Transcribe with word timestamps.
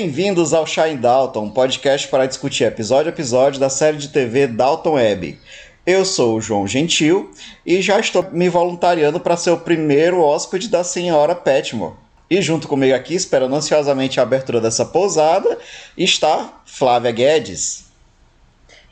Bem-vindos 0.00 0.54
ao 0.54 0.64
Shine 0.64 0.96
Dalton, 0.96 1.46
um 1.46 1.50
podcast 1.50 2.06
para 2.06 2.24
discutir 2.24 2.62
episódio 2.62 3.10
a 3.10 3.12
episódio 3.12 3.58
da 3.58 3.68
série 3.68 3.96
de 3.96 4.06
TV 4.06 4.46
Dalton 4.46 4.92
Web. 4.92 5.36
Eu 5.84 6.04
sou 6.04 6.36
o 6.36 6.40
João 6.40 6.68
Gentil 6.68 7.32
e 7.66 7.82
já 7.82 7.98
estou 7.98 8.22
me 8.30 8.48
voluntariando 8.48 9.18
para 9.18 9.36
ser 9.36 9.50
o 9.50 9.58
primeiro 9.58 10.20
hóspede 10.20 10.68
da 10.68 10.84
senhora 10.84 11.34
Petmore. 11.34 11.96
E 12.30 12.40
junto 12.40 12.68
comigo 12.68 12.94
aqui, 12.94 13.16
esperando 13.16 13.56
ansiosamente 13.56 14.20
a 14.20 14.22
abertura 14.22 14.60
dessa 14.60 14.84
pousada, 14.84 15.58
está 15.96 16.60
Flávia 16.64 17.10
Guedes. 17.10 17.86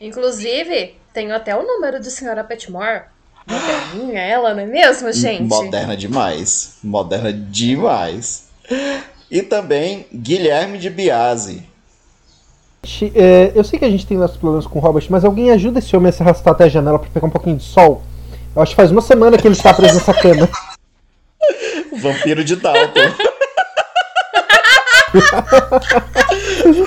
Inclusive, 0.01 0.97
tenho 1.13 1.33
até 1.33 1.55
o 1.55 1.63
número 1.63 2.01
de 2.01 2.11
senhora 2.11 2.43
Petmore. 2.43 3.03
Moderninha 3.47 4.23
ela, 4.23 4.53
não 4.55 4.65
é 4.65 4.67
mesmo, 4.67 5.13
gente? 5.13 5.45
Moderna 5.45 5.97
demais. 5.97 6.79
Moderna 6.83 7.33
demais. 7.33 8.49
E 9.31 9.43
também 9.43 10.07
Guilherme 10.13 10.79
de 10.79 10.89
Biase. 10.89 11.65
É, 13.15 13.53
eu 13.55 13.65
sei 13.65 13.79
que 13.79 13.85
a 13.85 13.91
gente 13.91 14.07
tem 14.07 14.17
nossos 14.17 14.37
problemas 14.37 14.67
com 14.67 14.79
o 14.79 14.83
Robert, 14.83 15.05
mas 15.11 15.25
alguém 15.25 15.51
ajuda 15.51 15.81
esse 15.81 15.97
homem 15.97 16.11
a 16.11 16.13
se 16.13 16.23
arrastar 16.23 16.55
até 16.55 16.65
a 16.65 16.69
janela 16.69 16.99
para 16.99 17.11
pegar 17.11 17.27
um 17.27 17.31
pouquinho 17.31 17.57
de 17.57 17.65
sol. 17.65 18.03
Eu 18.55 18.63
acho 18.63 18.71
que 18.71 18.77
faz 18.77 18.93
uma 18.93 19.03
semana 19.03 19.37
que 19.37 19.47
ele 19.47 19.57
está 19.57 19.75
preso 19.75 19.95
nessa 19.95 20.15
cama. 20.15 20.49
Vampiro 22.01 22.45
de 22.45 22.57
Dalton. 22.57 23.01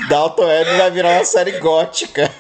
Dalton 0.10 0.46
Web 0.46 0.78
vai 0.78 0.92
virar 0.92 1.18
uma 1.18 1.26
série 1.26 1.60
gótica. 1.60 2.32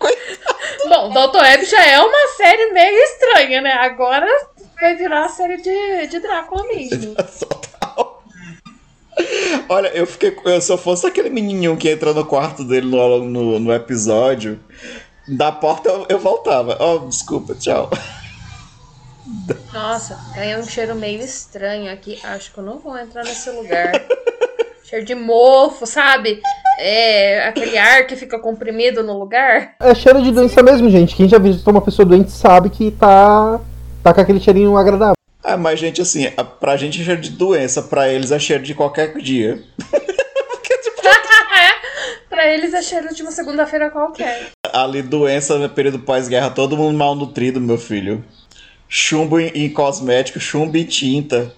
Bom, 0.88 1.12
Dalton 1.12 1.40
Web 1.40 1.64
já 1.66 1.84
é 1.84 2.00
uma 2.00 2.28
série 2.36 2.72
meio 2.72 2.96
estranha, 3.04 3.60
né? 3.60 3.72
Agora 3.72 4.26
vai 4.80 4.96
virar 4.96 5.26
a 5.26 5.28
série 5.28 5.58
de, 5.58 6.06
de 6.06 6.18
Drácula 6.20 6.64
mesmo. 6.64 7.14
Olha, 9.68 9.88
eu 9.88 10.06
fiquei. 10.06 10.34
Se 10.60 10.72
eu 10.72 10.78
fosse 10.78 11.06
aquele 11.06 11.30
menininho 11.30 11.76
que 11.76 11.90
entra 11.90 12.12
no 12.12 12.24
quarto 12.24 12.64
dele 12.64 12.86
no, 12.86 13.24
no, 13.24 13.58
no 13.60 13.72
episódio, 13.72 14.58
da 15.26 15.52
porta 15.52 15.88
eu, 15.88 16.06
eu 16.08 16.18
voltava. 16.18 16.76
Oh, 16.80 17.06
desculpa, 17.06 17.54
tchau. 17.54 17.90
Nossa, 19.72 20.18
tem 20.34 20.56
um 20.56 20.64
cheiro 20.64 20.94
meio 20.94 21.20
estranho 21.20 21.92
aqui. 21.92 22.18
Acho 22.24 22.52
que 22.52 22.58
eu 22.58 22.64
não 22.64 22.78
vou 22.78 22.96
entrar 22.96 23.24
nesse 23.24 23.50
lugar. 23.50 23.92
cheiro 24.84 25.04
de 25.04 25.14
mofo, 25.14 25.86
sabe? 25.86 26.40
É 26.80 27.46
aquele 27.46 27.76
ar 27.76 28.06
que 28.06 28.16
fica 28.16 28.38
comprimido 28.38 29.02
no 29.02 29.18
lugar. 29.18 29.74
É 29.80 29.94
cheiro 29.94 30.22
de 30.22 30.30
doença 30.32 30.62
mesmo, 30.62 30.88
gente. 30.88 31.14
Quem 31.14 31.28
já 31.28 31.38
visitou 31.38 31.72
uma 31.72 31.82
pessoa 31.82 32.06
doente 32.06 32.30
sabe 32.30 32.70
que 32.70 32.90
tá, 32.92 33.60
tá 34.02 34.14
com 34.14 34.20
aquele 34.20 34.40
cheirinho 34.40 34.76
agradável. 34.76 35.17
Ah, 35.48 35.56
mas 35.56 35.80
gente, 35.80 36.02
assim, 36.02 36.30
pra 36.60 36.76
gente 36.76 37.00
é 37.00 37.04
cheiro 37.04 37.22
de 37.22 37.30
doença, 37.30 37.80
pra 37.80 38.12
eles 38.12 38.30
é 38.30 38.38
cheiro 38.38 38.62
de 38.62 38.74
qualquer 38.74 39.16
dia. 39.16 39.58
pra 42.28 42.46
eles 42.52 42.74
é 42.74 42.82
cheiro 42.82 43.14
de 43.14 43.22
uma 43.22 43.30
segunda-feira 43.30 43.88
qualquer. 43.88 44.50
Ali, 44.70 45.00
doença 45.00 45.58
no 45.58 45.66
período 45.70 46.00
pós-guerra, 46.00 46.50
todo 46.50 46.76
mundo 46.76 46.98
mal 46.98 47.14
nutrido, 47.14 47.62
meu 47.62 47.78
filho. 47.78 48.22
Chumbo 48.86 49.40
em, 49.40 49.48
em 49.54 49.70
cosmético, 49.70 50.38
chumbo 50.38 50.76
em 50.76 50.84
tinta. 50.84 51.50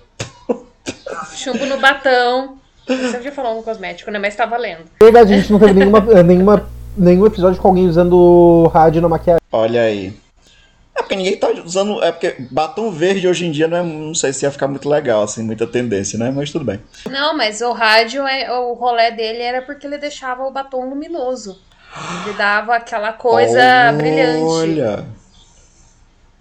Chumbo 1.35 1.67
no 1.67 1.81
batão. 1.81 2.59
Você 2.87 3.21
já 3.21 3.33
falou 3.33 3.57
no 3.57 3.63
cosmético, 3.65 4.09
né? 4.13 4.21
Mas 4.21 4.37
tá 4.37 4.47
valendo. 4.47 4.85
Verdade, 5.03 5.35
a 5.35 5.37
gente 5.37 5.51
não 5.51 5.59
teve 5.59 5.73
nenhuma, 5.73 6.01
nenhuma, 6.23 6.71
nenhum 6.97 7.27
episódio 7.27 7.61
com 7.61 7.67
alguém 7.67 7.89
usando 7.89 8.71
rádio 8.73 9.03
na 9.03 9.09
maquiagem. 9.09 9.43
Olha 9.51 9.83
aí. 9.83 10.15
É 11.01 11.03
porque 11.03 11.17
ninguém 11.17 11.37
tá 11.37 11.49
usando. 11.65 12.03
É 12.05 12.13
porque 12.13 12.37
batom 12.51 12.91
verde 12.91 13.27
hoje 13.27 13.47
em 13.47 13.51
dia 13.51 13.67
não, 13.67 13.79
é, 13.79 13.83
não 13.83 14.15
sei 14.15 14.35
se 14.35 14.45
ia 14.45 14.51
ficar 14.51 14.69
muito 14.69 14.87
legal, 14.87 15.23
assim, 15.23 15.43
muita 15.43 15.67
tendência, 15.67 16.19
né? 16.19 16.31
Mas 16.31 16.53
tudo 16.53 16.65
bem. 16.65 16.79
Não, 17.09 17.35
mas 17.35 17.63
o 17.63 17.73
rádio, 17.73 18.27
é, 18.27 18.53
o 18.53 18.75
rolê 18.75 19.11
dele 19.11 19.41
era 19.41 19.63
porque 19.63 19.87
ele 19.87 19.97
deixava 19.97 20.45
o 20.45 20.51
batom 20.51 20.89
luminoso. 20.91 21.59
Ele 22.27 22.37
dava 22.37 22.77
aquela 22.77 23.15
coisa 23.15 23.59
Olha. 23.59 23.93
brilhante. 23.95 24.45
Olha. 24.45 25.07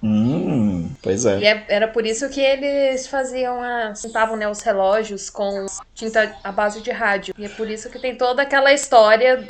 Hum, 0.04 0.92
pois 1.02 1.26
é. 1.26 1.40
E 1.40 1.46
é- 1.46 1.66
era 1.70 1.88
por 1.88 2.06
isso 2.06 2.28
que 2.30 2.42
eles 2.42 3.08
faziam 3.08 3.64
a. 3.64 3.94
pintavam 4.02 4.36
né, 4.36 4.48
os 4.48 4.62
relógios 4.62 5.30
com 5.30 5.66
tinta 5.96 6.36
à 6.44 6.52
base 6.52 6.82
de 6.82 6.92
rádio. 6.92 7.34
E 7.38 7.46
é 7.46 7.50
por 7.50 7.70
isso 7.70 7.90
que 7.90 7.98
tem 7.98 8.16
toda 8.16 8.42
aquela 8.42 8.74
história. 8.74 9.46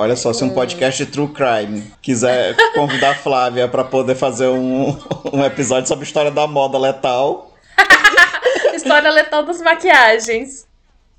Olha 0.00 0.14
só, 0.14 0.32
se 0.32 0.44
um 0.44 0.50
podcast 0.50 1.04
de 1.04 1.10
True 1.10 1.26
Crime 1.26 1.82
quiser 2.00 2.54
convidar 2.72 3.10
a 3.10 3.14
Flávia 3.16 3.66
pra 3.66 3.82
poder 3.82 4.14
fazer 4.14 4.46
um, 4.46 4.96
um 5.32 5.44
episódio 5.44 5.88
sobre 5.88 6.04
a 6.04 6.06
história 6.06 6.30
da 6.30 6.46
moda 6.46 6.78
letal. 6.78 7.52
História 8.72 9.10
letal 9.10 9.42
das 9.42 9.60
maquiagens. 9.60 10.68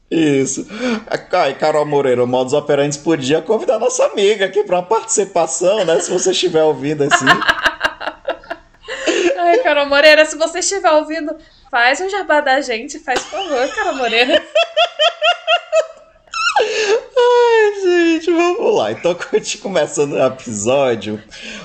Isso. 0.09 0.65
Ai, 1.33 1.55
Carol 1.55 1.85
Moreira, 1.85 2.23
o 2.23 2.27
Modus 2.27 2.53
Operantes 2.53 2.97
podia 2.97 3.41
convidar 3.41 3.79
nossa 3.79 4.05
amiga 4.05 4.45
aqui 4.45 4.63
pra 4.63 4.77
uma 4.77 4.83
participação, 4.83 5.83
né? 5.83 5.99
Se 5.99 6.09
você 6.09 6.31
estiver 6.31 6.63
ouvindo 6.63 7.03
assim. 7.03 7.25
Ai, 9.39 9.57
Carol 9.57 9.87
Moreira, 9.87 10.23
se 10.23 10.37
você 10.37 10.59
estiver 10.59 10.91
ouvindo, 10.91 11.35
faz 11.69 11.99
um 11.99 12.09
jabá 12.09 12.39
da 12.39 12.61
gente, 12.61 12.97
faz 12.97 13.19
por 13.25 13.41
favor, 13.41 13.67
Carol 13.75 13.95
Moreira. 13.95 14.41
Ai, 16.91 17.81
gente, 17.83 18.31
vamos 18.31 18.75
lá. 18.75 18.91
Então, 18.91 19.15
começando 19.61 20.13
o 20.13 20.25
episódio, 20.25 21.21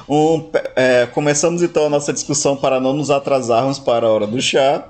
um, 0.09 0.51
é, 0.77 1.07
começamos 1.07 1.63
então 1.63 1.87
a 1.87 1.91
nossa 1.91 2.13
discussão 2.13 2.57
para 2.57 2.81
não 2.81 2.93
nos 2.93 3.11
atrasarmos 3.11 3.79
para 3.79 4.07
a 4.07 4.11
hora 4.11 4.27
do 4.27 4.41
chá. 4.41 4.87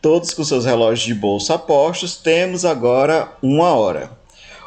Todos 0.00 0.32
com 0.32 0.44
seus 0.44 0.64
relógios 0.64 1.06
de 1.06 1.14
bolsa 1.14 1.54
apostos, 1.54 2.16
temos 2.16 2.64
agora 2.64 3.32
uma 3.42 3.74
hora. 3.74 4.10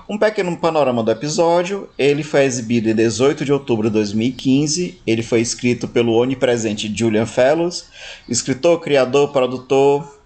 Um 0.09 0.17
pequeno 0.17 0.57
panorama 0.57 1.03
do 1.03 1.11
episódio. 1.11 1.87
Ele 1.95 2.23
foi 2.23 2.43
exibido 2.43 2.89
em 2.89 2.95
18 2.95 3.45
de 3.45 3.53
outubro 3.53 3.89
de 3.89 3.93
2015. 3.93 4.99
Ele 5.05 5.21
foi 5.21 5.39
escrito 5.39 5.87
pelo 5.87 6.13
onipresente 6.13 6.91
Julian 6.93 7.27
Fellows, 7.27 7.85
escritor, 8.27 8.79
criador, 8.79 9.31
produtor. 9.31 10.19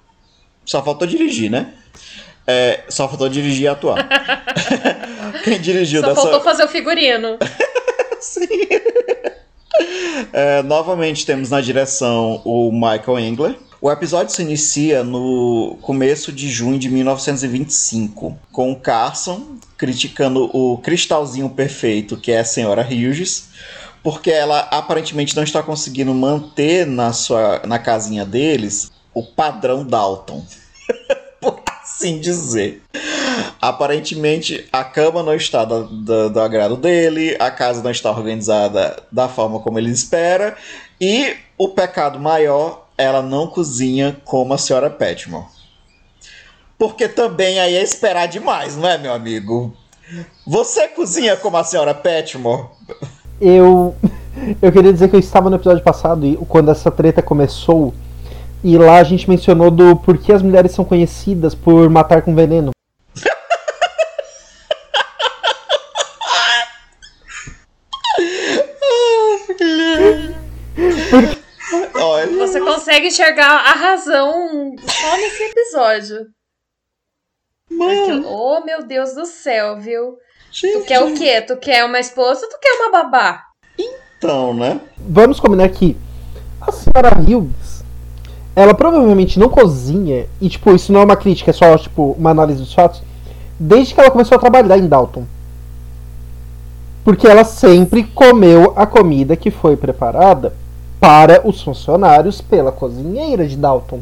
Só 0.64 0.82
faltou 0.82 1.06
dirigir, 1.06 1.52
né? 1.52 1.74
É, 2.46 2.82
só 2.90 3.08
faltou 3.08 3.30
dirigir 3.30 3.64
e 3.64 3.68
atuar. 3.68 4.08
Quem 5.44 5.60
dirigiu 5.60 6.02
Só 6.02 6.08
dessa. 6.10 6.22
faltou 6.22 6.42
fazer 6.42 6.64
o 6.64 6.68
figurino. 6.68 7.38
Sim. 8.20 8.48
É, 10.32 10.62
novamente 10.64 11.26
temos 11.26 11.50
na 11.50 11.62
direção 11.62 12.42
o 12.46 12.72
Michael 12.72 13.20
Engler. 13.20 13.56
O 13.82 13.92
episódio 13.92 14.34
se 14.34 14.42
inicia 14.42 15.04
no 15.04 15.78
começo 15.82 16.32
de 16.32 16.50
junho 16.50 16.80
de 16.80 16.90
1925, 16.90 18.38
com 18.52 18.72
o 18.72 18.80
Carson 18.80 19.58
criticando 19.78 20.50
o 20.56 20.78
cristalzinho 20.78 21.50
perfeito 21.50 22.16
que 22.16 22.32
é 22.32 22.40
a 22.40 22.46
senhora 22.46 22.82
Hughes, 22.82 23.50
porque 24.02 24.32
ela 24.32 24.62
aparentemente 24.72 25.36
não 25.36 25.44
está 25.44 25.62
conseguindo 25.62 26.14
manter 26.14 26.88
na 26.88 27.12
sua 27.12 27.62
na 27.66 27.78
casinha 27.78 28.24
deles 28.24 28.92
o 29.14 29.24
padrão 29.24 29.86
Dalton. 29.86 30.46
Assim 32.04 32.20
dizer. 32.20 32.82
Aparentemente, 33.62 34.68
a 34.74 34.84
cama 34.84 35.24
não 35.24 35.34
está 35.34 35.64
do, 35.64 35.86
do- 35.86 36.30
do 36.30 36.42
agrado 36.42 36.76
dele, 36.76 37.38
a 37.40 37.50
casa 37.50 37.82
não 37.82 37.92
está 37.92 38.12
organizada 38.12 39.02
da 39.10 39.30
forma 39.30 39.60
como 39.62 39.80
ele 39.80 39.90
espera, 39.90 40.54
e 41.00 41.34
o 41.58 41.70
pecado 41.70 42.20
maior, 42.20 42.88
ela 42.98 43.22
não 43.22 43.48
cozinha 43.48 44.18
como 44.26 44.54
a 44.54 44.58
senhora 44.58 44.90
Petmore. 44.90 45.46
Porque 46.78 47.08
também 47.08 47.58
aí 47.58 47.76
é 47.78 47.82
esperar 47.82 48.28
demais, 48.28 48.76
não 48.76 48.90
é, 48.90 48.98
meu 48.98 49.14
amigo? 49.14 49.74
Você 50.46 50.90
cozinha 50.90 51.38
como 51.38 51.56
a 51.56 51.64
senhora 51.64 51.94
Petmore? 51.94 52.66
Eu. 53.40 53.96
Eu 54.62 54.72
queria 54.74 54.92
dizer 54.92 55.10
que 55.10 55.16
eu 55.16 55.20
estava 55.20 55.50
no 55.50 55.56
episódio 55.56 55.84
passado 55.84 56.26
e 56.26 56.36
quando 56.50 56.70
essa 56.70 56.92
treta 56.92 57.22
começou. 57.22 57.94
E 58.64 58.78
lá 58.78 59.00
a 59.00 59.04
gente 59.04 59.30
mencionou 59.30 59.70
do 59.70 59.96
porquê 59.98 60.32
as 60.32 60.42
mulheres 60.42 60.72
são 60.72 60.86
conhecidas 60.86 61.54
por 61.54 61.90
matar 61.90 62.22
com 62.22 62.34
veneno. 62.34 62.72
Você 72.38 72.60
consegue 72.62 73.08
enxergar 73.08 73.50
a 73.50 73.74
razão 73.74 74.76
só 74.80 75.18
nesse 75.18 75.44
episódio. 75.44 76.28
Porque, 77.68 78.12
oh, 78.26 78.64
meu 78.64 78.86
Deus 78.86 79.14
do 79.14 79.26
céu, 79.26 79.80
viu? 79.80 80.18
Tu 80.52 80.68
gente, 80.68 80.86
quer 80.86 81.02
o 81.02 81.14
quê? 81.14 81.42
Tu 81.42 81.58
quer 81.58 81.84
uma 81.84 82.00
esposa 82.00 82.46
ou 82.46 82.50
tu 82.50 82.60
quer 82.62 82.74
uma 82.74 82.92
babá? 82.92 83.44
Então, 83.78 84.54
né? 84.54 84.80
Vamos 84.98 85.40
combinar 85.40 85.68
que 85.70 85.98
a 86.62 86.72
senhora 86.72 87.20
Hughes, 87.20 87.63
ela 88.56 88.74
provavelmente 88.74 89.40
não 89.40 89.50
cozinha, 89.50 90.28
e 90.40 90.50
tipo, 90.50 90.74
isso 90.74 90.92
não 90.92 91.02
é 91.02 91.06
uma 91.06 91.16
crítica, 91.16 91.50
é 91.52 91.54
só 91.54 91.78
tipo 91.78 92.16
uma 92.18 92.30
análise 92.30 92.60
dos 92.60 92.74
fatos, 92.74 93.02
desde 93.60 93.94
que 93.94 94.00
ela 94.00 94.12
começou 94.12 94.36
a 94.36 94.40
trabalhar 94.40 94.78
em 94.78 94.88
Dalton. 94.88 95.26
Porque 97.04 97.28
ela 97.28 97.44
sempre 97.44 98.04
comeu 98.04 98.74
a 98.76 98.86
comida 98.86 99.36
que 99.36 99.52
foi 99.52 99.76
preparada 99.76 100.54
para 101.00 101.46
os 101.46 101.62
funcionários 101.62 102.40
pela 102.40 102.72
cozinheira 102.72 103.46
de 103.46 103.58
Dalton. 103.58 104.00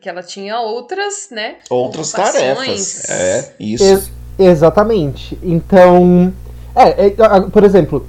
Que 0.00 0.08
ela 0.08 0.22
tinha 0.22 0.60
outras, 0.60 1.28
né? 1.30 1.56
Outras 1.68 2.12
tarefas. 2.12 3.10
É, 3.10 3.52
isso. 3.60 3.84
Ex- 3.84 4.10
exatamente. 4.38 5.38
Então, 5.42 6.32
é, 6.74 7.06
é, 7.08 7.10
por 7.52 7.64
exemplo, 7.64 8.06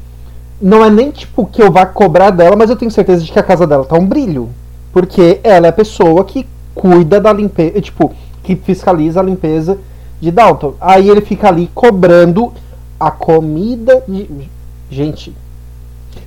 não 0.61 0.85
é 0.85 0.89
nem 0.89 1.11
tipo 1.11 1.45
que 1.45 1.61
eu 1.61 1.71
vá 1.71 1.85
cobrar 1.85 2.29
dela, 2.29 2.55
mas 2.55 2.69
eu 2.69 2.75
tenho 2.75 2.91
certeza 2.91 3.23
de 3.23 3.31
que 3.31 3.39
a 3.39 3.43
casa 3.43 3.65
dela 3.67 3.83
tá 3.83 3.95
um 3.97 4.05
brilho. 4.05 4.49
Porque 4.91 5.39
ela 5.43 5.67
é 5.67 5.69
a 5.69 5.73
pessoa 5.73 6.23
que 6.25 6.47
cuida 6.73 7.19
da 7.19 7.31
limpeza, 7.31 7.81
tipo, 7.81 8.13
que 8.43 8.55
fiscaliza 8.55 9.19
a 9.19 9.23
limpeza 9.23 9.77
de 10.19 10.31
Dalton. 10.31 10.75
Aí 10.79 11.09
ele 11.09 11.21
fica 11.21 11.47
ali 11.47 11.69
cobrando 11.73 12.53
a 12.99 13.11
comida 13.11 14.03
de. 14.07 14.49
Gente. 14.89 15.35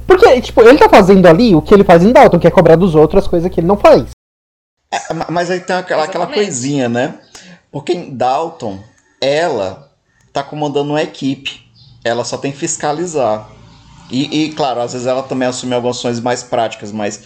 Porque, 0.07 0.41
tipo, 0.41 0.61
ele 0.63 0.79
tá 0.79 0.89
fazendo 0.89 1.27
ali 1.27 1.55
o 1.55 1.63
que 1.63 1.75
ele 1.75 1.85
faz 1.85 2.05
em 2.05 2.13
Dalton, 2.13 2.39
que 2.39 2.47
é 2.47 2.51
cobrar 2.51 2.77
dos 2.77 2.95
outros 2.95 3.25
as 3.25 3.29
coisas 3.29 3.51
que 3.51 3.61
ele 3.61 3.67
não 3.67 3.77
faz. 3.77 4.07
É, 4.91 5.13
ma- 5.15 5.27
mas 5.31 5.51
aí 5.51 5.61
tem 5.61 5.75
aquela, 5.75 6.05
aquela 6.05 6.27
coisinha, 6.27 6.89
né? 6.89 7.15
Porque 7.71 7.93
em 7.93 8.15
Dalton, 8.15 8.79
ela 9.21 9.91
tá 10.33 10.43
comandando 10.43 10.91
uma 10.91 11.03
equipe. 11.03 11.63
Ela 12.05 12.25
só 12.25 12.37
tem 12.37 12.53
que 12.53 12.59
fiscalizar. 12.59 13.49
E, 14.11 14.45
e, 14.45 14.53
claro, 14.53 14.81
às 14.81 14.93
vezes 14.93 15.07
ela 15.07 15.23
também 15.23 15.49
assume 15.49 15.75
algumas 15.75 15.97
ações 15.97 16.21
mais 16.21 16.43
práticas, 16.43 16.93
mas. 16.93 17.23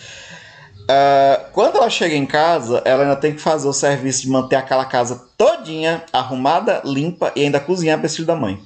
Ah, 0.89 1.47
quando 1.53 1.77
ela 1.77 1.91
chega 1.91 2.15
em 2.15 2.27
casa, 2.27 2.81
ela 2.85 3.03
ainda 3.03 3.17
tem 3.17 3.35
que 3.35 3.41
fazer 3.41 3.67
o 3.67 3.73
serviço 3.73 4.23
de 4.23 4.31
manter 4.31 4.57
aquela 4.57 4.85
casa 4.85 5.27
todinha 5.37 6.05
arrumada, 6.13 6.81
limpa 6.85 7.33
e 7.35 7.43
ainda 7.43 7.59
cozinhar 7.59 7.99
para 7.99 8.07
esse 8.07 8.17
filho 8.17 8.27
da 8.27 8.37
mãe. 8.37 8.63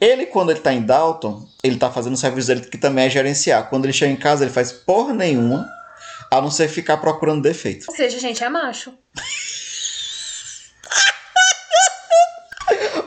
Ele, 0.00 0.26
quando 0.26 0.50
ele 0.50 0.60
tá 0.60 0.72
em 0.72 0.82
Dalton, 0.82 1.46
ele 1.62 1.76
tá 1.76 1.90
fazendo 1.90 2.14
o 2.14 2.18
serviço 2.18 2.48
dele 2.48 2.62
que 2.62 2.78
também 2.78 3.06
é 3.06 3.10
gerenciar. 3.10 3.68
Quando 3.68 3.84
ele 3.84 3.92
chega 3.92 4.12
em 4.12 4.16
casa, 4.16 4.44
ele 4.44 4.52
faz 4.52 4.72
porra 4.72 5.14
nenhuma, 5.14 5.68
a 6.30 6.40
não 6.40 6.50
ser 6.50 6.68
ficar 6.68 6.96
procurando 6.96 7.42
defeito. 7.42 7.86
Ou 7.88 7.94
seja, 7.94 8.18
gente, 8.18 8.42
é 8.42 8.48
macho. 8.48 8.92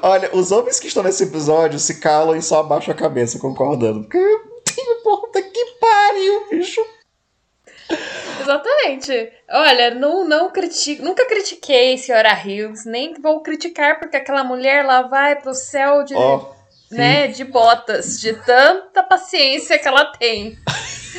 Olha, 0.01 0.29
os 0.33 0.51
homens 0.51 0.79
que 0.79 0.87
estão 0.87 1.03
nesse 1.03 1.23
episódio 1.23 1.79
se 1.79 1.99
calam 1.99 2.35
e 2.35 2.41
só 2.41 2.59
abaixam 2.59 2.93
a 2.93 2.97
cabeça 2.97 3.39
concordando. 3.39 4.01
Porque, 4.01 4.19
puta 5.03 5.41
que 5.41 5.65
pariu, 5.79 6.49
bicho. 6.49 6.81
Exatamente. 8.47 9.29
Olha, 9.49 9.93
não, 9.93 10.27
não 10.27 10.49
critico, 10.49 11.03
nunca 11.03 11.25
critiquei 11.27 11.97
senhora 11.97 12.33
Hughes, 12.33 12.85
nem 12.85 13.13
vou 13.21 13.41
criticar 13.41 13.99
porque 13.99 14.15
aquela 14.17 14.43
mulher 14.43 14.85
lá 14.85 15.01
vai 15.03 15.35
pro 15.35 15.53
céu 15.53 16.03
de, 16.03 16.15
Ó, 16.15 16.45
né, 16.89 17.27
de 17.27 17.43
botas, 17.43 18.19
de 18.19 18.33
tanta 18.33 19.03
paciência 19.03 19.77
que 19.77 19.87
ela 19.87 20.05
tem. 20.05 20.57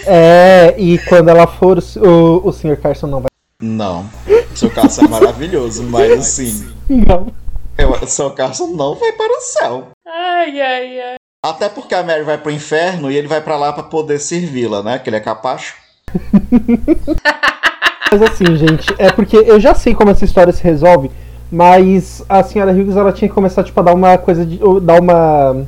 É, 0.07 0.75
e 0.79 0.99
quando 1.07 1.29
ela 1.29 1.47
for, 1.47 1.79
o, 1.97 2.49
o 2.49 2.53
Sr. 2.53 2.81
Carson 2.81 3.07
não 3.07 3.21
vai. 3.21 3.31
não. 3.61 4.09
Seu 4.55 4.71
Carson 4.71 5.03
é 5.05 5.09
maravilhoso, 5.09 5.85
mas 5.85 6.11
assim, 6.13 6.75
Não. 6.89 7.33
eu, 7.79 7.91
o 7.93 8.07
seu 8.09 8.31
Carson 8.33 8.69
não 8.69 8.97
vai 8.97 9.13
para 9.13 9.33
o 9.37 9.41
céu. 9.41 9.89
Ai, 10.05 10.61
ai, 10.61 11.01
ai. 11.01 11.15
Até 11.45 11.69
porque 11.69 11.95
a 11.95 12.03
Mary 12.03 12.25
vai 12.25 12.39
pro 12.39 12.51
inferno 12.51 13.09
e 13.11 13.17
ele 13.17 13.29
vai 13.29 13.41
pra 13.41 13.57
lá 13.57 13.73
pra 13.73 13.85
poder 13.85 14.19
servi-la, 14.19 14.83
né? 14.83 14.99
Que 14.99 15.09
ele 15.09 15.17
é 15.17 15.21
capacho. 15.21 15.77
Mas 18.11 18.23
assim, 18.23 18.57
gente, 18.57 18.87
é 18.99 19.13
porque 19.13 19.37
eu 19.37 19.61
já 19.61 19.75
sei 19.75 19.95
como 19.95 20.11
essa 20.11 20.25
história 20.25 20.53
se 20.53 20.63
resolve, 20.65 21.11
mas 21.53 22.25
a 22.29 22.43
senhora 22.43 22.73
Hughes 22.73 22.97
ela 22.97 23.13
tinha 23.13 23.29
que 23.29 23.35
começar 23.35 23.63
tipo, 23.63 23.79
a 23.81 23.83
dar 23.83 23.93
uma 23.95 24.17
coisa 24.17 24.47
de. 24.47 24.63
ou 24.65 24.81
dar 24.81 24.99
uma. 25.01 25.67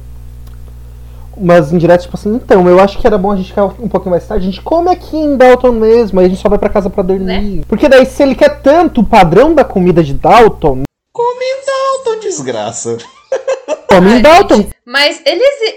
Umas 1.37 1.73
indiretas, 1.73 2.05
tipo 2.05 2.17
assim, 2.17 2.35
então, 2.35 2.69
eu 2.69 2.79
acho 2.81 2.99
que 2.99 3.07
era 3.07 3.17
bom 3.17 3.31
a 3.33 3.37
gente 3.37 3.49
ficar 3.49 3.65
um 3.65 3.89
pouquinho 3.89 4.11
mais 4.11 4.27
tarde, 4.27 4.47
a 4.47 4.51
gente 4.51 4.61
come 4.61 4.91
aqui 4.91 5.17
em 5.17 5.37
Dalton 5.39 5.73
mesmo, 5.73 6.21
aí 6.21 6.27
a 6.27 6.29
gente 6.29 6.41
só 6.41 6.51
vai 6.51 6.59
pra 6.59 6.69
casa 6.69 6.91
pra 6.91 7.03
dormir. 7.03 7.65
Porque 7.67 7.89
daí, 7.89 8.05
se 8.05 8.23
ele 8.23 8.35
quer 8.35 8.61
tanto 8.61 9.01
o 9.01 9.05
padrão 9.05 9.55
da 9.55 9.65
comida 9.65 10.03
de 10.05 10.13
Dalton, 10.13 10.83
Come 11.13 11.45
em 11.45 11.61
Dalton, 11.67 12.21
desgraça. 12.21 12.99
come 13.89 14.19
em 14.19 14.21
Dalton. 14.23 14.67
Mas 14.87 15.23
ele, 15.25 15.43
exi- 15.43 15.75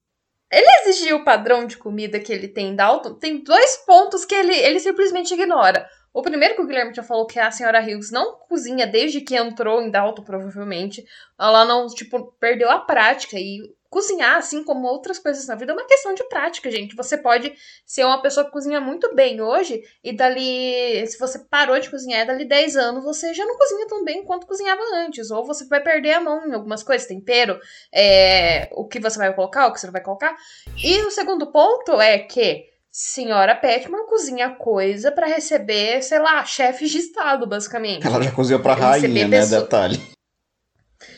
ele 0.54 0.68
exigiu 0.82 1.18
o 1.18 1.24
padrão 1.24 1.66
de 1.66 1.78
comida 1.78 2.20
que 2.20 2.32
ele 2.32 2.48
tem 2.48 2.70
em 2.70 2.76
Dalton. 2.76 3.16
Tem 3.16 3.44
dois 3.44 3.78
pontos 3.86 4.24
que 4.24 4.36
ele, 4.36 4.56
ele 4.56 4.80
simplesmente 4.80 5.34
ignora. 5.34 5.88
O 6.14 6.22
primeiro 6.22 6.54
que 6.56 6.62
o 6.62 6.68
Guilherme 6.68 6.94
já 6.94 7.02
falou 7.02 7.26
que 7.26 7.40
a 7.40 7.50
senhora 7.50 7.82
Hughes 7.82 8.12
não 8.12 8.36
cozinha 8.48 8.86
desde 8.86 9.20
que 9.20 9.36
entrou 9.36 9.82
em 9.82 9.90
Dalton, 9.90 10.24
provavelmente. 10.24 11.04
Ela 11.40 11.66
não, 11.66 11.88
tipo, 11.88 12.32
perdeu 12.40 12.70
a 12.70 12.80
prática. 12.80 13.36
E 13.40 13.62
cozinhar, 13.94 14.38
assim 14.38 14.63
como 14.63 14.88
outras 14.88 15.19
coisas 15.19 15.45
na 15.48 15.54
vida, 15.54 15.72
é 15.72 15.75
uma 15.75 15.86
questão 15.86 16.16
de 16.16 16.24
prática, 16.28 16.72
gente. 16.72 16.95
Você 16.95 17.16
pode 17.16 17.54
ser 17.86 18.04
uma 18.04 18.22
pessoa 18.24 18.44
que 18.44 18.51
cozinha 18.51 18.81
muito 18.81 19.13
bem 19.13 19.40
hoje, 19.40 19.84
e 20.04 20.12
dali, 20.12 21.06
se 21.06 21.19
você 21.19 21.38
parou 21.38 21.80
de 21.80 21.92
cozinhar 21.92 22.25
dali 22.25 22.44
10 22.44 22.75
anos, 22.75 23.04
você 23.04 23.34
já 23.36 23.45
não 23.45 23.56
cozinha 23.56 23.86
tão 23.88 24.04
bem 24.04 24.24
quanto 24.25 24.48
cozinhava 24.48 24.81
antes. 24.95 25.30
Ou 25.30 25.45
você 25.45 25.66
vai 25.68 25.80
perder 25.80 26.13
a 26.13 26.19
mão 26.22 26.48
em 26.48 26.54
algumas 26.54 26.81
coisas, 26.81 27.07
tempero, 27.07 27.60
é, 27.94 28.68
o 28.72 28.88
que 28.88 29.00
você 29.00 29.18
vai 29.19 29.31
colocar, 29.34 29.68
o 29.68 29.74
que 29.74 29.80
você 29.80 29.86
não 29.86 29.94
vai 29.94 30.01
colocar. 30.01 30.36
E 30.84 31.01
o 31.04 31.12
segundo 31.12 31.51
ponto 31.51 32.01
é 32.01 32.18
que 32.18 32.66
senhora 32.92 33.56
Petman 33.56 34.06
cozinha 34.07 34.51
coisa 34.56 35.12
pra 35.12 35.28
receber, 35.28 36.01
sei 36.01 36.19
lá, 36.19 36.44
chefes 36.45 36.90
de 36.92 36.98
estado, 36.98 37.45
basicamente. 37.48 38.06
Ela 38.06 38.22
já 38.24 38.31
cozinhou 38.31 38.62
pra 38.62 38.74
rainha, 38.74 39.28
né? 39.28 39.40
pessoa- 39.40 39.62
Detalhe. 39.62 40.12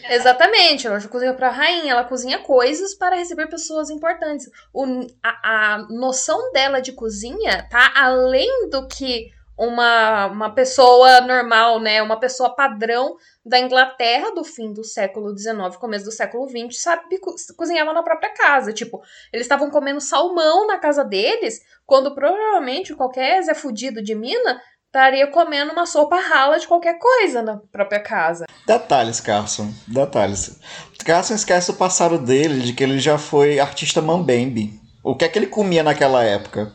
Exatamente, 0.10 0.88
ela 0.88 1.00
já 1.00 1.08
cozinha 1.08 1.34
pra 1.34 1.50
rainha, 1.50 1.92
ela 1.92 2.04
cozinha 2.04 2.40
coisas 2.40 2.94
para 2.96 3.16
receber 3.16 3.48
pessoas 3.48 3.90
importantes. 3.90 4.50
O, 4.74 4.86
a, 5.24 5.74
a 5.74 5.78
noção 5.90 6.52
dela 6.52 6.80
de 6.82 6.92
cozinha 6.94 7.68
tá 7.70 7.92
além 7.96 8.70
do 8.70 8.88
que 8.88 9.32
uma, 9.58 10.26
uma 10.28 10.54
pessoa 10.54 11.22
normal, 11.22 11.80
né? 11.80 12.02
Uma 12.02 12.20
pessoa 12.20 12.54
padrão 12.54 13.16
da 13.46 13.58
Inglaterra 13.58 14.32
do 14.36 14.44
fim 14.44 14.74
do 14.74 14.84
século 14.84 15.34
XIX, 15.38 15.78
começo 15.80 16.04
do 16.04 16.12
século 16.12 16.46
XX, 16.50 16.82
sabe 16.82 17.18
co- 17.20 17.34
cozinhava 17.56 17.94
na 17.94 18.04
própria 18.04 18.34
casa. 18.34 18.74
Tipo, 18.74 19.02
eles 19.32 19.46
estavam 19.46 19.70
comendo 19.70 20.02
salmão 20.02 20.68
na 20.68 20.78
casa 20.78 21.06
deles, 21.06 21.62
quando 21.86 22.14
provavelmente 22.14 22.94
qualquer 22.96 23.42
Zé 23.44 23.54
Fudido 23.54 24.04
de 24.04 24.14
mina 24.14 24.62
estaria 24.96 25.28
comendo 25.28 25.74
uma 25.74 25.86
sopa 25.86 26.16
rala 26.16 26.58
de 26.58 26.66
qualquer 26.66 26.98
coisa 26.98 27.42
na 27.42 27.60
própria 27.70 28.00
casa. 28.00 28.46
Detalhes, 28.66 29.20
Carson. 29.20 29.74
Detalhes. 29.86 30.58
Carson 31.06 31.36
esquece 31.36 31.70
o 31.70 31.74
passado 31.74 32.18
dele, 32.18 32.62
de 32.62 32.72
que 32.72 32.82
ele 32.82 32.98
já 32.98 33.18
foi 33.18 33.60
artista 33.60 34.02
mambembe. 34.02 34.80
O 35.04 35.14
que 35.14 35.26
é 35.26 35.28
que 35.28 35.38
ele 35.38 35.48
comia 35.48 35.84
naquela 35.84 36.24
época? 36.24 36.72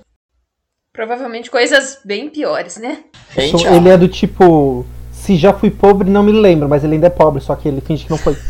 Provavelmente 0.93 1.50
coisas 1.50 1.99
bem 2.05 2.29
piores, 2.29 2.77
né? 2.77 3.05
Thiago? 3.35 3.75
Ele 3.75 3.89
é 3.89 3.97
do 3.97 4.07
tipo. 4.07 4.85
Se 5.11 5.37
já 5.37 5.55
fui 5.55 5.71
pobre, 5.71 6.11
não 6.11 6.23
me 6.23 6.33
lembro, 6.33 6.69
mas 6.69 6.85
ele 6.85 6.95
ainda 6.95 7.07
é 7.07 7.11
pobre, 7.11 7.41
só 7.41 7.57
que 7.57 7.69
ele 7.69 7.81
finge 7.81 8.05
que 8.05 8.11
não 8.11 8.19
foi. 8.19 8.37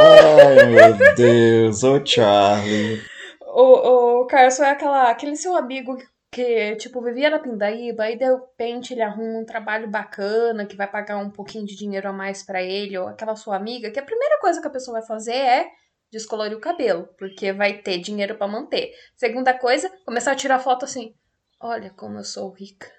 Ai, 0.00 0.66
meu 0.66 1.14
Deus. 1.16 1.82
Ô, 1.82 2.00
Charlie. 2.04 3.15
O, 3.58 4.20
o 4.20 4.26
Carson 4.26 4.64
é 4.64 4.72
aquela, 4.72 5.10
aquele 5.10 5.34
seu 5.34 5.56
amigo 5.56 5.96
que, 6.30 6.76
tipo, 6.76 7.00
vivia 7.00 7.30
na 7.30 7.38
Pindaíba, 7.38 8.02
aí 8.02 8.14
de 8.14 8.26
repente 8.26 8.92
ele 8.92 9.00
arruma 9.00 9.38
um 9.38 9.46
trabalho 9.46 9.88
bacana 9.88 10.66
que 10.66 10.76
vai 10.76 10.86
pagar 10.86 11.16
um 11.16 11.30
pouquinho 11.30 11.64
de 11.64 11.74
dinheiro 11.74 12.06
a 12.06 12.12
mais 12.12 12.42
pra 12.42 12.62
ele, 12.62 12.98
ou 12.98 13.08
aquela 13.08 13.34
sua 13.34 13.56
amiga, 13.56 13.90
que 13.90 13.98
a 13.98 14.04
primeira 14.04 14.38
coisa 14.40 14.60
que 14.60 14.66
a 14.66 14.70
pessoa 14.70 14.98
vai 14.98 15.08
fazer 15.08 15.32
é 15.32 15.70
descolorir 16.12 16.54
o 16.54 16.60
cabelo, 16.60 17.08
porque 17.18 17.50
vai 17.50 17.78
ter 17.78 17.96
dinheiro 17.96 18.36
pra 18.36 18.46
manter. 18.46 18.92
Segunda 19.16 19.54
coisa, 19.58 19.90
começar 20.04 20.32
a 20.32 20.36
tirar 20.36 20.58
foto 20.58 20.84
assim: 20.84 21.14
olha 21.58 21.88
como 21.96 22.18
eu 22.18 22.24
sou 22.24 22.52
rica. 22.52 22.92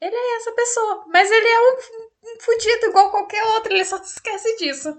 Ele 0.00 0.16
é 0.16 0.36
essa 0.38 0.52
pessoa, 0.52 1.04
mas 1.08 1.30
ele 1.30 1.46
é 1.46 1.60
um, 1.60 1.76
um 2.24 2.40
fudido 2.40 2.86
igual 2.86 3.10
qualquer 3.10 3.44
outro, 3.44 3.74
ele 3.74 3.84
só 3.84 4.02
se 4.02 4.14
esquece 4.14 4.56
disso. 4.56 4.98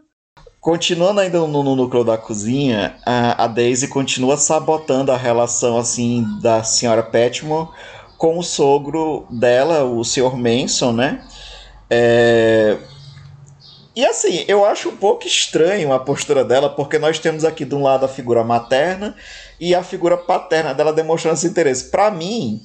Continuando 0.62 1.22
ainda 1.22 1.39
no, 1.39 1.63
no 1.63 1.75
núcleo 1.75 2.04
da 2.04 2.18
cozinha, 2.18 2.98
a, 3.06 3.46
a 3.46 3.48
Daisy 3.48 3.88
continua 3.88 4.36
sabotando 4.38 5.12
a 5.12 5.18
relação 5.18 5.78
assim 5.78 6.25
da 6.42 6.63
senhora 6.63 7.01
Petmore 7.01 7.70
com 8.18 8.38
o 8.38 8.44
sogro 8.44 9.25
dela, 9.30 9.86
o 9.86 10.04
Sr. 10.04 10.36
Manson, 10.36 10.92
né? 10.92 11.25
É, 11.89 12.78
E 13.96 14.06
assim, 14.06 14.44
eu 14.50 14.66
acho 14.66 14.89
um 14.89 14.98
pouco 14.98 15.25
estranho 15.25 15.94
a 15.94 16.00
postura 16.00 16.44
dela, 16.44 16.70
porque 16.70 17.00
nós 17.00 17.20
temos 17.20 17.46
aqui 17.46 17.63
de 17.63 17.74
um 17.75 17.82
lado 17.82 18.04
a 18.06 18.10
figura 18.10 18.44
materna 18.44 19.16
e 19.60 19.74
a 19.74 19.82
figura 19.82 20.18
paterna 20.18 20.74
dela 20.74 20.92
demonstrando 20.92 21.36
esse 21.38 21.48
interesse. 21.48 21.89
Pra 21.89 22.12
mim, 22.12 22.62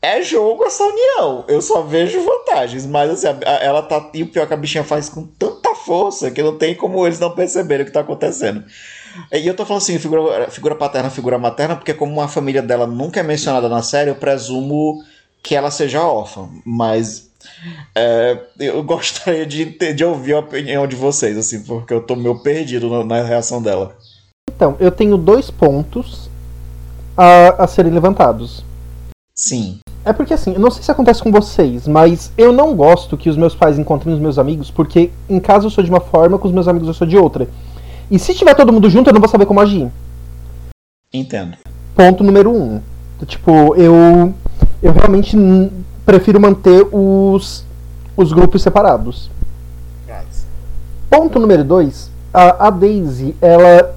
é 0.00 0.22
jogo 0.22 0.64
essa 0.64 0.84
união. 0.84 1.44
Eu 1.48 1.60
só 1.60 1.82
vejo 1.82 2.20
vantagens, 2.22 2.86
mas 2.86 3.10
assim, 3.10 3.26
a- 3.26 3.50
a- 3.50 3.64
ela 3.64 3.82
tá. 3.82 4.10
E 4.14 4.22
o 4.22 4.28
pior 4.28 4.44
é 4.44 4.46
que 4.46 4.54
a 4.54 4.56
bichinha 4.56 4.84
faz 4.84 5.08
com 5.08 5.24
tanta 5.26 5.57
força 5.88 6.30
que 6.30 6.42
não 6.42 6.58
tem 6.58 6.74
como 6.74 7.06
eles 7.06 7.18
não 7.18 7.30
perceberem 7.30 7.82
o 7.82 7.86
que 7.86 7.92
tá 7.92 8.00
acontecendo. 8.00 8.62
E 9.32 9.46
eu 9.46 9.56
tô 9.56 9.64
falando 9.64 9.82
assim, 9.82 9.98
figura, 9.98 10.50
figura 10.50 10.74
paterna, 10.74 11.08
figura 11.08 11.38
materna, 11.38 11.74
porque 11.74 11.94
como 11.94 12.20
a 12.20 12.28
família 12.28 12.60
dela 12.60 12.86
nunca 12.86 13.20
é 13.20 13.22
mencionada 13.22 13.70
na 13.70 13.82
série, 13.82 14.10
eu 14.10 14.14
presumo 14.14 15.02
que 15.42 15.56
ela 15.56 15.70
seja 15.70 16.02
órfã. 16.02 16.46
Mas 16.62 17.30
é, 17.94 18.38
eu 18.60 18.82
gostaria 18.84 19.46
de, 19.46 19.64
de 19.94 20.04
ouvir 20.04 20.34
a 20.34 20.40
opinião 20.40 20.86
de 20.86 20.94
vocês, 20.94 21.38
assim, 21.38 21.62
porque 21.62 21.94
eu 21.94 22.02
tô 22.02 22.14
meio 22.14 22.38
perdido 22.40 22.90
na, 22.90 23.02
na 23.02 23.22
reação 23.22 23.62
dela. 23.62 23.96
Então, 24.54 24.76
eu 24.78 24.90
tenho 24.90 25.16
dois 25.16 25.50
pontos 25.50 26.28
a, 27.16 27.64
a 27.64 27.66
serem 27.66 27.92
levantados. 27.92 28.62
Sim. 29.34 29.78
É 30.08 30.12
porque 30.12 30.32
assim, 30.32 30.54
eu 30.54 30.60
não 30.60 30.70
sei 30.70 30.82
se 30.82 30.90
acontece 30.90 31.22
com 31.22 31.30
vocês, 31.30 31.86
mas 31.86 32.32
eu 32.38 32.50
não 32.50 32.74
gosto 32.74 33.16
que 33.16 33.28
os 33.28 33.36
meus 33.36 33.54
pais 33.54 33.78
encontrem 33.78 34.14
os 34.14 34.20
meus 34.20 34.38
amigos, 34.38 34.70
porque 34.70 35.10
em 35.28 35.38
casa 35.38 35.66
eu 35.66 35.70
sou 35.70 35.84
de 35.84 35.90
uma 35.90 36.00
forma, 36.00 36.38
com 36.38 36.48
os 36.48 36.54
meus 36.54 36.66
amigos 36.66 36.88
eu 36.88 36.94
sou 36.94 37.06
de 37.06 37.18
outra. 37.18 37.46
E 38.10 38.18
se 38.18 38.34
tiver 38.34 38.54
todo 38.54 38.72
mundo 38.72 38.88
junto, 38.88 39.10
eu 39.10 39.12
não 39.12 39.20
vou 39.20 39.28
saber 39.28 39.44
como 39.44 39.60
agir. 39.60 39.90
Entendo. 41.12 41.58
Ponto 41.94 42.24
número 42.24 42.50
um. 42.50 42.80
Tipo, 43.26 43.74
eu. 43.74 44.32
Eu 44.82 44.92
realmente 44.92 45.36
prefiro 46.06 46.40
manter 46.40 46.86
os, 46.90 47.66
os 48.16 48.32
grupos 48.32 48.62
separados. 48.62 49.30
Ponto 51.10 51.38
número 51.38 51.64
dois. 51.64 52.10
A, 52.32 52.68
a 52.68 52.70
Daisy, 52.70 53.34
ela. 53.40 53.94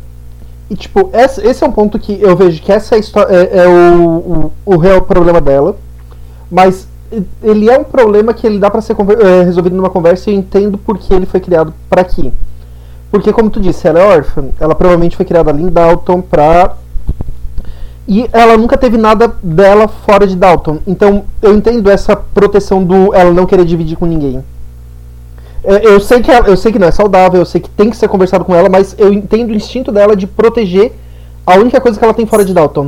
E, 0.70 0.76
tipo, 0.76 1.10
esse 1.14 1.64
é 1.64 1.68
um 1.68 1.72
ponto 1.72 2.00
que 2.00 2.22
eu 2.22 2.36
vejo 2.36 2.62
que 2.62 2.72
essa 2.72 2.96
é, 2.96 3.00
é, 3.00 3.58
é 3.58 3.68
o, 3.68 4.08
o, 4.08 4.52
o, 4.66 4.78
real 4.78 5.02
problema 5.02 5.42
dela. 5.42 5.76
Mas 6.52 6.88
ele 7.42 7.70
é 7.70 7.78
um 7.78 7.84
problema 7.84 8.34
que 8.34 8.46
ele 8.46 8.60
dá 8.60 8.70
para 8.70 8.82
ser 8.82 8.96
é, 9.20 9.44
resolvido 9.44 9.76
numa 9.76 9.90
conversa 9.90 10.30
e 10.30 10.34
eu 10.34 10.40
entendo 10.40 10.78
porque 10.78 11.14
ele 11.14 11.26
foi 11.26 11.40
criado 11.40 11.74
para 11.90 12.02
aqui. 12.02 12.32
Porque, 13.10 13.34
como 13.34 13.50
tu 13.50 13.60
disse, 13.60 13.88
ela 13.88 14.00
é 14.00 14.06
órfã. 14.06 14.46
Ela 14.60 14.74
provavelmente 14.74 15.18
foi 15.18 15.26
criada 15.26 15.52
ali 15.52 15.64
em 15.64 15.70
Dalton 15.70 16.22
pra. 16.22 16.78
E 18.08 18.28
ela 18.32 18.58
nunca 18.58 18.78
teve 18.78 18.98
nada 18.98 19.34
dela 19.44 19.88
fora 19.88 20.26
de 20.26 20.36
Dalton. 20.36 20.80
Então, 20.88 21.26
eu 21.42 21.54
entendo 21.54 21.90
essa 21.90 22.16
proteção 22.16 22.84
do 22.84 23.14
ela 23.14 23.32
não 23.32 23.46
querer 23.46 23.66
dividir 23.66 23.98
com 23.98 24.06
ninguém. 24.06 24.44
É, 25.64 25.86
eu 25.86 26.00
sei, 26.00 26.22
que 26.22 26.32
ela, 26.32 26.48
eu 26.48 26.58
sei 26.58 26.72
que 26.72 26.80
não 26.80 26.88
é 26.88 26.92
saudável, 26.92 27.42
eu 27.42 27.46
sei 27.46 27.62
que 27.62 27.70
tem 27.70 27.90
que 27.90 27.98
ser 27.98 28.08
conversado 28.08 28.44
com 28.44 28.56
ela, 28.56 28.70
mas 28.70 28.96
eu 28.98 29.14
entendo 29.14 29.52
o 29.52 29.56
instinto 29.56 29.92
dela 29.92 30.16
de 30.16 30.26
proteger 30.26 30.94
a 31.46 31.56
única 31.56 31.80
coisa 31.80 32.00
que 32.00 32.04
ela 32.04 32.14
tem 32.14 32.26
fora 32.26 32.44
de 32.44 32.54
Dalton. 32.54 32.86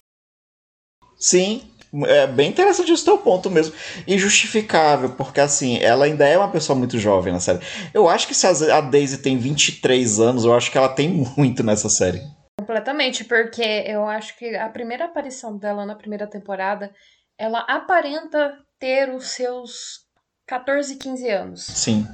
Sim, 1.19 1.61
é 2.05 2.25
bem 2.25 2.49
interessante 2.49 2.91
esse 2.91 3.05
teu 3.05 3.17
ponto 3.17 3.49
mesmo. 3.49 3.75
Injustificável, 4.07 5.11
porque 5.11 5.39
assim, 5.39 5.77
ela 5.79 6.05
ainda 6.05 6.27
é 6.27 6.37
uma 6.37 6.51
pessoa 6.51 6.77
muito 6.77 6.97
jovem 6.97 7.33
na 7.33 7.39
série. 7.39 7.59
Eu 7.93 8.09
acho 8.09 8.27
que 8.27 8.33
se 8.33 8.47
a 8.47 8.81
Daisy 8.81 9.19
tem 9.19 9.37
23 9.37 10.19
anos, 10.19 10.45
eu 10.45 10.55
acho 10.55 10.71
que 10.71 10.77
ela 10.77 10.89
tem 10.89 11.09
muito 11.09 11.63
nessa 11.63 11.89
série. 11.89 12.21
Completamente, 12.59 13.23
porque 13.25 13.83
eu 13.85 14.07
acho 14.07 14.37
que 14.37 14.55
a 14.55 14.69
primeira 14.69 15.05
aparição 15.05 15.57
dela 15.57 15.85
na 15.85 15.95
primeira 15.95 16.27
temporada, 16.27 16.91
ela 17.37 17.59
aparenta 17.59 18.57
ter 18.79 19.13
os 19.13 19.31
seus 19.31 20.01
14, 20.47 20.95
15 20.95 21.29
anos. 21.29 21.63
Sim. 21.63 22.07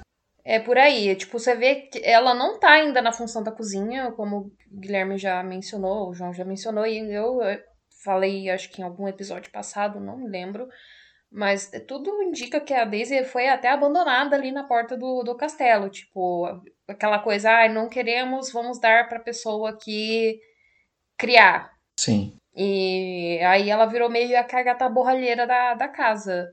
É 0.44 0.60
por 0.60 0.78
aí. 0.78 1.16
Tipo, 1.16 1.38
você 1.38 1.56
vê 1.56 1.76
que 1.76 2.02
ela 2.04 2.34
não 2.34 2.60
tá 2.60 2.72
ainda 2.72 3.02
na 3.02 3.12
função 3.12 3.44
da 3.44 3.52
cozinha, 3.52 4.12
como 4.14 4.38
o 4.38 4.52
Guilherme 4.80 5.18
já 5.18 5.44
mencionou, 5.44 6.10
o 6.10 6.14
João 6.14 6.34
já 6.34 6.44
mencionou, 6.44 6.86
e 6.86 7.14
eu 7.14 7.40
falei, 8.04 8.50
acho 8.50 8.70
que 8.70 8.82
em 8.82 8.86
algum 8.86 9.08
episódio 9.08 9.52
passado, 9.52 10.00
não 10.00 10.18
me 10.18 10.30
lembro. 10.30 10.68
Mas 11.32 11.72
tudo 11.88 12.24
indica 12.24 12.60
que 12.60 12.74
a 12.74 12.86
Daisy 12.86 13.24
foi 13.24 13.48
até 13.48 13.70
abandonada 13.70 14.36
ali 14.36 14.52
na 14.52 14.64
porta 14.64 14.98
do, 14.98 15.24
do 15.24 15.36
castelo. 15.36 15.90
Tipo, 15.90 16.62
aquela 16.88 17.20
coisa, 17.20 17.52
ah, 17.52 17.70
não 17.70 17.88
queremos, 17.88 18.52
vamos 18.52 18.80
dar 18.80 19.08
pra 19.08 19.20
pessoa 19.20 19.78
que 19.78 20.40
criar. 21.18 21.72
Sim. 22.00 22.36
E 22.56 23.40
aí 23.44 23.70
ela 23.70 23.86
virou 23.86 24.10
meio 24.10 24.38
a 24.40 24.44
cargata 24.44 24.90
borralheira 24.90 25.46
da, 25.46 25.76
da 25.76 25.88
casa. 25.88 26.52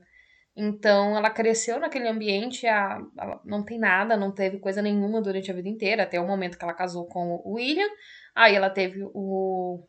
Então 0.55 1.17
ela 1.17 1.29
cresceu 1.29 1.79
naquele 1.79 2.07
ambiente, 2.07 2.67
a, 2.67 2.99
ela 3.17 3.41
não 3.45 3.63
tem 3.63 3.79
nada, 3.79 4.17
não 4.17 4.31
teve 4.31 4.59
coisa 4.59 4.81
nenhuma 4.81 5.21
durante 5.21 5.51
a 5.51 5.53
vida 5.53 5.69
inteira, 5.69 6.03
até 6.03 6.19
o 6.19 6.27
momento 6.27 6.57
que 6.57 6.63
ela 6.63 6.73
casou 6.73 7.07
com 7.07 7.41
o 7.43 7.53
William. 7.53 7.87
Aí 8.35 8.55
ela 8.55 8.69
teve 8.69 9.03
o, 9.13 9.87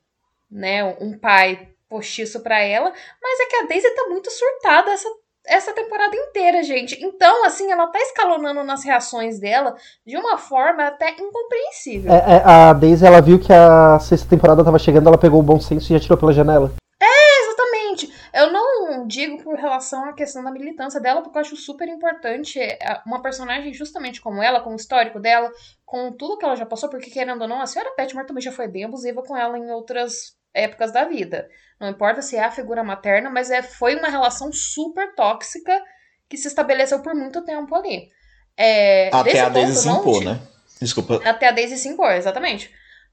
né, 0.51 0.85
um 1.01 1.19
pai 1.19 1.69
postiço 1.89 2.41
para 2.41 2.61
ela, 2.61 2.93
mas 3.23 3.41
é 3.41 3.47
que 3.47 3.57
a 3.57 3.67
Daisy 3.67 3.91
tá 3.95 4.09
muito 4.09 4.31
surtada 4.31 4.91
essa 4.91 5.09
essa 5.49 5.73
temporada 5.73 6.15
inteira, 6.15 6.63
gente. 6.63 7.03
Então, 7.03 7.45
assim, 7.45 7.73
ela 7.73 7.87
tá 7.87 7.99
escalonando 8.01 8.63
nas 8.63 8.85
reações 8.85 9.41
dela 9.41 9.75
de 10.07 10.17
uma 10.17 10.37
forma 10.37 10.87
até 10.87 11.13
incompreensível. 11.13 12.13
É, 12.13 12.17
é, 12.17 12.43
a 12.45 12.73
Daisy, 12.75 13.07
ela 13.07 13.23
viu 13.23 13.41
que 13.41 13.53
a 13.53 13.99
sexta 13.99 14.29
temporada 14.29 14.63
tava 14.63 14.79
chegando, 14.79 15.09
ela 15.09 15.19
pegou 15.19 15.41
o 15.41 15.43
bom 15.43 15.59
senso 15.59 15.91
e 15.91 15.97
já 15.97 16.01
tirou 16.01 16.19
pela 16.19 16.33
janela. 16.33 16.73
É, 17.01 17.43
exatamente. 17.45 18.13
Eu 18.35 18.53
não 18.53 19.07
digo 19.07 19.43
por 19.43 19.57
relação 19.57 20.05
à 20.05 20.13
questão 20.13 20.45
da 20.45 20.51
militância 20.51 21.01
dela, 21.01 21.23
porque 21.23 21.39
eu 21.39 21.43
acho 21.43 21.57
super 21.57 21.89
importante 21.89 22.61
é, 22.61 22.79
uma 23.07 23.23
personagem 23.23 23.73
justamente 23.73 24.21
como 24.21 24.43
ela, 24.43 24.61
com 24.61 24.73
o 24.73 24.77
histórico 24.77 25.19
dela, 25.19 25.51
com 25.85 26.13
tudo 26.13 26.37
que 26.37 26.45
ela 26.45 26.57
já 26.57 26.67
passou, 26.67 26.91
porque 26.91 27.11
querendo 27.11 27.41
ou 27.41 27.49
não, 27.49 27.63
a 27.63 27.67
senhora 27.67 27.95
Petmore 27.97 28.27
também 28.27 28.43
já 28.43 28.53
foi 28.53 28.69
bem 28.69 28.85
abusiva 28.85 29.23
com 29.23 29.37
ela 29.37 29.59
em 29.59 29.71
outras 29.71 30.37
épocas 30.59 30.93
da 30.93 31.05
vida. 31.05 31.49
Não 31.81 31.89
importa 31.89 32.21
se 32.21 32.37
é 32.37 32.45
a 32.45 32.51
figura 32.51 32.83
materna, 32.83 33.31
mas 33.31 33.51
é, 33.51 33.63
foi 33.63 33.97
uma 33.97 34.09
relação 34.09 34.53
super 34.53 35.15
tóxica 35.15 35.81
que 36.29 36.37
se 36.37 36.49
estabeleceu 36.49 37.01
por 37.01 37.15
muito 37.15 37.45
tempo 37.45 37.75
ali. 37.75 38.11
É, 38.57 39.09
Até 39.13 39.41
a 39.41 39.49
Daisy 39.49 39.77
se 39.83 39.89
impor, 39.89 40.25
né? 40.25 40.41
Desculpa. 40.81 41.21
Até 41.25 41.49
a 41.49 41.53
Daisy 41.53 41.79
se 41.79 41.89
impor, 41.89 42.11
exatamente. 42.13 42.73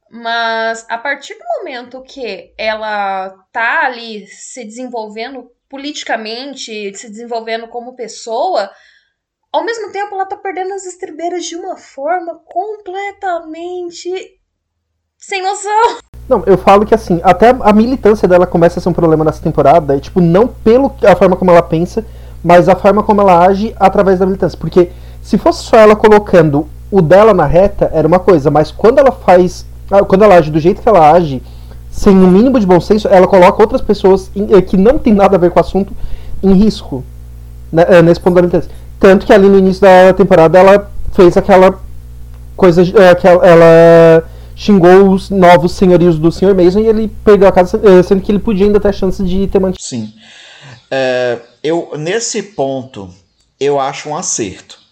Mas 0.09 0.85
a 0.89 0.97
partir 0.97 1.35
do 1.35 1.43
momento 1.57 2.01
que 2.03 2.53
ela 2.57 3.29
tá 3.51 3.85
ali 3.85 4.27
se 4.27 4.63
desenvolvendo 4.63 5.51
politicamente, 5.69 6.95
se 6.95 7.09
desenvolvendo 7.09 7.67
como 7.67 7.95
pessoa, 7.95 8.71
ao 9.51 9.63
mesmo 9.63 9.91
tempo 9.91 10.15
ela 10.15 10.25
tá 10.25 10.37
perdendo 10.37 10.73
as 10.73 10.85
estribeiras 10.85 11.45
de 11.45 11.55
uma 11.55 11.77
forma 11.77 12.39
completamente 12.45 14.39
sem 15.17 15.41
noção. 15.41 15.99
Não, 16.27 16.43
eu 16.45 16.57
falo 16.57 16.85
que 16.85 16.95
assim, 16.95 17.19
até 17.23 17.55
a 17.59 17.71
militância 17.71 18.27
dela 18.27 18.47
começa 18.47 18.79
a 18.79 18.81
ser 18.81 18.89
um 18.89 18.93
problema 18.93 19.23
nessa 19.23 19.41
temporada, 19.41 19.95
é 19.95 19.99
tipo, 19.99 20.19
não 20.19 20.47
pelo 20.47 20.91
a 21.03 21.15
forma 21.15 21.35
como 21.35 21.51
ela 21.51 21.61
pensa, 21.61 22.03
mas 22.43 22.67
a 22.67 22.75
forma 22.75 23.03
como 23.03 23.21
ela 23.21 23.45
age 23.45 23.75
através 23.79 24.19
da 24.19 24.25
militância. 24.25 24.57
Porque 24.57 24.89
se 25.21 25.37
fosse 25.37 25.63
só 25.63 25.77
ela 25.77 25.95
colocando 25.95 26.67
o 26.91 27.01
dela 27.01 27.33
na 27.33 27.45
reta, 27.45 27.89
era 27.93 28.07
uma 28.07 28.19
coisa, 28.19 28.49
mas 28.49 28.71
quando 28.71 28.99
ela 28.99 29.11
faz. 29.11 29.65
Ah, 29.91 30.03
quando 30.03 30.23
ela 30.23 30.35
age 30.35 30.49
do 30.49 30.59
jeito 30.59 30.81
que 30.81 30.89
ela 30.89 31.11
age, 31.11 31.43
sem 31.91 32.15
o 32.15 32.23
um 32.23 32.27
mínimo 32.31 32.59
de 32.59 32.65
bom 32.65 32.79
senso, 32.79 33.07
ela 33.07 33.27
coloca 33.27 33.61
outras 33.61 33.81
pessoas 33.81 34.31
eh, 34.35 34.61
que 34.61 34.77
não 34.77 34.97
tem 34.97 35.13
nada 35.13 35.35
a 35.35 35.39
ver 35.39 35.51
com 35.51 35.59
o 35.59 35.61
assunto 35.61 35.93
em 36.41 36.53
risco. 36.53 37.03
Né, 37.71 37.85
eh, 37.87 38.01
nesse 38.01 38.19
ponto 38.19 38.35
da 38.35 38.41
militância. 38.41 38.71
Tanto 38.99 39.25
que 39.25 39.33
ali 39.33 39.47
no 39.47 39.57
início 39.57 39.81
da 39.81 40.13
temporada 40.13 40.57
ela 40.57 40.89
fez 41.13 41.37
aquela 41.37 41.75
coisa. 42.55 42.81
Eh, 42.81 43.15
que 43.15 43.27
ela 43.27 44.23
xingou 44.55 45.11
os 45.11 45.29
novos 45.29 45.73
senhorios 45.73 46.17
do 46.17 46.31
Sr. 46.31 46.55
Mason 46.55 46.79
e 46.79 46.87
ele 46.87 47.11
perdeu 47.23 47.47
a 47.47 47.51
casa, 47.51 47.79
eh, 47.83 48.01
sendo 48.01 48.21
que 48.21 48.31
ele 48.31 48.39
podia 48.39 48.65
ainda 48.65 48.79
ter 48.79 48.87
a 48.87 48.93
chance 48.93 49.23
de 49.23 49.47
ter 49.47 49.59
mantido. 49.59 49.83
Sim. 49.83 50.13
É, 50.89 51.39
eu, 51.61 51.91
nesse 51.97 52.41
ponto, 52.41 53.09
eu 53.59 53.79
acho 53.79 54.09
um 54.09 54.15
acerto. 54.15 54.85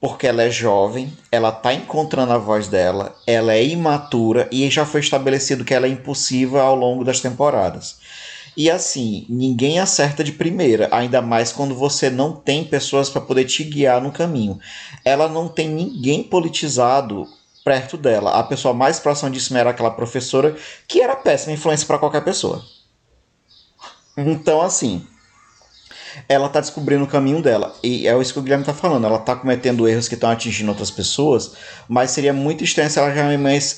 Porque 0.00 0.26
ela 0.26 0.42
é 0.42 0.50
jovem, 0.50 1.10
ela 1.32 1.50
tá 1.50 1.72
encontrando 1.72 2.30
a 2.30 2.36
voz 2.36 2.68
dela, 2.68 3.16
ela 3.26 3.54
é 3.54 3.64
imatura 3.64 4.46
e 4.52 4.68
já 4.68 4.84
foi 4.84 5.00
estabelecido 5.00 5.64
que 5.64 5.72
ela 5.72 5.86
é 5.86 5.88
impulsiva 5.88 6.60
ao 6.60 6.76
longo 6.76 7.02
das 7.02 7.20
temporadas. 7.20 7.96
E 8.54 8.70
assim, 8.70 9.24
ninguém 9.30 9.80
acerta 9.80 10.22
de 10.22 10.32
primeira, 10.32 10.88
ainda 10.92 11.22
mais 11.22 11.52
quando 11.52 11.74
você 11.74 12.10
não 12.10 12.32
tem 12.32 12.64
pessoas 12.64 13.08
para 13.08 13.22
poder 13.22 13.44
te 13.44 13.64
guiar 13.64 14.02
no 14.02 14.12
caminho. 14.12 14.58
Ela 15.04 15.26
não 15.26 15.48
tem 15.48 15.70
ninguém 15.70 16.22
politizado 16.22 17.26
perto 17.64 17.96
dela. 17.96 18.38
A 18.38 18.42
pessoa 18.42 18.74
mais 18.74 19.00
próxima 19.00 19.30
disso 19.30 19.56
era 19.56 19.70
aquela 19.70 19.90
professora, 19.90 20.54
que 20.86 21.00
era 21.00 21.16
péssima 21.16 21.54
influência 21.54 21.86
para 21.86 21.98
qualquer 21.98 22.22
pessoa. 22.22 22.62
Então, 24.16 24.60
assim, 24.60 25.04
ela 26.28 26.48
tá 26.48 26.60
descobrindo 26.60 27.04
o 27.04 27.08
caminho 27.08 27.42
dela. 27.42 27.74
E 27.82 28.06
é 28.06 28.16
isso 28.20 28.32
que 28.32 28.38
o 28.38 28.42
Guilherme 28.42 28.64
tá 28.64 28.74
falando. 28.74 29.06
Ela 29.06 29.18
tá 29.18 29.34
cometendo 29.34 29.88
erros 29.88 30.08
que 30.08 30.14
estão 30.14 30.30
atingindo 30.30 30.70
outras 30.70 30.90
pessoas, 30.90 31.54
mas 31.88 32.10
seria 32.10 32.32
muito 32.32 32.62
estranho 32.62 32.90
se 32.90 32.98
ela 32.98 33.12
já, 33.12 33.24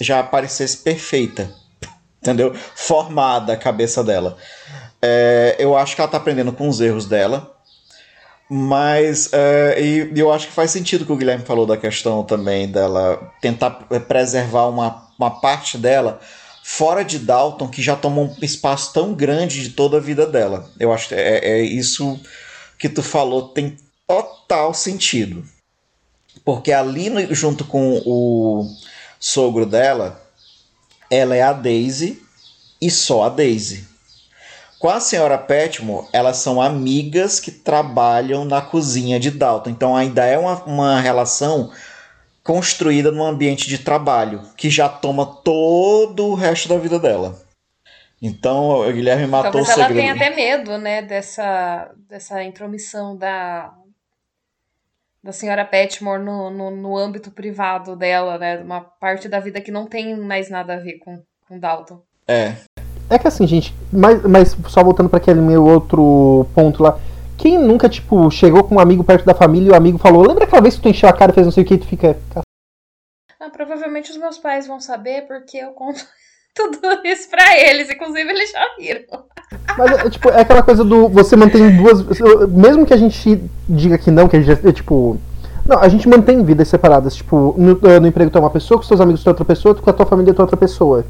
já 0.01 0.21
aparecesse 0.21 0.79
perfeita. 0.79 1.51
Entendeu? 2.21 2.55
Formada 2.75 3.53
a 3.53 3.57
cabeça 3.57 4.03
dela. 4.03 4.37
É, 5.01 5.57
eu 5.59 5.77
acho 5.77 5.95
que 5.95 6.01
ela 6.01 6.11
tá 6.11 6.17
aprendendo 6.17 6.53
com 6.53 6.69
os 6.69 6.81
erros 6.81 7.07
dela. 7.07 7.56
Mas 8.49 9.27
uh, 9.27 9.79
e, 9.79 10.13
eu 10.15 10.33
acho 10.33 10.47
que 10.47 10.53
faz 10.53 10.71
sentido 10.71 11.03
o 11.03 11.07
que 11.07 11.13
o 11.13 11.17
Guilherme 11.17 11.45
falou 11.45 11.67
da 11.67 11.77
questão 11.77 12.23
também 12.23 12.69
dela 12.69 13.33
tentar 13.41 13.71
preservar 13.71 14.69
uma, 14.69 15.09
uma 15.19 15.31
parte 15.41 15.77
dela 15.77 16.21
fora 16.63 17.05
de 17.05 17.19
Dalton, 17.19 17.69
que 17.69 17.83
já 17.83 17.95
tomou 17.95 18.27
um 18.27 18.45
espaço 18.45 18.93
tão 18.93 19.15
grande 19.15 19.63
de 19.63 19.71
toda 19.71 19.99
a 19.99 20.01
vida 20.01 20.27
dela. 20.27 20.69
Eu 20.79 20.93
acho 20.93 21.09
que 21.09 21.15
é, 21.15 21.39
é 21.39 21.61
isso 21.63 22.19
que 22.79 22.89
tu 22.89 23.03
falou 23.03 23.49
tem 23.49 23.77
total 24.07 24.75
sentido. 24.75 25.45
Porque 26.45 26.73
ali 26.73 27.11
no, 27.11 27.35
junto 27.35 27.65
com 27.65 28.03
o 28.05 28.69
sogro 29.19 29.67
dela, 29.67 30.23
ela 31.11 31.35
é 31.35 31.43
a 31.43 31.53
Daisy 31.53 32.23
e 32.81 32.91
só 32.91 33.25
a 33.25 33.29
Daisy. 33.29 33.85
Com 34.79 34.91
a 34.91 35.01
senhora 35.01 35.39
Petmore, 35.39 36.07
elas 36.13 36.37
são 36.37 36.61
amigas 36.61 37.41
que 37.41 37.51
trabalham 37.51 38.45
na 38.45 38.61
cozinha 38.61 39.19
de 39.19 39.31
Dalton. 39.31 39.71
Então 39.71 39.97
ainda 39.97 40.25
é 40.25 40.37
uma, 40.37 40.63
uma 40.65 41.01
relação 41.01 41.73
construída 42.43 43.11
num 43.11 43.25
ambiente 43.25 43.67
de 43.67 43.79
trabalho 43.79 44.43
que 44.57 44.71
já 44.71 44.89
toma 44.89 45.27
todo 45.27 46.27
o 46.27 46.35
resto 46.35 46.69
da 46.69 46.79
vida 46.79 46.99
dela. 46.99 47.41
Então 48.21 48.81
o 48.89 48.93
Guilherme 48.93 49.27
matou 49.27 49.65
Talvez 49.65 49.69
o 49.69 49.75
segredo. 49.75 49.99
ela 49.99 50.15
tenha 50.15 50.15
até 50.15 50.35
medo, 50.35 50.79
né, 50.79 51.03
dessa, 51.03 51.91
dessa 52.09 52.43
intromissão 52.43 53.17
da, 53.17 53.73
da 55.23 55.33
senhora 55.33 55.65
Petmore 55.65 56.23
no, 56.23 56.51
no, 56.51 56.71
no 56.71 56.97
âmbito 56.97 57.31
privado 57.31 57.97
dela, 57.97 58.39
né? 58.39 58.59
Uma 58.59 58.81
parte 58.81 59.29
da 59.29 59.41
vida 59.41 59.61
que 59.61 59.71
não 59.71 59.87
tem 59.87 60.17
mais 60.17 60.49
nada 60.49 60.75
a 60.75 60.79
ver 60.79 60.99
com, 60.99 61.23
com 61.49 61.59
Dalton. 61.59 62.03
É. 62.29 62.57
É 63.09 63.19
que 63.19 63.29
assim, 63.29 63.47
gente, 63.47 63.75
mas, 63.93 64.23
mas 64.23 64.57
só 64.69 64.83
voltando 64.83 65.09
para 65.09 65.19
aquele 65.19 65.41
meu 65.41 65.65
outro 65.65 66.47
ponto 66.55 66.83
lá. 66.83 66.99
Quem 67.37 67.59
nunca, 67.59 67.89
tipo, 67.89 68.31
chegou 68.31 68.65
com 68.65 68.77
um 68.77 68.81
amigo 68.81 69.05
perto 69.05 69.25
da 69.25 69.35
família 69.35 69.69
e 69.69 69.71
o 69.71 69.77
amigo 69.77 69.99
falou: 69.99 70.27
Lembra 70.27 70.45
aquela 70.45 70.63
vez 70.63 70.77
que 70.77 70.83
tu 70.83 70.89
encheu 70.89 71.09
a 71.09 71.13
cara 71.13 71.31
e 71.31 71.35
fez 71.35 71.47
não 71.47 71.53
sei 71.53 71.63
o 71.63 71.67
que 71.67 71.75
e 71.75 71.79
tu 71.79 71.87
fica. 71.87 72.17
Ah, 73.39 73.51
provavelmente 73.51 74.11
os 74.11 74.17
meus 74.17 74.39
pais 74.39 74.67
vão 74.67 74.81
saber 74.81 75.27
porque 75.27 75.59
eu 75.59 75.71
conto 75.71 76.01
tudo 76.55 76.79
isso 77.05 77.29
pra 77.31 77.57
eles. 77.59 77.91
Inclusive, 77.91 78.29
eles 78.29 78.51
já 78.51 78.67
viram. 78.77 79.25
Mas 79.79 79.91
é, 79.93 80.11
tipo, 80.11 80.29
é 80.31 80.41
aquela 80.41 80.63
coisa 80.63 80.83
do. 80.83 81.09
Você 81.11 81.37
mantém 81.37 81.77
duas. 81.77 82.03
Mesmo 82.49 82.87
que 82.87 82.95
a 82.95 82.97
gente 82.97 83.45
diga 83.69 83.99
que 83.99 84.11
não, 84.11 84.29
que 84.29 84.37
a 84.37 84.41
gente 84.41 84.67
é 84.67 84.73
tipo. 84.73 85.21
Não, 85.65 85.79
a 85.79 85.89
gente 85.89 86.09
mantém 86.09 86.43
vidas 86.43 86.69
separadas. 86.69 87.15
Tipo, 87.15 87.55
no, 87.57 87.75
no 88.01 88.07
emprego 88.07 88.31
tu 88.31 88.39
é 88.39 88.41
uma 88.41 88.51
pessoa, 88.51 88.79
com 88.79 88.85
seus 88.85 89.01
amigos 89.01 89.23
tu 89.23 89.29
é 89.29 89.31
outra 89.31 89.45
pessoa, 89.45 89.75
tu 89.75 89.83
com 89.83 89.91
a 89.91 89.93
tua 89.93 90.07
família 90.07 90.33
tu 90.33 90.41
é 90.41 90.45
outra 90.45 90.57
pessoa. 90.57 91.05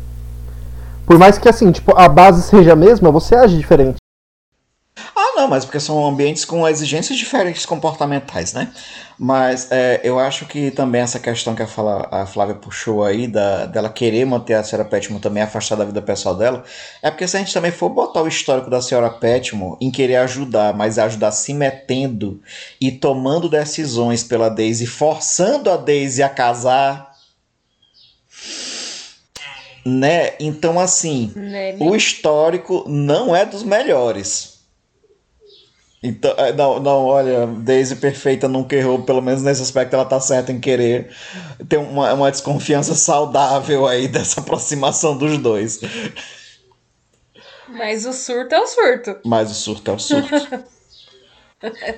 Por 1.07 1.19
mais 1.19 1.39
que 1.39 1.49
assim, 1.49 1.71
tipo, 1.71 1.97
a 1.97 2.09
base 2.09 2.43
seja 2.43 2.73
a 2.73 2.77
mesma, 2.77 3.13
você 3.13 3.37
age 3.37 3.57
diferente. 3.57 3.97
Ah, 5.15 5.33
não, 5.37 5.47
mas 5.49 5.65
porque 5.65 5.79
são 5.79 6.07
ambientes 6.07 6.45
com 6.45 6.67
exigências 6.67 7.19
diferentes 7.19 7.67
comportamentais, 7.67 8.53
né? 8.55 8.73
Mas 9.19 9.71
é, 9.71 10.01
eu 10.03 10.19
acho 10.19 10.47
que 10.47 10.71
também 10.71 11.01
essa 11.03 11.19
questão 11.19 11.55
que 11.55 11.63
a, 11.63 11.69
a 12.11 12.27
Flávia 12.27 12.55
puxou 12.55 13.05
aí, 13.05 13.27
da, 13.27 13.67
dela 13.67 13.89
querer 13.89 14.25
manter 14.25 14.55
a 14.55 14.65
senhora 14.65 14.89
Petmore 14.89 15.23
também 15.23 15.43
afastada 15.43 15.81
da 15.81 15.87
vida 15.87 16.03
pessoal 16.03 16.35
dela, 16.35 16.65
é 17.03 17.11
porque 17.11 17.29
se 17.29 17.37
a 17.37 17.41
gente 17.41 17.53
também 17.53 17.71
for 17.71 17.89
botar 17.89 18.23
o 18.23 18.29
histórico 18.29 18.69
da 18.71 18.83
senhora 18.83 19.11
Petmore 19.11 19.77
em 19.81 19.91
querer 19.91 20.17
ajudar, 20.17 20.75
mas 20.75 20.99
ajudar 20.99 21.31
se 21.31 21.55
metendo 21.55 22.41
e 22.81 22.91
tomando 22.91 23.49
decisões 23.49 24.25
pela 24.25 24.49
Daisy, 24.49 24.87
forçando 24.87 25.71
a 25.71 25.77
Daisy 25.77 26.23
a 26.23 26.29
casar. 26.29 27.16
Né? 29.87 30.33
Então, 30.41 30.81
assim, 30.81 31.33
Né? 31.37 31.77
o 31.79 31.95
histórico 31.95 32.85
não 32.89 33.37
é 33.37 33.47
dos 33.47 33.63
melhores. 33.63 34.57
Então, 36.03 36.35
é, 36.37 36.53
não, 36.53 36.81
não, 36.81 37.05
olha, 37.05 37.47
Daisy 37.47 37.95
perfeita 37.95 38.49
nunca 38.49 38.75
errou, 38.75 39.03
pelo 39.03 39.23
menos 39.23 39.43
nesse 39.43 39.63
aspecto 39.63 39.95
ela 39.95 40.05
tá 40.05 40.19
certa 40.19 40.51
em 40.51 40.59
querer 40.59 41.11
ter 41.69 41.77
uma, 41.77 42.13
uma 42.13 42.31
desconfiança 42.33 42.97
saudável 42.97 43.87
aí 43.87 44.07
dessa 44.09 44.41
aproximação 44.41 45.17
dos 45.17 45.39
dois. 45.39 45.81
Mas 47.69 48.05
o 48.07 48.13
surto 48.13 48.57
é 48.57 48.61
o 48.61 48.67
surto. 48.67 49.17
Mas 49.25 49.53
o 49.53 49.55
surto 49.55 49.91
é 49.93 49.95
o 49.95 49.99
surto. 50.01 50.65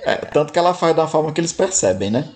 É, 0.05 0.15
tanto 0.15 0.53
que 0.53 0.57
ela 0.57 0.73
faz 0.73 0.95
da 0.95 1.05
forma 1.05 1.33
que 1.33 1.41
eles 1.41 1.51
percebem, 1.51 2.09
né? 2.09 2.29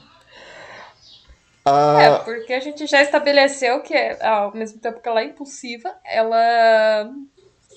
É, 1.66 2.08
Ah, 2.08 2.22
porque 2.26 2.54
a 2.54 2.60
gente 2.60 2.86
já 2.86 3.02
estabeleceu 3.02 3.82
que, 3.82 3.96
ao 4.22 4.54
mesmo 4.54 4.80
tempo 4.80 5.02
que 5.02 5.08
ela 5.08 5.22
é 5.22 5.26
impulsiva, 5.26 5.94
ela 6.06 7.10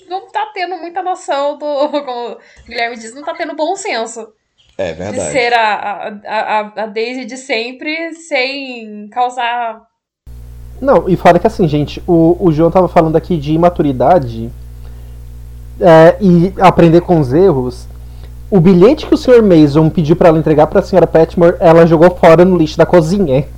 não 0.09 0.29
tá 0.31 0.51
tendo 0.55 0.77
muita 0.77 1.03
noção 1.03 1.57
do. 1.57 1.67
Como 2.05 2.33
o 2.33 2.39
Guilherme 2.67 2.97
diz, 2.97 3.15
não 3.15 3.23
tá 3.23 3.35
tendo 3.35 3.55
bom 3.55 3.77
senso 3.77 4.33
é 4.79 4.93
de 4.93 4.99
verdade. 4.99 5.33
ser 5.33 5.53
a, 5.55 5.75
a, 5.75 6.11
a, 6.27 6.83
a 6.83 6.87
Daisy 6.87 7.25
de 7.25 7.37
sempre 7.37 8.13
sem 8.15 9.09
causar. 9.09 9.83
Não, 10.81 11.09
e 11.09 11.17
fora 11.17 11.39
que 11.39 11.47
assim, 11.47 11.67
gente, 11.67 12.03
o, 12.07 12.37
o 12.39 12.53
João 12.53 12.71
tava 12.71 12.87
falando 12.87 13.17
aqui 13.17 13.39
de 13.39 13.55
imaturidade 13.55 14.51
é, 15.81 16.17
e 16.21 16.53
aprender 16.61 17.01
com 17.01 17.19
os 17.19 17.33
erros. 17.33 17.87
O 18.51 18.61
bilhete 18.61 19.07
que 19.07 19.15
o 19.15 19.17
Sr. 19.17 19.43
Mason 19.43 19.89
pediu 19.89 20.15
pra 20.15 20.29
ela 20.29 20.39
entregar 20.39 20.67
pra 20.67 20.83
senhora 20.83 21.07
Petmore, 21.07 21.57
ela 21.59 21.87
jogou 21.87 22.15
fora 22.15 22.45
no 22.45 22.57
lixo 22.57 22.77
da 22.77 22.85
cozinha. 22.85 23.49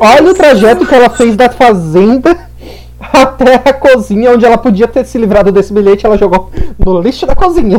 Olha 0.00 0.30
o 0.30 0.34
trajeto 0.34 0.86
que 0.86 0.94
ela 0.94 1.10
fez 1.10 1.36
da 1.36 1.48
fazenda 1.50 2.36
até 3.00 3.54
a 3.54 3.72
cozinha, 3.72 4.32
onde 4.32 4.44
ela 4.44 4.58
podia 4.58 4.86
ter 4.88 5.04
se 5.04 5.18
livrado 5.18 5.50
desse 5.52 5.72
bilhete, 5.72 6.04
ela 6.06 6.18
jogou 6.18 6.50
no 6.78 7.00
lixo 7.00 7.26
da 7.26 7.34
cozinha. 7.34 7.78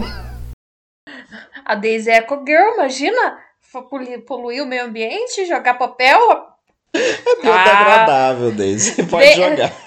A 1.65 1.75
Daisy 1.75 2.09
é 2.09 2.17
Eco 2.17 2.43
Girl, 2.45 2.73
imagina? 2.75 3.37
Poluir 4.25 4.63
o 4.63 4.65
meio 4.65 4.85
ambiente, 4.85 5.45
jogar 5.45 5.75
papel. 5.77 6.17
É 6.93 6.99
muito 7.35 7.47
Ah. 7.51 7.81
agradável, 7.81 8.51
Daisy. 8.51 9.03
Pode 9.05 9.25
Be- 9.27 9.33
jogar. 9.35 9.71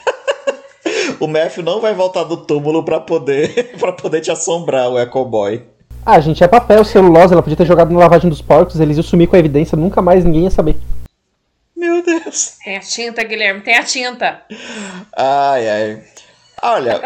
O 1.20 1.26
Matthew 1.26 1.62
não 1.62 1.80
vai 1.80 1.92
voltar 1.94 2.24
do 2.24 2.36
túmulo 2.38 2.82
pra 2.82 2.98
poder, 2.98 3.72
pra 3.78 3.92
poder 3.92 4.20
te 4.22 4.30
assombrar, 4.30 4.88
o 4.88 4.98
Ecoboy. 4.98 5.62
Ah, 6.04 6.18
gente, 6.18 6.42
é 6.42 6.48
papel, 6.48 6.82
celulose, 6.82 7.32
ela 7.34 7.42
podia 7.42 7.56
ter 7.56 7.66
jogado 7.66 7.92
na 7.92 7.98
lavagem 7.98 8.28
dos 8.30 8.40
porcos, 8.40 8.80
eles 8.80 8.96
iam 8.96 9.02
sumir 9.02 9.26
com 9.28 9.36
a 9.36 9.38
evidência, 9.38 9.76
nunca 9.76 10.00
mais 10.00 10.24
ninguém 10.24 10.44
ia 10.44 10.50
saber. 10.50 10.76
Meu 11.80 12.02
Deus. 12.02 12.56
Tem 12.62 12.76
a 12.76 12.80
tinta, 12.80 13.22
Guilherme, 13.24 13.62
tem 13.62 13.74
a 13.76 13.82
tinta. 13.82 14.42
Ai, 15.16 15.66
ai. 15.68 16.04
Olha, 16.62 17.00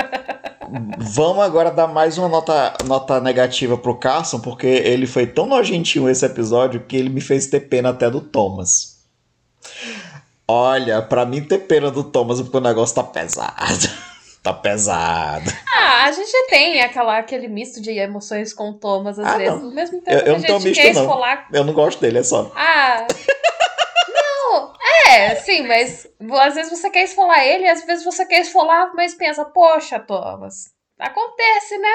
vamos 0.98 1.44
agora 1.44 1.70
dar 1.70 1.86
mais 1.86 2.18
uma 2.18 2.28
nota, 2.28 2.74
nota 2.84 3.20
negativa 3.20 3.78
pro 3.78 3.94
Carson, 3.96 4.40
porque 4.40 4.66
ele 4.66 5.06
foi 5.06 5.28
tão 5.28 5.46
nojentinho 5.46 6.08
esse 6.10 6.26
episódio 6.26 6.80
que 6.80 6.96
ele 6.96 7.08
me 7.08 7.20
fez 7.20 7.46
ter 7.46 7.60
pena 7.60 7.90
até 7.90 8.10
do 8.10 8.20
Thomas. 8.20 8.98
Olha, 10.48 11.00
pra 11.00 11.24
mim 11.24 11.40
ter 11.42 11.58
pena 11.58 11.88
do 11.90 12.02
Thomas 12.02 12.40
porque 12.42 12.56
o 12.56 12.60
negócio 12.60 12.96
tá 12.96 13.04
pesado. 13.04 13.88
tá 14.42 14.52
pesado. 14.52 15.50
Ah, 15.72 16.04
a 16.06 16.12
gente 16.12 16.32
tem 16.50 16.80
aquela, 16.82 17.16
aquele 17.16 17.46
misto 17.46 17.80
de 17.80 17.90
emoções 17.92 18.52
com 18.52 18.70
o 18.70 18.74
Thomas, 18.74 19.18
às 19.20 19.26
Ah, 19.26 19.36
vezes. 19.38 19.62
não. 19.62 19.70
Mesmo 19.70 20.00
tempo 20.02 20.10
Eu- 20.18 20.34
eu 20.34 20.40
que 20.40 20.48
não 20.48 20.56
a 20.56 20.58
gente 20.58 20.68
misto, 20.70 20.82
quer 20.82 20.94
não. 20.94 21.02
esfolar. 21.02 21.46
Eu 21.52 21.62
não 21.64 21.72
gosto 21.72 22.00
dele, 22.00 22.18
é 22.18 22.22
só. 22.24 22.50
Ah. 22.56 23.06
É, 25.06 25.34
sim, 25.36 25.66
mas 25.66 26.06
às 26.40 26.54
vezes 26.54 26.70
você 26.70 26.90
quer 26.90 27.04
esfolar 27.04 27.44
ele, 27.44 27.68
às 27.68 27.84
vezes 27.84 28.04
você 28.04 28.26
quer 28.26 28.40
esfolar, 28.40 28.92
mas 28.94 29.14
pensa, 29.14 29.44
poxa, 29.44 29.98
Thomas, 29.98 30.72
acontece, 30.98 31.78
né? 31.78 31.88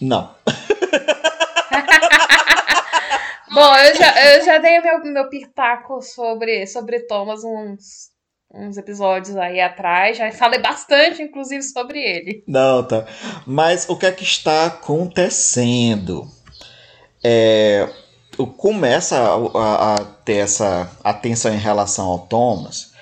Não. 0.00 0.34
Bom, 3.50 3.76
eu 3.76 3.96
já, 3.96 4.34
eu 4.34 4.44
já 4.44 4.58
dei 4.58 4.80
meu, 4.80 5.02
meu 5.04 5.28
pitaco 5.28 6.02
sobre, 6.02 6.66
sobre 6.66 7.00
Thomas 7.00 7.42
uns, 7.42 8.10
uns 8.52 8.76
episódios 8.76 9.36
aí 9.36 9.60
atrás, 9.60 10.18
já 10.18 10.30
falei 10.30 10.60
bastante, 10.60 11.22
inclusive, 11.22 11.62
sobre 11.62 11.98
ele. 11.98 12.44
Não, 12.46 12.86
tá. 12.86 13.06
Mas 13.46 13.88
o 13.88 13.96
que 13.96 14.06
é 14.06 14.12
que 14.12 14.22
está 14.22 14.66
acontecendo? 14.66 16.28
É, 17.24 17.88
começa 18.46 19.16
a, 19.18 19.34
a- 19.58 19.94
a 19.94 19.98
ter 20.24 20.36
essa 20.38 20.90
atenção 21.02 21.52
em 21.52 21.58
relação 21.58 22.06
ao 22.06 22.18
Thomas, 22.20 22.92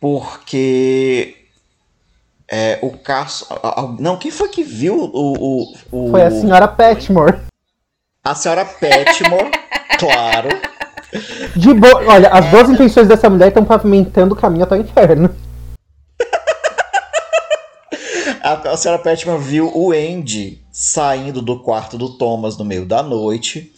porque 0.00 1.36
é, 2.50 2.78
o 2.82 2.90
Carson. 2.96 3.46
a- 3.62 3.94
Não, 3.98 4.16
quem 4.16 4.30
foi 4.30 4.48
que 4.48 4.62
viu 4.62 4.94
o. 4.96 5.10
o, 5.12 5.74
o- 5.92 6.10
Foi 6.10 6.22
a 6.22 6.30
senhora 6.30 6.66
Petmore. 6.68 7.38
a 8.24 8.34
senhora 8.34 8.64
Petmore, 8.64 9.50
claro. 9.98 10.48
De 11.56 11.72
boa. 11.74 12.04
Olha, 12.06 12.28
as 12.28 12.46
boas 12.50 12.68
intenções 12.70 13.08
dessa 13.08 13.30
mulher 13.30 13.48
estão 13.48 13.64
pavimentando 13.64 14.34
o 14.34 14.38
caminho 14.38 14.64
até 14.64 14.74
o 14.76 14.80
inferno. 14.80 15.34
A, 18.42 18.52
a 18.72 18.76
senhora 18.76 19.02
Petman 19.02 19.38
viu 19.38 19.70
o 19.74 19.92
Andy 19.92 20.62
saindo 20.70 21.42
do 21.42 21.58
quarto 21.60 21.98
do 21.98 22.10
Thomas 22.10 22.56
no 22.56 22.64
meio 22.64 22.86
da 22.86 23.02
noite, 23.02 23.72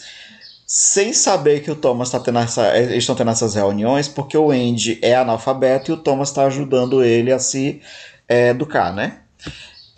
sem 0.73 1.13
saber 1.13 1.65
que 1.65 1.71
o 1.73 1.75
Thomas 1.75 2.11
tá 2.11 2.21
tendo 2.21 2.39
essa, 2.39 2.79
eles 2.79 2.99
estão 2.99 3.17
tendo 3.17 3.33
essas 3.33 3.57
reuniões, 3.57 4.07
porque 4.07 4.39
o 4.39 4.53
Andy 4.53 5.01
é 5.03 5.17
analfabeto 5.17 5.91
e 5.91 5.95
o 5.95 5.97
Thomas 5.97 6.29
está 6.29 6.45
ajudando 6.45 7.03
ele 7.03 7.33
a 7.33 7.41
se 7.41 7.81
é, 8.29 8.51
educar, 8.51 8.93
né? 8.93 9.19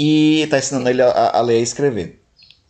E 0.00 0.46
tá 0.48 0.56
ensinando 0.56 0.88
ele 0.88 1.02
a, 1.02 1.32
a 1.35 1.42
ler 1.42 1.61
e 1.61 1.62
escrever. 1.62 2.22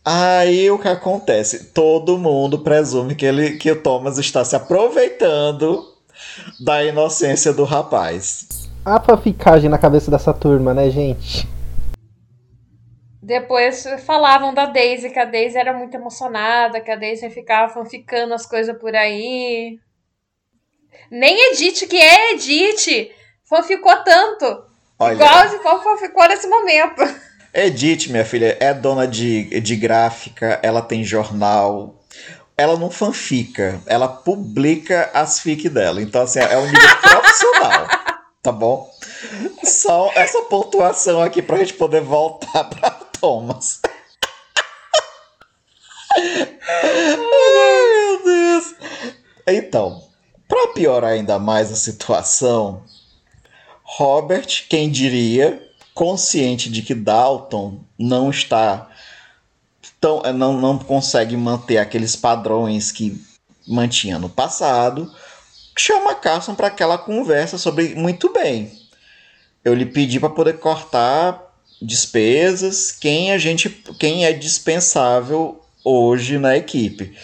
Aí 0.03 0.69
o 0.69 0.77
que 0.77 0.89
acontece? 0.89 1.67
Todo 1.67 2.17
mundo 2.17 2.59
presume 2.59 3.15
que, 3.15 3.25
ele, 3.25 3.51
que 3.51 3.71
o 3.71 3.81
Thomas 3.81 4.17
está 4.17 4.43
se 4.43 4.53
aproveitando 4.53 5.93
da 6.59 6.83
inocência 6.83 7.53
do 7.53 7.63
rapaz. 7.63 8.67
A 8.83 8.99
paficagem 8.99 9.69
na 9.69 9.77
cabeça 9.77 10.11
dessa 10.11 10.33
turma, 10.33 10.73
né, 10.73 10.89
gente? 10.89 11.47
Depois 13.23 13.85
falavam 14.05 14.53
da 14.53 14.65
Daisy, 14.65 15.09
que 15.09 15.17
a 15.17 15.23
Daisy 15.23 15.57
era 15.57 15.71
muito 15.71 15.95
emocionada, 15.95 16.81
que 16.81 16.91
a 16.91 16.97
Daisy 16.97 17.29
ficava 17.29 17.85
ficando 17.85 18.33
as 18.33 18.45
coisas 18.45 18.77
por 18.77 18.93
aí. 18.93 19.79
Nem 21.09 21.51
Edith, 21.51 21.87
que 21.87 21.95
é 21.95 22.33
Edith, 22.33 23.11
fanficou 23.45 23.95
tanto. 24.03 24.65
Olha, 24.99 25.13
Igual, 25.13 25.55
igual 25.55 25.81
fanficou 25.81 26.27
nesse 26.27 26.47
momento. 26.47 27.01
Edith, 27.53 28.09
minha 28.09 28.25
filha, 28.25 28.57
é 28.59 28.73
dona 28.73 29.07
de, 29.07 29.61
de 29.61 29.75
gráfica, 29.77 30.59
ela 30.61 30.81
tem 30.81 31.01
jornal. 31.01 32.03
Ela 32.57 32.77
não 32.77 32.91
fanfica, 32.91 33.79
ela 33.85 34.09
publica 34.09 35.09
as 35.13 35.39
fic 35.39 35.69
dela. 35.69 36.01
Então, 36.01 36.23
assim, 36.23 36.39
é 36.39 36.57
um 36.57 36.65
nível 36.65 36.97
profissional, 37.01 37.87
tá 38.43 38.51
bom? 38.51 38.91
Só 39.63 40.11
essa 40.13 40.41
pontuação 40.41 41.21
aqui 41.21 41.41
pra 41.41 41.57
gente 41.57 41.73
poder 41.75 42.01
voltar 42.01 42.65
pra 42.65 43.02
Thomas. 43.23 43.79
Ai, 46.13 47.15
meu 47.15 48.23
Deus. 48.25 48.75
Então, 49.47 50.03
pra 50.45 50.73
piorar 50.73 51.11
ainda 51.11 51.39
mais 51.39 51.71
a 51.71 51.75
situação, 51.77 52.83
Robert, 53.81 54.65
quem 54.67 54.91
diria, 54.91 55.65
consciente 55.93 56.69
de 56.69 56.81
que 56.81 56.93
Dalton 56.93 57.79
não 57.97 58.29
está 58.29 58.89
tão, 60.01 60.21
não, 60.33 60.59
não 60.59 60.77
consegue 60.77 61.37
manter 61.37 61.77
aqueles 61.77 62.17
padrões 62.17 62.91
que 62.91 63.25
mantinha 63.65 64.19
no 64.19 64.27
passado, 64.27 65.09
chama 65.77 66.13
Carson 66.13 66.55
para 66.55 66.67
aquela 66.67 66.97
conversa 66.97 67.57
sobre 67.57 67.95
muito 67.95 68.33
bem. 68.33 68.69
Eu 69.63 69.73
lhe 69.73 69.85
pedi 69.85 70.19
para 70.19 70.29
poder 70.29 70.59
cortar 70.59 71.52
despesas, 71.83 72.91
quem 72.91 73.31
a 73.31 73.37
gente, 73.37 73.69
quem 73.99 74.25
é 74.25 74.33
dispensável 74.33 75.61
hoje 75.83 76.37
na 76.37 76.55
equipe. 76.55 77.15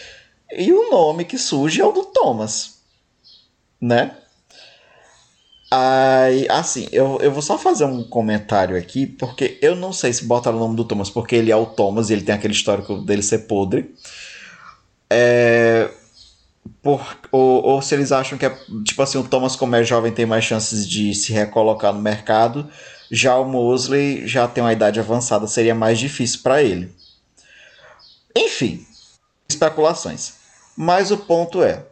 E 0.51 0.71
o 0.71 0.89
nome 0.89 1.25
que 1.25 1.37
surge 1.37 1.81
é 1.81 1.85
o 1.85 1.91
do 1.91 2.05
Thomas, 2.05 2.79
né? 3.79 4.15
Aí, 5.71 6.47
assim, 6.49 6.87
eu, 6.91 7.19
eu 7.21 7.31
vou 7.31 7.43
só 7.43 7.57
fazer 7.57 7.85
um 7.85 8.03
comentário 8.03 8.75
aqui, 8.75 9.05
porque 9.05 9.59
eu 9.61 9.75
não 9.75 9.93
sei 9.93 10.11
se 10.11 10.25
botaram 10.25 10.57
o 10.57 10.59
nome 10.59 10.75
do 10.75 10.83
Thomas, 10.83 11.11
porque 11.11 11.35
ele 11.35 11.51
é 11.51 11.55
o 11.55 11.67
Thomas 11.67 12.09
e 12.09 12.13
ele 12.13 12.23
tem 12.23 12.33
aquele 12.33 12.53
histórico 12.53 12.97
dele 12.97 13.21
ser 13.21 13.39
podre. 13.39 13.93
É, 15.11 15.89
por, 16.81 17.17
ou, 17.31 17.63
ou 17.63 17.81
se 17.81 17.93
eles 17.93 18.11
acham 18.11 18.37
que 18.37 18.45
é 18.45 18.57
tipo 18.83 19.01
assim, 19.01 19.19
o 19.19 19.23
Thomas, 19.23 19.55
como 19.55 19.75
é 19.75 19.83
jovem, 19.83 20.11
tem 20.11 20.25
mais 20.25 20.43
chances 20.43 20.87
de 20.87 21.13
se 21.13 21.31
recolocar 21.31 21.93
no 21.93 22.01
mercado. 22.01 22.67
Já 23.11 23.37
o 23.37 23.45
Mosley 23.45 24.27
já 24.27 24.47
tem 24.47 24.63
uma 24.63 24.73
idade 24.73 24.99
avançada, 24.99 25.47
seria 25.47 25.73
mais 25.73 25.97
difícil 25.97 26.41
para 26.43 26.61
ele. 26.61 26.93
Enfim, 28.35 28.85
especulações. 29.47 30.33
Mas 30.77 31.11
o 31.11 31.17
ponto 31.17 31.63
é: 31.63 31.83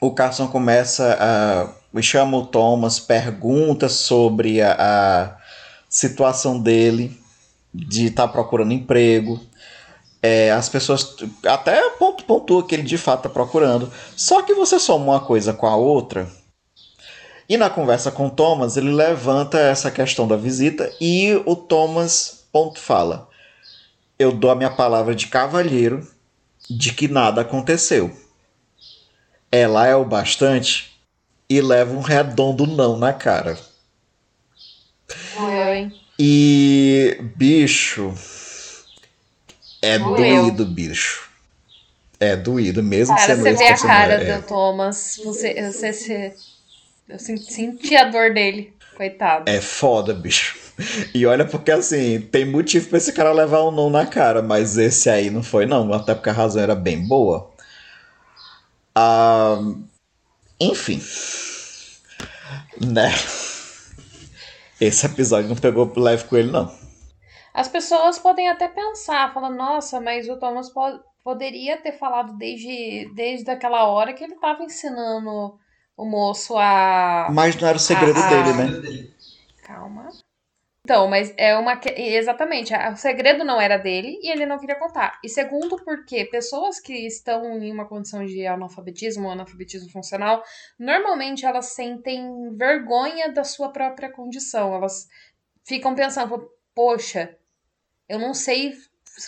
o 0.00 0.12
Carson 0.12 0.48
começa 0.48 1.16
a 1.20 1.80
chama 2.00 2.38
o 2.38 2.46
Thomas, 2.46 3.00
pergunta 3.00 3.88
sobre 3.88 4.62
a, 4.62 4.76
a 4.78 5.36
situação 5.88 6.60
dele 6.60 7.20
de 7.74 8.06
estar 8.06 8.28
tá 8.28 8.32
procurando 8.32 8.72
emprego. 8.72 9.40
É, 10.22 10.52
as 10.52 10.68
pessoas 10.68 11.16
até 11.46 11.88
ponto, 11.90 12.24
pontua 12.24 12.64
que 12.64 12.74
ele 12.74 12.82
de 12.82 12.98
fato 12.98 13.20
está 13.20 13.28
procurando. 13.28 13.90
Só 14.14 14.42
que 14.42 14.54
você 14.54 14.78
soma 14.78 15.12
uma 15.12 15.20
coisa 15.20 15.52
com 15.52 15.66
a 15.66 15.74
outra. 15.74 16.28
E 17.50 17.56
na 17.56 17.68
conversa 17.68 18.12
com 18.12 18.28
o 18.28 18.30
Thomas, 18.30 18.76
ele 18.76 18.92
levanta 18.92 19.58
essa 19.58 19.90
questão 19.90 20.28
da 20.28 20.36
visita 20.36 20.88
e 21.00 21.34
o 21.44 21.56
Thomas 21.56 22.44
ponto 22.52 22.78
fala: 22.78 23.28
Eu 24.16 24.30
dou 24.30 24.52
a 24.52 24.54
minha 24.54 24.70
palavra 24.70 25.16
de 25.16 25.26
cavalheiro 25.26 26.06
de 26.70 26.92
que 26.92 27.08
nada 27.08 27.40
aconteceu. 27.40 28.16
Ela 29.50 29.84
é 29.88 29.96
o 29.96 30.04
bastante 30.04 30.96
e 31.48 31.60
leva 31.60 31.92
um 31.92 32.00
redondo 32.00 32.68
não 32.68 32.96
na 32.96 33.12
cara. 33.12 33.58
Oi. 35.36 35.92
E 36.16 37.18
bicho 37.34 38.14
é 39.82 39.98
Doeu. 39.98 40.14
doído, 40.14 40.66
bicho. 40.66 41.28
É 42.20 42.36
doído, 42.36 42.80
mesmo 42.80 43.16
Cara, 43.16 43.26
sendo 43.26 43.42
você 43.42 43.54
vê 43.54 43.66
a 43.66 43.76
cara 43.76 44.14
É. 44.22 44.38
do 44.38 44.46
Thomas. 44.46 45.18
Você, 45.24 45.54
você, 45.72 45.92
você- 45.92 46.34
eu 47.10 47.18
sen- 47.18 47.36
senti 47.36 47.96
a 47.96 48.04
dor 48.04 48.32
dele. 48.32 48.72
Coitado. 48.96 49.48
É 49.50 49.60
foda, 49.60 50.12
bicho. 50.14 50.58
E 51.14 51.26
olha 51.26 51.44
porque 51.44 51.70
assim, 51.70 52.20
tem 52.20 52.44
motivo 52.44 52.88
pra 52.88 52.98
esse 52.98 53.12
cara 53.12 53.32
levar 53.32 53.62
um 53.64 53.70
não 53.70 53.90
na 53.90 54.06
cara, 54.06 54.40
mas 54.42 54.78
esse 54.78 55.10
aí 55.10 55.28
não 55.30 55.42
foi 55.42 55.66
não, 55.66 55.92
até 55.92 56.14
porque 56.14 56.30
a 56.30 56.32
razão 56.32 56.62
era 56.62 56.74
bem 56.74 57.06
boa. 57.06 57.50
Ah, 58.94 59.58
enfim. 60.60 61.00
Né? 62.80 63.10
Esse 64.80 65.04
episódio 65.06 65.48
não 65.48 65.56
pegou 65.56 65.92
leve 65.96 66.24
com 66.24 66.36
ele, 66.36 66.50
não. 66.50 66.72
As 67.52 67.68
pessoas 67.68 68.18
podem 68.18 68.48
até 68.48 68.68
pensar, 68.68 69.32
falando, 69.34 69.56
nossa, 69.56 70.00
mas 70.00 70.28
o 70.28 70.38
Thomas 70.38 70.70
po- 70.70 71.00
poderia 71.22 71.76
ter 71.76 71.92
falado 71.92 72.32
desde, 72.38 73.10
desde 73.14 73.50
aquela 73.50 73.84
hora 73.86 74.14
que 74.14 74.24
ele 74.24 74.34
estava 74.34 74.62
ensinando 74.62 75.58
o 76.00 76.04
moço 76.04 76.56
a. 76.56 77.28
Mas 77.32 77.54
não 77.60 77.68
era 77.68 77.76
o 77.76 77.80
segredo 77.80 78.18
Ah, 78.18 78.28
dele, 78.28 78.52
né? 78.56 79.08
Calma. 79.62 80.08
Então, 80.84 81.06
mas 81.08 81.32
é 81.36 81.54
uma. 81.56 81.78
Exatamente, 81.96 82.74
a- 82.74 82.90
o 82.90 82.96
segredo 82.96 83.44
não 83.44 83.60
era 83.60 83.76
dele 83.76 84.18
e 84.22 84.30
ele 84.32 84.46
não 84.46 84.58
queria 84.58 84.76
contar. 84.78 85.20
E 85.22 85.28
segundo, 85.28 85.76
porque 85.84 86.24
pessoas 86.24 86.80
que 86.80 86.94
estão 87.06 87.62
em 87.62 87.70
uma 87.70 87.86
condição 87.86 88.24
de 88.24 88.46
analfabetismo 88.46 89.26
ou 89.26 89.30
analfabetismo 89.32 89.90
funcional, 89.90 90.42
normalmente 90.78 91.44
elas 91.44 91.66
sentem 91.74 92.54
vergonha 92.56 93.30
da 93.30 93.44
sua 93.44 93.68
própria 93.70 94.10
condição. 94.10 94.74
Elas 94.74 95.06
ficam 95.64 95.94
pensando, 95.94 96.50
poxa, 96.74 97.36
eu 98.08 98.18
não 98.18 98.32
sei 98.32 98.72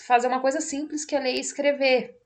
fazer 0.07 0.29
uma 0.29 0.41
coisa 0.41 0.61
simples 0.61 1.05
que 1.05 1.15
é 1.15 1.21
ler 1.21 1.35
e 1.35 1.41
escrever. 1.41 2.19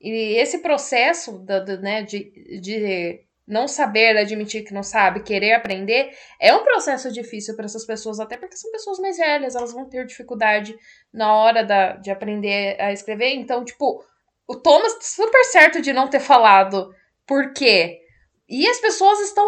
E 0.00 0.36
esse 0.40 0.58
processo 0.58 1.38
da- 1.40 1.58
do, 1.60 1.80
né, 1.80 2.02
de, 2.02 2.60
de 2.60 3.24
não 3.48 3.66
saber, 3.66 4.16
admitir 4.16 4.62
que 4.62 4.74
não 4.74 4.82
sabe, 4.82 5.22
querer 5.22 5.54
aprender, 5.54 6.10
é 6.38 6.54
um 6.54 6.62
processo 6.62 7.10
difícil 7.10 7.56
para 7.56 7.64
essas 7.64 7.86
pessoas, 7.86 8.20
até 8.20 8.36
porque 8.36 8.56
são 8.56 8.70
pessoas 8.70 8.98
mais 8.98 9.16
velhas, 9.16 9.54
elas 9.56 9.72
vão 9.72 9.88
ter 9.88 10.04
dificuldade 10.04 10.76
na 11.12 11.34
hora 11.34 11.64
da, 11.64 11.94
de 11.94 12.10
aprender 12.10 12.78
a 12.78 12.92
escrever. 12.92 13.30
Então, 13.30 13.64
tipo, 13.64 14.04
o 14.46 14.54
Thomas 14.54 14.92
tá 14.94 15.00
super 15.00 15.44
certo 15.44 15.80
de 15.80 15.94
não 15.94 16.08
ter 16.08 16.20
falado 16.20 16.90
por 17.26 17.54
quê. 17.54 17.98
E 18.46 18.68
as 18.68 18.78
pessoas 18.78 19.18
estão 19.20 19.46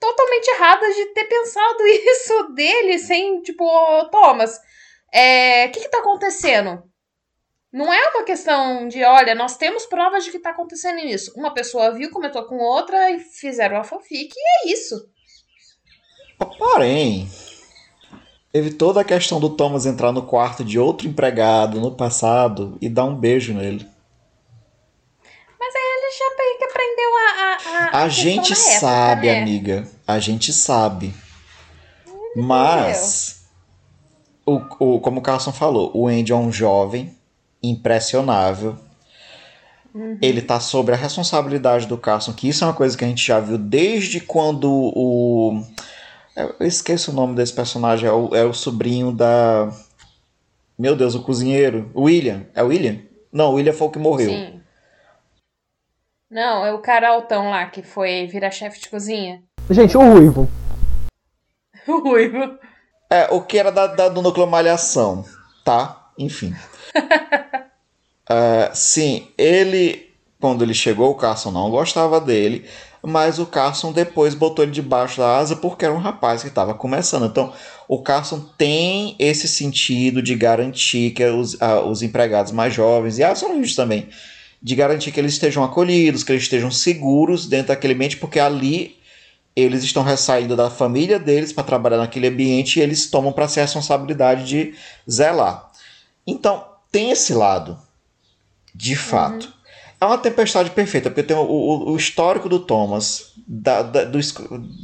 totalmente 0.00 0.48
erradas 0.48 0.96
de 0.96 1.06
ter 1.06 1.24
pensado 1.26 1.86
isso 1.86 2.54
dele 2.54 2.98
sem, 2.98 3.40
tipo, 3.42 3.64
ô, 3.64 4.10
Thomas, 4.10 4.58
é, 5.14 5.66
o 5.66 5.70
que 5.70 5.80
que 5.80 5.88
tá 5.88 5.98
acontecendo? 5.98 6.82
Não 7.72 7.92
é 7.92 8.08
uma 8.08 8.24
questão 8.24 8.88
de, 8.88 9.04
olha, 9.04 9.34
nós 9.34 9.56
temos 9.56 9.86
provas 9.86 10.24
de 10.24 10.32
que 10.32 10.40
tá 10.40 10.50
acontecendo 10.50 10.98
isso. 10.98 11.32
Uma 11.36 11.54
pessoa 11.54 11.92
viu, 11.92 12.10
comentou 12.10 12.42
com 12.44 12.58
outra 12.58 13.10
e 13.10 13.20
fizeram 13.20 13.76
a 13.76 13.84
fanfic 13.84 14.34
e 14.36 14.68
é 14.68 14.72
isso. 14.72 15.08
Porém, 16.58 17.30
teve 18.52 18.72
toda 18.72 19.00
a 19.00 19.04
questão 19.04 19.38
do 19.38 19.50
Thomas 19.50 19.86
entrar 19.86 20.10
no 20.10 20.26
quarto 20.26 20.64
de 20.64 20.80
outro 20.80 21.06
empregado 21.06 21.80
no 21.80 21.94
passado 21.94 22.76
e 22.80 22.88
dar 22.88 23.04
um 23.04 23.14
beijo 23.14 23.54
nele. 23.54 23.88
Ele 25.72 26.12
já 26.18 26.36
meio 26.36 26.58
que 26.58 26.64
aprendeu 26.64 27.16
a. 27.16 27.20
A, 27.20 28.00
a, 28.00 28.02
A 28.02 28.06
questão 28.06 28.10
gente 28.10 28.52
época, 28.52 28.80
sabe, 28.80 29.26
né? 29.28 29.40
amiga. 29.42 29.88
A 30.06 30.18
gente 30.18 30.52
sabe. 30.52 31.14
Mas, 32.34 33.44
o, 34.44 34.56
o, 34.78 35.00
como 35.00 35.20
o 35.20 35.22
Carlson 35.22 35.52
falou, 35.52 35.92
o 35.94 36.08
Andy 36.08 36.32
é 36.32 36.36
um 36.36 36.50
jovem 36.50 37.16
impressionável. 37.62 38.76
Uhum. 39.94 40.18
Ele 40.22 40.40
tá 40.40 40.60
sobre 40.60 40.94
a 40.94 40.96
responsabilidade 40.96 41.86
do 41.86 41.98
Carson, 41.98 42.32
que 42.32 42.48
isso 42.48 42.62
é 42.62 42.66
uma 42.66 42.72
coisa 42.74 42.96
que 42.96 43.04
a 43.04 43.08
gente 43.08 43.26
já 43.26 43.40
viu 43.40 43.58
desde 43.58 44.20
quando 44.20 44.70
o. 44.70 45.62
Eu 46.36 46.66
esqueço 46.66 47.10
o 47.10 47.14
nome 47.14 47.34
desse 47.34 47.52
personagem, 47.52 48.08
é 48.08 48.12
o, 48.12 48.34
é 48.34 48.44
o 48.44 48.52
sobrinho 48.54 49.10
da. 49.12 49.68
Meu 50.78 50.94
Deus, 50.96 51.14
o 51.14 51.22
cozinheiro. 51.22 51.90
O 51.92 52.02
William. 52.02 52.46
É 52.54 52.62
o 52.62 52.68
William? 52.68 53.00
Não, 53.32 53.50
o 53.50 53.54
William 53.54 53.72
foi 53.72 53.88
o 53.88 53.90
que 53.90 53.98
morreu. 53.98 54.30
Sim. 54.30 54.60
Não, 56.30 56.64
é 56.64 56.72
o 56.72 56.78
cara 56.78 57.08
altão 57.10 57.50
lá 57.50 57.66
que 57.66 57.82
foi 57.82 58.26
virar 58.28 58.52
chefe 58.52 58.80
de 58.80 58.88
cozinha. 58.88 59.42
Gente, 59.68 59.96
o 59.96 60.00
Ruivo. 60.00 60.48
O 61.88 61.98
ruivo. 62.00 62.58
É, 63.10 63.24
o 63.32 63.40
que 63.42 63.58
era 63.58 63.72
da, 63.72 63.86
da- 63.88 64.08
do 64.08 64.22
núcleo 64.22 64.46
Malhação, 64.46 65.24
tá? 65.64 66.10
Enfim. 66.16 66.54
É, 68.30 68.70
sim, 68.72 69.26
ele, 69.36 70.08
quando 70.40 70.62
ele 70.62 70.72
chegou, 70.72 71.10
o 71.10 71.16
Carson 71.16 71.50
não 71.50 71.68
gostava 71.68 72.20
dele. 72.20 72.64
mas 73.02 73.38
o 73.38 73.46
Carson 73.46 73.92
depois 73.92 74.34
botou 74.34 74.62
ele 74.64 74.72
debaixo 74.72 75.18
da 75.18 75.38
asa 75.38 75.56
porque 75.56 75.84
era 75.86 75.94
um 75.94 75.98
rapaz 75.98 76.42
que 76.42 76.48
estava 76.48 76.74
começando. 76.74 77.26
Então, 77.26 77.52
o 77.88 78.02
Carson 78.02 78.40
tem 78.58 79.16
esse 79.18 79.48
sentido 79.48 80.22
de 80.22 80.34
garantir 80.36 81.10
que 81.12 81.24
os, 81.24 81.56
os 81.88 82.02
empregados 82.02 82.52
mais 82.52 82.72
jovens, 82.74 83.18
e 83.18 83.24
acionistas 83.24 83.74
também, 83.74 84.08
de 84.62 84.74
garantir 84.76 85.10
que 85.12 85.18
eles 85.18 85.32
estejam 85.32 85.64
acolhidos, 85.64 86.22
que 86.22 86.30
eles 86.32 86.42
estejam 86.42 86.70
seguros 86.70 87.46
dentro 87.46 87.68
daquele 87.68 87.94
ambiente, 87.94 88.18
porque 88.18 88.38
ali 88.38 88.96
eles 89.56 89.82
estão 89.82 90.02
ressaindo 90.02 90.54
da 90.54 90.70
família 90.70 91.18
deles 91.18 91.52
para 91.52 91.64
trabalhar 91.64 91.96
naquele 91.96 92.28
ambiente 92.28 92.78
e 92.78 92.82
eles 92.82 93.10
tomam 93.10 93.32
para 93.32 93.48
si 93.48 93.58
a 93.60 93.64
responsabilidade 93.64 94.44
de 94.46 94.74
zelar. 95.10 95.70
Então, 96.26 96.64
tem 96.92 97.10
esse 97.10 97.34
lado, 97.34 97.78
de 98.74 98.96
fato. 98.96 99.46
Uhum. 99.46 99.52
É 100.00 100.06
uma 100.06 100.18
tempestade 100.18 100.70
perfeita, 100.70 101.10
porque 101.10 101.22
tem 101.22 101.36
o, 101.36 101.42
o, 101.42 101.90
o 101.92 101.96
histórico 101.96 102.48
do 102.48 102.58
Thomas, 102.58 103.34
da, 103.46 103.82
da, 103.82 104.04
do, 104.04 104.18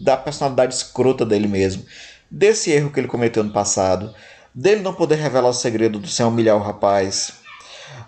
da 0.05 0.17
personalidade 0.17 0.75
escrota 0.75 1.25
dele 1.25 1.49
mesmo, 1.49 1.87
desse 2.31 2.71
erro 2.71 2.91
que 2.91 3.01
ele 3.01 3.09
cometeu 3.09 3.43
no 3.43 3.53
passado, 3.53 4.15
dele 4.55 4.83
não 4.83 4.93
poder 4.93 5.17
revelar 5.17 5.49
o 5.49 5.55
segredo 5.55 5.99
do 5.99 6.07
sem 6.07 6.27
humilhar 6.27 6.57
o 6.57 6.63
rapaz. 6.63 7.41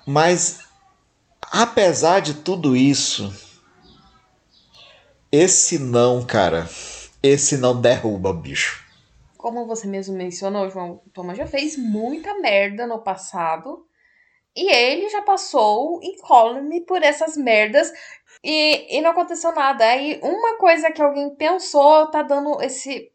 Mas, 0.06 0.60
apesar 1.50 2.20
de 2.20 2.34
tudo 2.34 2.76
isso, 2.76 3.32
esse 5.32 5.78
não, 5.78 6.22
cara, 6.22 6.68
esse 7.22 7.56
não 7.56 7.80
derruba, 7.80 8.34
bicho. 8.34 8.84
Como 9.38 9.66
você 9.66 9.86
mesmo 9.86 10.14
mencionou, 10.14 10.68
João, 10.68 11.00
Thomas 11.14 11.38
já 11.38 11.46
fez 11.46 11.74
muita 11.76 12.38
merda 12.38 12.86
no 12.86 12.98
passado 12.98 13.87
e 14.58 14.68
ele 14.74 15.08
já 15.08 15.22
passou 15.22 16.00
incólume 16.02 16.80
por 16.80 17.00
essas 17.00 17.36
merdas 17.36 17.92
e, 18.42 18.98
e 18.98 19.00
não 19.00 19.10
aconteceu 19.10 19.52
nada. 19.54 19.84
Aí 19.84 20.18
uma 20.20 20.56
coisa 20.56 20.90
que 20.90 21.00
alguém 21.00 21.32
pensou 21.36 22.10
tá 22.10 22.22
dando 22.22 22.60
esse 22.60 23.12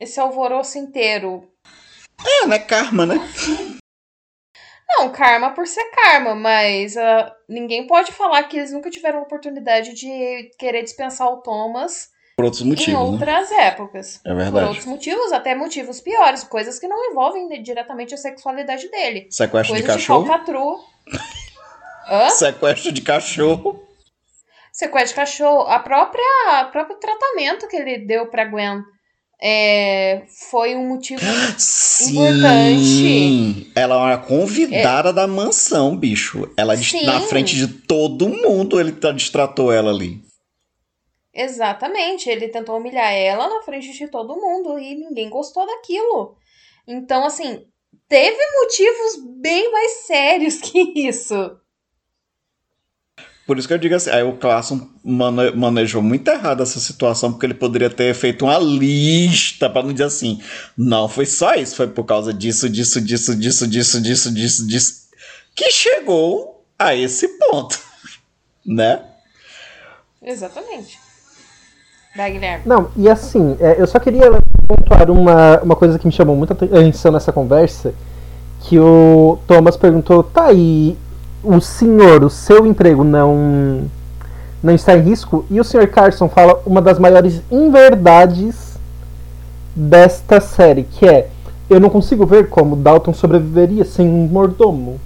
esse 0.00 0.18
alvoroço 0.18 0.76
inteiro. 0.78 1.48
É, 2.42 2.46
né? 2.48 2.58
Karma, 2.58 3.06
né? 3.06 3.14
Não, 4.88 5.12
karma 5.12 5.54
por 5.54 5.68
ser 5.68 5.84
karma, 5.90 6.34
mas 6.34 6.96
uh, 6.96 7.32
ninguém 7.48 7.86
pode 7.86 8.10
falar 8.10 8.42
que 8.42 8.56
eles 8.56 8.72
nunca 8.72 8.90
tiveram 8.90 9.20
a 9.20 9.22
oportunidade 9.22 9.94
de 9.94 10.50
querer 10.58 10.82
dispensar 10.82 11.28
o 11.28 11.40
Thomas 11.40 12.10
por 12.42 12.46
outros 12.46 12.62
motivos. 12.62 12.88
Em 12.88 12.92
né? 12.92 12.98
outras 12.98 13.50
né? 13.50 13.66
épocas. 13.68 14.20
É 14.24 14.34
verdade. 14.34 14.52
Por 14.52 14.62
outros 14.64 14.86
motivos, 14.86 15.32
até 15.32 15.54
motivos 15.54 16.00
piores, 16.00 16.42
coisas 16.42 16.78
que 16.78 16.88
não 16.88 17.10
envolvem 17.10 17.62
diretamente 17.62 18.14
a 18.14 18.16
sexualidade 18.16 18.90
dele. 18.90 19.28
Sequestro 19.30 19.74
coisas 19.74 19.80
de 19.80 19.86
cachorro. 19.86 20.28
De? 21.06 22.30
Sequestro 22.32 22.92
de 22.92 23.00
cachorro. 23.00 23.82
Sequestro 24.72 25.08
de 25.08 25.14
cachorro. 25.14 25.68
A 25.68 25.78
própria, 25.78 26.60
a 26.60 26.64
próprio 26.64 26.96
tratamento 26.96 27.68
que 27.68 27.76
ele 27.76 27.98
deu 27.98 28.26
pra 28.26 28.44
Gwen 28.44 28.82
é, 29.40 30.22
foi 30.50 30.74
um 30.74 30.88
motivo 30.88 31.22
Sim, 31.58 32.12
importante. 32.12 33.72
Ela 33.76 33.94
é 33.94 33.98
uma 33.98 34.18
convidada 34.18 35.10
é. 35.10 35.12
da 35.12 35.28
mansão, 35.28 35.96
bicho. 35.96 36.50
Ela 36.56 36.76
Sim. 36.76 37.04
na 37.04 37.20
frente 37.20 37.54
de 37.54 37.68
todo 37.68 38.28
mundo 38.28 38.80
ele 38.80 38.92
distratou 39.14 39.72
ela 39.72 39.90
ali. 39.90 40.31
Exatamente, 41.34 42.28
ele 42.28 42.48
tentou 42.48 42.76
humilhar 42.76 43.10
ela 43.12 43.48
na 43.48 43.62
frente 43.62 43.90
de 43.92 44.08
todo 44.08 44.36
mundo 44.36 44.78
e 44.78 44.94
ninguém 44.94 45.30
gostou 45.30 45.66
daquilo. 45.66 46.36
Então, 46.86 47.24
assim, 47.24 47.66
teve 48.06 48.38
motivos 48.60 49.40
bem 49.40 49.72
mais 49.72 49.92
sérios 50.06 50.58
que 50.60 50.92
isso. 50.96 51.56
Por 53.46 53.58
isso 53.58 53.66
que 53.66 53.74
eu 53.74 53.78
digo 53.78 53.94
assim, 53.94 54.10
aí 54.10 54.22
o 54.22 54.36
Classon 54.36 54.88
mane 55.02 55.50
manejou 55.56 56.00
muito 56.00 56.28
errado 56.28 56.62
essa 56.62 56.78
situação, 56.78 57.32
porque 57.32 57.46
ele 57.46 57.54
poderia 57.54 57.90
ter 57.90 58.14
feito 58.14 58.44
uma 58.44 58.58
lista 58.58 59.68
para 59.68 59.82
não 59.82 59.92
dizer 59.92 60.04
assim, 60.04 60.40
não 60.76 61.08
foi 61.08 61.26
só 61.26 61.54
isso, 61.54 61.74
foi 61.74 61.88
por 61.88 62.04
causa 62.04 62.32
disso, 62.32 62.68
disso, 62.68 63.00
disso, 63.00 63.34
disso, 63.34 63.66
disso, 63.66 64.00
disso, 64.00 64.32
disso, 64.32 64.66
disso, 64.66 65.08
que 65.56 65.70
chegou 65.72 66.64
a 66.78 66.94
esse 66.94 67.26
ponto, 67.36 67.80
né? 68.64 69.04
Exatamente. 70.22 71.01
Guilherme. 72.14 72.62
Não, 72.66 72.88
e 72.96 73.08
assim, 73.08 73.56
é, 73.58 73.76
eu 73.78 73.86
só 73.86 73.98
queria 73.98 74.30
pontuar 74.66 75.10
uma, 75.10 75.60
uma 75.62 75.76
coisa 75.76 75.98
que 75.98 76.06
me 76.06 76.12
chamou 76.12 76.36
muita 76.36 76.52
atenção 76.52 77.12
nessa 77.12 77.32
conversa, 77.32 77.94
que 78.60 78.78
o 78.78 79.38
Thomas 79.46 79.76
perguntou, 79.76 80.22
tá 80.22 80.44
aí, 80.44 80.96
o 81.42 81.60
senhor, 81.60 82.22
o 82.22 82.30
seu 82.30 82.66
emprego 82.66 83.02
não 83.02 83.90
não 84.62 84.72
está 84.72 84.96
em 84.96 85.00
risco? 85.00 85.44
E 85.50 85.58
o 85.58 85.64
senhor 85.64 85.88
Carson 85.88 86.28
fala 86.28 86.62
uma 86.64 86.80
das 86.80 86.96
maiores 86.98 87.42
inverdades 87.50 88.78
desta 89.74 90.40
série, 90.40 90.84
que 90.84 91.06
é 91.06 91.28
eu 91.68 91.80
não 91.80 91.90
consigo 91.90 92.24
ver 92.26 92.48
como 92.48 92.76
Dalton 92.76 93.12
sobreviveria 93.12 93.84
sem 93.84 94.08
um 94.08 94.26
mordomo. 94.28 95.00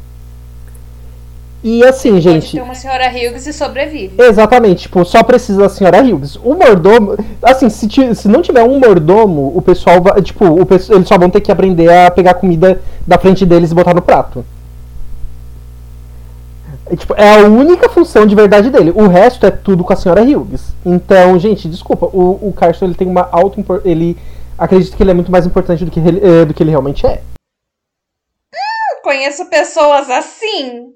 E 1.63 1.85
assim, 1.85 2.13
Pode 2.13 2.23
gente. 2.23 2.53
Tem 2.53 2.63
uma 2.63 2.75
senhora 2.75 3.09
Hughes 3.09 3.47
e 3.47 3.53
sobrevive. 3.53 4.15
Exatamente, 4.23 4.83
tipo, 4.83 5.05
só 5.05 5.23
precisa 5.23 5.61
da 5.61 5.69
senhora 5.69 6.03
Hughes. 6.03 6.37
O 6.37 6.55
mordomo. 6.55 7.17
Assim, 7.43 7.69
se, 7.69 7.89
se 8.15 8.29
não 8.29 8.43
tiver 8.43 8.63
um 8.63 8.79
mordomo, 8.79 9.53
o 9.55 9.63
pessoal 9.63 10.01
vai. 10.01 10.21
Tipo, 10.23 10.45
o, 10.45 10.67
eles 10.71 11.09
só 11.09 11.19
vão 11.19 11.31
ter 11.31 11.41
que 11.41 11.51
aprender 11.51 11.93
a 11.93 12.11
pegar 12.11 12.35
comida 12.35 12.81
da 13.07 13.19
frente 13.19 13.45
deles 13.45 13.71
e 13.71 13.75
botar 13.75 13.95
no 13.95 14.03
prato. 14.03 14.45
É, 16.89 16.95
tipo, 16.95 17.15
é 17.17 17.41
a 17.41 17.47
única 17.47 17.89
função 17.89 18.27
de 18.27 18.35
verdade 18.35 18.71
dele. 18.71 18.93
O 18.95 19.09
resto 19.09 19.45
é 19.45 19.51
tudo 19.51 19.83
com 19.83 19.93
a 19.93 19.97
senhora 19.97 20.23
Hughes. 20.23 20.73
Então, 20.85 21.39
gente, 21.39 21.69
desculpa. 21.69 22.07
O, 22.07 22.49
o 22.49 22.53
Carson 22.53 22.85
ele 22.85 22.95
tem 22.95 23.09
uma 23.09 23.29
auto 23.33 23.65
Ele 23.85 24.17
acredita 24.57 24.97
que 24.97 25.03
ele 25.03 25.11
é 25.11 25.15
muito 25.15 25.33
mais 25.33 25.47
importante 25.47 25.85
do 25.85 25.91
que 25.91 26.01
ele, 26.01 26.21
eh, 26.23 26.45
do 26.45 26.55
que 26.55 26.63
ele 26.63 26.71
realmente 26.71 27.05
é. 27.07 27.23
Hum, 28.55 29.03
conheço 29.03 29.47
pessoas 29.51 30.09
assim. 30.09 30.96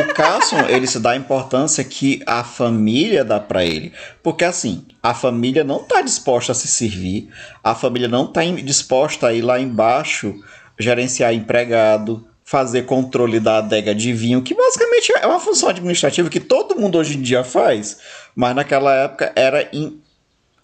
O 0.00 0.14
Carson, 0.14 0.66
ele 0.68 0.86
se 0.86 0.98
dá 0.98 1.10
a 1.10 1.16
importância 1.16 1.82
que 1.84 2.22
a 2.26 2.44
família 2.44 3.24
dá 3.24 3.38
para 3.40 3.64
ele. 3.64 3.92
Porque 4.22 4.44
assim, 4.44 4.86
a 5.02 5.14
família 5.14 5.64
não 5.64 5.84
tá 5.84 6.00
disposta 6.02 6.52
a 6.52 6.54
se 6.54 6.68
servir, 6.68 7.28
a 7.62 7.74
família 7.74 8.08
não 8.08 8.26
tá 8.26 8.42
disposta 8.44 9.28
a 9.28 9.32
ir 9.32 9.42
lá 9.42 9.60
embaixo 9.60 10.34
gerenciar 10.78 11.34
empregado, 11.34 12.26
fazer 12.44 12.86
controle 12.86 13.40
da 13.40 13.58
adega 13.58 13.94
de 13.94 14.12
vinho, 14.12 14.40
que 14.40 14.54
basicamente 14.54 15.12
é 15.20 15.26
uma 15.26 15.40
função 15.40 15.68
administrativa 15.68 16.30
que 16.30 16.40
todo 16.40 16.80
mundo 16.80 16.96
hoje 16.96 17.18
em 17.18 17.20
dia 17.20 17.44
faz, 17.44 17.98
mas 18.34 18.54
naquela 18.54 18.94
época 18.94 19.32
era 19.36 19.68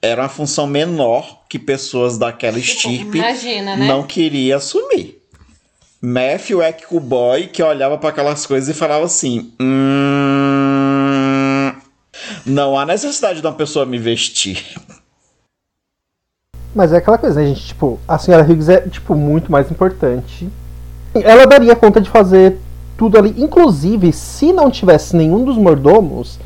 era 0.00 0.22
uma 0.22 0.28
função 0.28 0.66
menor 0.66 1.44
que 1.48 1.58
pessoas 1.58 2.18
daquela 2.18 2.60
tipo, 2.60 2.72
estirpe 2.72 3.18
Imagina, 3.18 3.76
né? 3.76 3.86
não 3.86 4.02
queria 4.02 4.56
assumir. 4.56 5.20
Matthew 6.04 6.60
é 6.60 6.76
o 6.90 7.00
boy 7.00 7.46
que 7.46 7.62
olhava 7.62 7.96
para 7.96 8.10
aquelas 8.10 8.44
coisas 8.44 8.68
e 8.68 8.74
falava 8.78 9.06
assim: 9.06 9.50
hum, 9.58 9.72
não 12.44 12.78
há 12.78 12.84
necessidade 12.84 13.40
de 13.40 13.46
uma 13.46 13.54
pessoa 13.54 13.86
me 13.86 13.96
vestir. 13.96 14.62
Mas 16.74 16.92
é 16.92 16.98
aquela 16.98 17.16
coisa, 17.16 17.40
né, 17.40 17.46
gente? 17.46 17.68
Tipo, 17.68 17.98
a 18.06 18.18
senhora 18.18 18.42
Higgs 18.42 18.70
é, 18.70 18.82
tipo, 18.82 19.14
muito 19.14 19.50
mais 19.50 19.70
importante. 19.70 20.46
Ela 21.14 21.46
daria 21.46 21.74
conta 21.74 22.02
de 22.02 22.10
fazer 22.10 22.58
tudo 22.98 23.16
ali. 23.16 23.34
Inclusive, 23.38 24.12
se 24.12 24.52
não 24.52 24.70
tivesse 24.70 25.16
nenhum 25.16 25.42
dos 25.42 25.56
mordomos, 25.56 26.38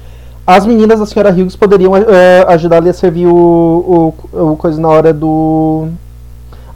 as 0.46 0.64
meninas 0.64 1.00
da 1.00 1.06
senhora 1.06 1.32
Hughes 1.32 1.56
poderiam 1.56 1.94
uh, 1.94 2.48
ajudar 2.48 2.76
ali 2.76 2.90
a 2.90 2.94
servir 2.94 3.26
o, 3.26 4.14
o, 4.32 4.52
o 4.52 4.56
coisa 4.56 4.80
na 4.80 4.86
hora 4.86 5.12
do 5.12 5.88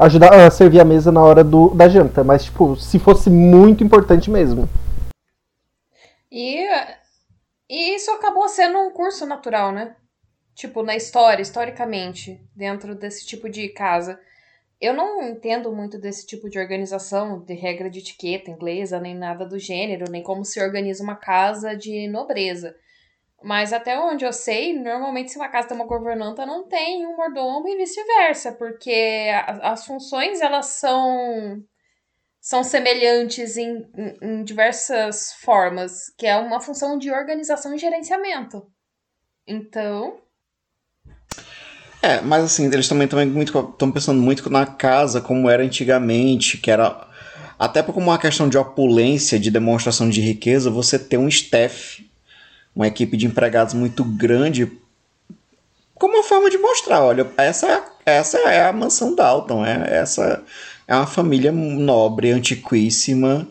ajudar 0.03 0.35
a 0.35 0.51
servir 0.51 0.81
a 0.81 0.85
mesa 0.85 1.12
na 1.12 1.23
hora 1.23 1.45
do, 1.45 1.71
da 1.71 1.88
janta, 1.88 2.25
mas 2.25 2.45
tipo, 2.45 2.77
se 2.77 2.99
fosse 2.99 3.31
muito 3.31 3.85
importante 3.85 4.31
mesmo. 4.31 4.69
E, 6.31 6.67
e 7.69 7.95
isso 7.95 8.11
acabou 8.11 8.49
sendo 8.49 8.79
um 8.79 8.91
curso 8.91 9.27
natural, 9.27 9.71
né? 9.73 9.95
Tipo, 10.55 10.83
na 10.83 10.97
história, 10.97 11.43
historicamente, 11.43 12.41
dentro 12.55 12.95
desse 12.95 13.27
tipo 13.27 13.49
de 13.49 13.69
casa. 13.69 14.19
Eu 14.81 14.93
não 14.93 15.23
entendo 15.23 15.73
muito 15.73 15.99
desse 15.99 16.27
tipo 16.27 16.51
de 16.51 16.59
organização, 16.59 17.41
de 17.41 17.55
regra 17.55 17.88
de 17.88 18.01
etiqueta 18.01 18.51
inglesa, 18.51 18.99
nem 18.99 19.15
nada 19.15 19.47
do 19.47 19.59
gênero, 19.59 20.11
nem 20.11 20.23
como 20.23 20.45
se 20.45 20.61
organiza 20.61 21.05
uma 21.05 21.15
casa 21.15 21.77
de 21.77 22.09
nobreza. 22.09 22.75
Mas 23.42 23.72
até 23.72 23.98
onde 23.98 24.24
eu 24.24 24.33
sei, 24.33 24.72
normalmente 24.78 25.33
se 25.33 25.37
uma 25.37 25.48
casa 25.48 25.68
tem 25.68 25.76
uma 25.76 25.87
governanta, 25.87 26.46
não 26.46 26.68
tem 26.68 27.07
um 27.07 27.16
mordomo 27.16 27.68
e 27.68 27.76
vice-versa, 27.76 28.52
porque 28.52 29.31
as 29.62 29.85
funções 29.85 30.40
elas 30.40 30.66
são 30.66 31.62
são 32.40 32.64
semelhantes 32.64 33.57
em, 33.57 33.87
em, 33.96 34.18
em, 34.20 34.44
diversas 34.44 35.33
formas, 35.40 36.12
que 36.18 36.26
é 36.26 36.37
uma 36.37 36.61
função 36.61 36.98
de 36.98 37.09
organização 37.09 37.72
e 37.72 37.78
gerenciamento. 37.78 38.66
Então. 39.46 40.18
É, 42.02 42.20
mas 42.20 42.42
assim, 42.42 42.66
eles 42.66 42.88
também 42.88 43.07
estão 43.07 43.92
pensando 43.92 44.20
muito 44.20 44.50
na 44.50 44.66
casa 44.66 45.20
como 45.20 45.48
era 45.48 45.62
antigamente, 45.62 46.59
que 46.59 46.70
era. 46.70 47.09
Até 47.57 47.81
por 47.81 47.96
uma 47.96 48.18
questão 48.18 48.48
de 48.48 48.59
opulência, 48.59 49.38
de 49.38 49.48
demonstração 49.48 50.11
de 50.11 50.20
riqueza, 50.20 50.68
você 50.68 50.98
ter 50.98 51.16
um 51.16 51.28
staff 51.28 52.02
uma 52.75 52.87
equipe 52.87 53.17
de 53.17 53.27
empregados 53.27 53.75
muito 53.75 54.05
grande, 54.05 54.71
como 55.95 56.17
uma 56.17 56.25
forma 56.25 56.51
de 56.51 56.59
mostrar, 56.59 57.03
olha, 57.03 57.31
essa 57.37 57.67
é, 57.67 57.83
essa 58.07 58.39
é 58.39 58.67
a 58.67 58.73
mansão 58.73 59.15
Dalton, 59.15 59.65
é, 59.65 59.99
essa 59.99 60.43
é 60.89 60.95
uma 60.95 61.07
família 61.07 61.53
nobre, 61.53 62.33
antiquíssima, 62.33 63.47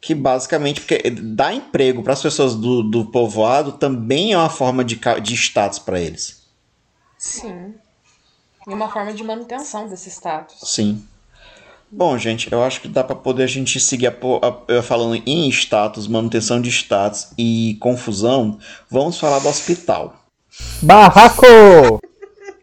que 0.00 0.14
basicamente 0.14 0.80
porque 0.82 1.10
dá 1.10 1.54
emprego 1.54 2.02
para 2.02 2.12
as 2.12 2.20
pessoas 2.20 2.54
do, 2.54 2.82
do 2.82 3.06
povoado 3.06 3.72
também 3.72 4.32
é 4.32 4.38
uma 4.38 4.50
forma 4.50 4.84
de, 4.84 5.00
de 5.22 5.34
status 5.34 5.78
para 5.78 5.98
eles. 5.98 6.42
Sim. 7.16 7.74
E 8.66 8.74
uma 8.74 8.90
forma 8.90 9.14
de 9.14 9.24
manutenção 9.24 9.88
desse 9.88 10.10
status. 10.10 10.58
Sim. 10.62 11.02
Bom, 11.96 12.18
gente, 12.18 12.52
eu 12.52 12.60
acho 12.60 12.80
que 12.80 12.88
dá 12.88 13.04
para 13.04 13.14
poder 13.14 13.44
a 13.44 13.46
gente 13.46 13.78
seguir 13.78 14.08
a, 14.08 14.12
a, 14.78 14.82
falando 14.82 15.22
em 15.24 15.48
status, 15.48 16.08
manutenção 16.08 16.60
de 16.60 16.68
status 16.68 17.28
e 17.38 17.76
confusão. 17.80 18.58
Vamos 18.90 19.16
falar 19.16 19.38
do 19.38 19.48
hospital. 19.48 20.12
Barraco! 20.82 22.00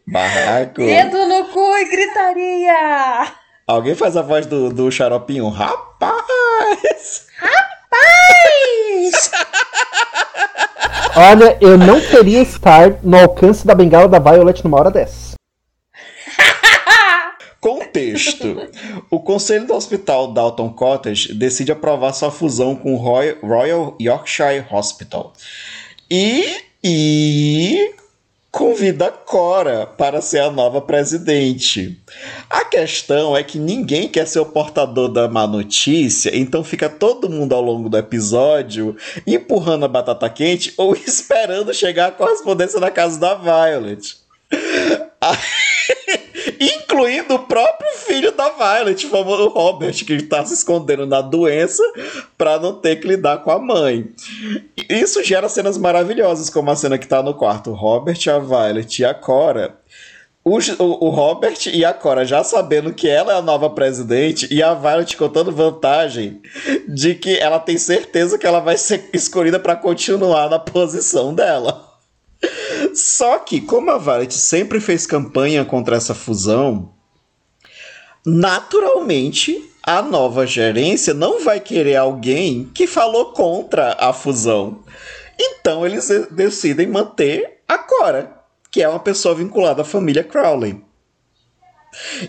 Barraco! 0.05 0.81
Dedo 0.81 1.25
no 1.27 1.45
cu 1.45 1.77
e 1.77 1.89
gritaria! 1.89 3.31
Alguém 3.65 3.95
faz 3.95 4.17
a 4.17 4.21
voz 4.21 4.45
do, 4.45 4.69
do 4.69 4.91
xaropinho? 4.91 5.47
Rapaz! 5.47 7.27
Rapaz! 7.39 9.31
Olha, 11.15 11.57
eu 11.61 11.77
não 11.77 12.01
queria 12.01 12.41
estar 12.41 13.01
no 13.01 13.17
alcance 13.17 13.65
da 13.65 13.73
bengala 13.73 14.09
da 14.09 14.19
Violet 14.19 14.61
numa 14.61 14.77
hora 14.77 14.91
dessa. 14.91 15.35
Contexto: 17.61 18.67
O 19.11 19.19
conselho 19.19 19.67
do 19.67 19.75
Hospital 19.75 20.33
Dalton 20.33 20.73
Cottage 20.73 21.31
decide 21.35 21.71
aprovar 21.71 22.11
sua 22.11 22.31
fusão 22.31 22.75
com 22.75 22.95
o 22.95 22.97
Royal 22.97 23.95
Yorkshire 24.01 24.65
Hospital. 24.71 25.31
E, 26.09 26.43
e 26.83 27.93
convida 28.51 29.11
Cora 29.11 29.85
para 29.85 30.21
ser 30.21 30.39
a 30.39 30.49
nova 30.49 30.81
presidente. 30.81 32.01
A 32.49 32.65
questão 32.65 33.37
é 33.37 33.43
que 33.43 33.59
ninguém 33.59 34.07
quer 34.09 34.25
ser 34.27 34.39
o 34.39 34.45
portador 34.45 35.07
da 35.07 35.27
má 35.27 35.45
notícia, 35.45 36.35
então 36.35 36.63
fica 36.63 36.89
todo 36.89 37.29
mundo 37.29 37.53
ao 37.53 37.61
longo 37.61 37.87
do 37.87 37.97
episódio 37.97 38.97
empurrando 39.27 39.85
a 39.85 39.87
batata 39.87 40.27
quente 40.31 40.73
ou 40.77 40.95
esperando 40.97 41.71
chegar 41.75 42.07
a 42.07 42.11
correspondência 42.11 42.79
na 42.79 42.89
casa 42.89 43.19
da 43.19 43.35
Violet. 43.35 44.17
Incluindo 46.61 47.33
o 47.33 47.39
próprio 47.39 47.89
filho 48.05 48.31
da 48.33 48.49
Violet, 48.49 49.07
o 49.07 49.47
Robert, 49.47 50.05
que 50.05 50.13
está 50.13 50.45
se 50.45 50.53
escondendo 50.53 51.07
na 51.07 51.19
doença 51.19 51.81
para 52.37 52.59
não 52.59 52.75
ter 52.75 52.97
que 52.97 53.07
lidar 53.07 53.39
com 53.39 53.49
a 53.49 53.57
mãe. 53.57 54.11
Isso 54.87 55.23
gera 55.23 55.49
cenas 55.49 55.75
maravilhosas, 55.75 56.51
como 56.51 56.69
a 56.69 56.75
cena 56.75 56.99
que 56.99 57.05
está 57.05 57.23
no 57.23 57.33
quarto: 57.33 57.71
Robert, 57.71 58.19
a 58.29 58.37
Violet 58.37 59.01
e 59.01 59.05
a 59.05 59.11
Cora. 59.11 59.75
O, 60.43 60.57
o, 60.79 61.09
Robert 61.09 61.57
e 61.71 61.83
a 61.83 61.93
Cora 61.93 62.25
já 62.25 62.43
sabendo 62.43 62.93
que 62.93 63.07
ela 63.07 63.33
é 63.33 63.35
a 63.37 63.41
nova 63.41 63.69
presidente 63.69 64.47
e 64.51 64.61
a 64.61 64.73
Violet 64.75 65.17
contando 65.17 65.51
vantagem 65.51 66.41
de 66.87 67.15
que 67.15 67.37
ela 67.37 67.59
tem 67.59 67.77
certeza 67.77 68.37
que 68.37 68.45
ela 68.45 68.59
vai 68.59 68.77
ser 68.77 69.09
escolhida 69.13 69.59
para 69.59 69.75
continuar 69.75 70.49
na 70.49 70.59
posição 70.59 71.33
dela. 71.33 71.90
Só 72.93 73.39
que, 73.39 73.61
como 73.61 73.91
a 73.91 73.97
Violet 73.97 74.33
sempre 74.33 74.79
fez 74.79 75.05
campanha 75.05 75.63
contra 75.63 75.95
essa 75.95 76.13
fusão, 76.13 76.93
naturalmente 78.25 79.69
a 79.83 80.01
nova 80.01 80.45
gerência 80.45 81.13
não 81.13 81.43
vai 81.43 81.59
querer 81.59 81.95
alguém 81.95 82.69
que 82.73 82.85
falou 82.85 83.33
contra 83.33 83.95
a 83.99 84.13
fusão. 84.13 84.83
Então 85.39 85.85
eles 85.85 86.07
decidem 86.29 86.87
manter 86.87 87.61
a 87.67 87.77
Cora, 87.77 88.31
que 88.69 88.81
é 88.81 88.87
uma 88.87 88.99
pessoa 88.99 89.33
vinculada 89.33 89.81
à 89.81 89.85
família 89.85 90.23
Crowley. 90.23 90.83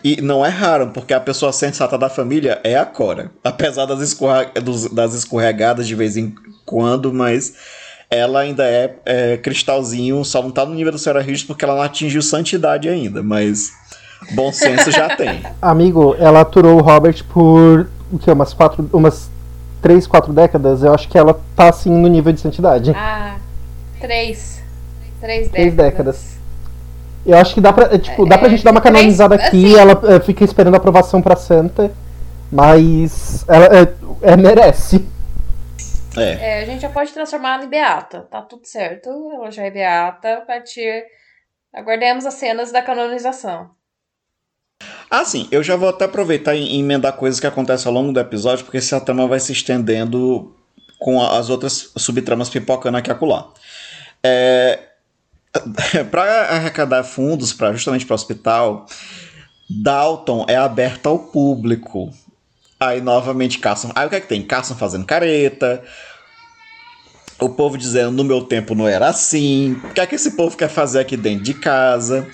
E 0.03 0.21
não 0.21 0.45
é 0.45 0.49
raro, 0.49 0.91
porque 0.93 1.15
a 1.15 1.21
pessoa 1.21 1.53
sensata 1.53 1.97
da 1.97 2.09
família 2.09 2.61
é 2.65 2.77
a 2.77 2.87
Cora. 2.87 3.31
Apesar 3.45 3.87
das, 3.87 4.19
das 4.91 5.15
escorregadas 5.15 5.87
de 5.87 5.95
vez 5.95 6.17
em 6.17 6.35
quando, 6.65 7.13
mas 7.13 7.55
ela 8.13 8.41
ainda 8.41 8.65
é, 8.65 8.95
é, 9.07 9.37
cristalzinho, 9.39 10.23
só 10.23 10.43
não 10.43 10.51
tá 10.51 10.67
no 10.67 10.75
nível 10.75 10.93
da 10.93 10.99
Senhora 10.99 11.23
Ridge 11.23 11.47
porque 11.47 11.65
ela 11.65 11.75
não 11.75 11.83
atingiu 11.83 12.21
santidade 12.21 12.87
ainda, 12.87 13.23
mas 13.23 13.73
bom 14.33 14.53
senso 14.53 14.91
já 14.91 15.17
tem. 15.17 15.43
Amigo, 15.63 16.15
ela 16.19 16.43
aturou 16.43 16.77
o 16.79 16.83
Robert 16.83 17.25
por 17.33 17.89
o 18.13 18.19
que, 18.19 18.31
umas 18.31 18.53
quatro, 18.53 18.89
umas 18.93 19.31
três, 19.81 20.07
quatro 20.07 20.31
décadas, 20.31 20.83
eu 20.83 20.95
acho 20.95 21.09
que 21.09 21.17
ela 21.17 21.41
tá 21.57 21.71
assim 21.71 21.91
no 21.91 22.07
nível 22.07 22.33
de 22.35 22.41
santidade. 22.41 22.93
Ah, 22.95 23.37
três. 23.99 24.63
Três 25.19 25.49
décadas. 25.49 25.53
Três 25.53 25.75
décadas. 25.75 26.33
Eu 27.25 27.39
acho 27.39 27.55
que 27.55 27.61
dá 27.61 27.73
pra, 27.73 27.95
é, 27.95 27.99
tipo, 27.99 28.27
dá 28.27 28.37
pra 28.37 28.49
é, 28.49 28.51
gente 28.51 28.65
dar 28.65 28.73
uma 28.73 28.81
canonizada 28.81 29.37
três, 29.37 29.49
aqui, 29.49 29.67
assim, 29.75 29.79
ela 29.79 30.15
é, 30.15 30.21
fica 30.21 30.45
esperando 30.45 30.75
a 30.75 30.77
aprovação 30.77 31.23
pra 31.23 31.37
santa, 31.37 31.91
mas 32.51 33.45
ela 33.49 33.65
é, 33.67 33.89
é 34.21 34.37
merece. 34.37 35.03
É. 36.17 36.33
é. 36.33 36.63
a 36.63 36.65
gente 36.65 36.83
já 36.83 36.89
pode 36.89 37.13
transformar 37.13 37.55
ela 37.55 37.65
em 37.65 37.69
beata. 37.69 38.23
Tá 38.31 38.43
tudo 38.43 38.67
certo. 38.67 39.09
Ela 39.35 39.51
já 39.51 39.65
é 39.65 39.71
beata. 39.71 40.35
A 40.35 40.41
partir. 40.43 41.05
Aguardemos 41.73 42.27
as 42.27 42.35
cenas 42.35 42.71
da 42.71 42.83
canonização. 42.83 43.71
Ah, 45.11 45.25
sim. 45.25 45.49
Eu 45.51 45.63
já 45.63 45.77
vou 45.77 45.89
até 45.89 46.05
aproveitar 46.05 46.55
e 46.55 46.79
emendar 46.79 47.15
coisas 47.15 47.41
que 47.41 47.47
acontecem 47.47 47.89
ao 47.89 47.95
longo 47.95 48.13
do 48.13 48.21
episódio, 48.21 48.65
porque 48.65 48.79
essa 48.79 49.01
trama 49.01 49.27
vai 49.27 49.41
se 49.41 49.53
estendendo 49.53 50.55
com 50.99 51.21
as 51.21 51.51
outras 51.51 51.93
subtramas 51.97 52.49
pipocando 52.49 52.97
aqui 52.97 53.11
e 53.11 53.13
acolá. 53.13 53.53
É... 54.23 54.79
para 56.11 56.23
arrecadar 56.45 57.05
fundos 57.05 57.53
para 57.53 57.73
justamente 57.73 58.07
para 58.07 58.15
o 58.15 58.17
hospital, 58.17 58.87
Dalton 59.69 60.47
é 60.49 60.57
aberto 60.57 61.09
ao 61.09 61.19
público. 61.19 62.11
Aí 62.83 63.01
novamente 63.01 63.61
caçam. 63.61 63.93
Aí 63.95 64.05
o 64.05 64.11
que 64.11 64.17
é 64.17 64.21
que 64.21 64.27
tem? 64.27 64.43
Caçam 64.43 64.77
fazendo 64.77 65.07
careta. 65.07 65.85
O 67.39 67.49
povo 67.49 67.79
dizendo 67.79 68.11
no 68.11 68.25
meu 68.25 68.43
tempo 68.43 68.75
não 68.75 68.89
era 68.89 69.07
assim. 69.07 69.81
O 69.85 69.95
que 69.95 70.01
é 70.01 70.07
que 70.07 70.17
esse 70.17 70.33
povo 70.33 70.57
quer 70.57 70.69
fazer 70.69 70.99
aqui 70.99 71.17
dentro 71.17 71.45
de 71.45 71.55
casa? 71.55 72.27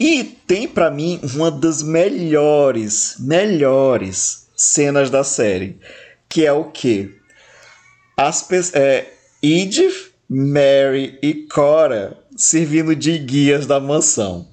E 0.00 0.24
tem 0.24 0.66
para 0.66 0.90
mim 0.90 1.20
uma 1.34 1.52
das 1.52 1.84
melhores, 1.84 3.14
melhores 3.20 4.48
cenas 4.56 5.08
da 5.08 5.22
série, 5.22 5.78
que 6.28 6.44
é 6.44 6.52
o 6.52 6.64
que 6.64 7.16
as 8.16 8.44
é, 8.74 9.06
Edith, 9.40 10.10
Mary 10.28 11.16
e 11.22 11.46
Cora 11.46 12.18
servindo 12.36 12.96
de 12.96 13.18
guias 13.18 13.66
da 13.66 13.78
mansão 13.78 14.51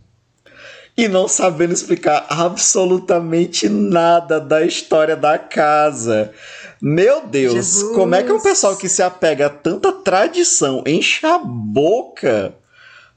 e 0.99 1.07
não 1.07 1.29
sabendo 1.29 1.73
explicar 1.73 2.25
absolutamente 2.27 3.69
nada 3.69 4.37
da 4.37 4.65
história 4.65 5.15
da 5.15 5.37
casa. 5.37 6.33
Meu 6.81 7.25
Deus, 7.25 7.53
Jesus. 7.53 7.95
como 7.95 8.15
é 8.15 8.21
que 8.21 8.29
é 8.29 8.33
um 8.33 8.41
pessoal 8.41 8.75
que 8.75 8.89
se 8.89 9.01
apega 9.01 9.45
a 9.45 9.49
tanta 9.49 9.93
tradição 9.93 10.83
enche 10.85 11.25
a 11.25 11.37
boca 11.37 12.53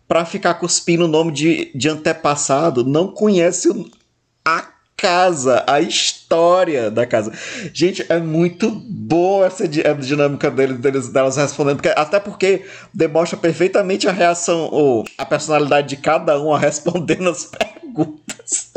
para 0.07 0.25
ficar 0.25 0.55
cuspindo 0.55 1.07
o 1.07 1.09
nome 1.09 1.33
de, 1.33 1.73
de 1.75 1.89
antepassado, 1.89 2.85
não 2.85 3.09
conhece 3.09 3.69
a 3.69 3.75
casa, 5.03 5.65
a 5.67 5.81
história 5.81 6.89
da 6.89 7.05
casa. 7.05 7.33
Gente, 7.75 8.07
é 8.09 8.21
muito 8.21 8.71
boa 8.71 9.47
essa 9.47 9.65
a 9.65 9.95
dinâmica 9.95 10.49
deles, 10.49 10.79
deles, 10.79 11.09
delas 11.09 11.37
respondendo, 11.37 11.79
porque, 11.79 11.89
até 11.89 12.21
porque 12.21 12.65
demonstra 12.95 13.37
perfeitamente 13.37 14.07
a 14.07 14.13
reação, 14.13 14.69
ou 14.71 15.05
a 15.19 15.27
personalidade 15.27 15.89
de 15.89 15.97
cada 15.97 16.41
um 16.41 16.55
a 16.55 16.59
respondendo 16.59 17.29
as 17.29 17.47
perguntas. 17.83 18.71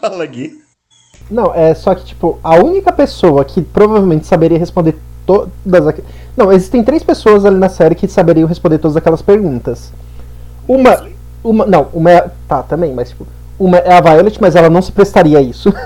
Fala, 0.00 0.26
Gui. 0.26 0.60
Não, 1.30 1.54
é 1.54 1.72
só 1.72 1.94
que, 1.94 2.04
tipo, 2.04 2.40
a 2.42 2.56
única 2.56 2.90
pessoa 2.92 3.44
que 3.44 3.62
provavelmente 3.62 4.26
saberia 4.26 4.58
responder 4.58 4.96
todas 5.24 5.86
aquelas. 5.86 6.10
Não, 6.36 6.52
existem 6.52 6.82
três 6.82 7.04
pessoas 7.04 7.44
ali 7.44 7.58
na 7.58 7.68
série 7.68 7.94
que 7.94 8.08
saberiam 8.08 8.48
responder 8.48 8.78
todas 8.78 8.96
aquelas 8.96 9.22
perguntas. 9.22 9.92
Uma. 10.66 11.06
Uma. 11.44 11.64
Não, 11.64 11.88
uma 11.92 12.10
é. 12.10 12.30
Tá, 12.48 12.64
também, 12.64 12.92
mas 12.92 13.10
tipo 13.10 13.24
uma 13.64 13.78
é 13.78 13.92
a 13.92 14.00
Violet, 14.00 14.40
mas 14.40 14.56
ela 14.56 14.68
não 14.68 14.82
se 14.82 14.90
prestaria 14.90 15.38
a 15.38 15.42
isso. 15.42 15.72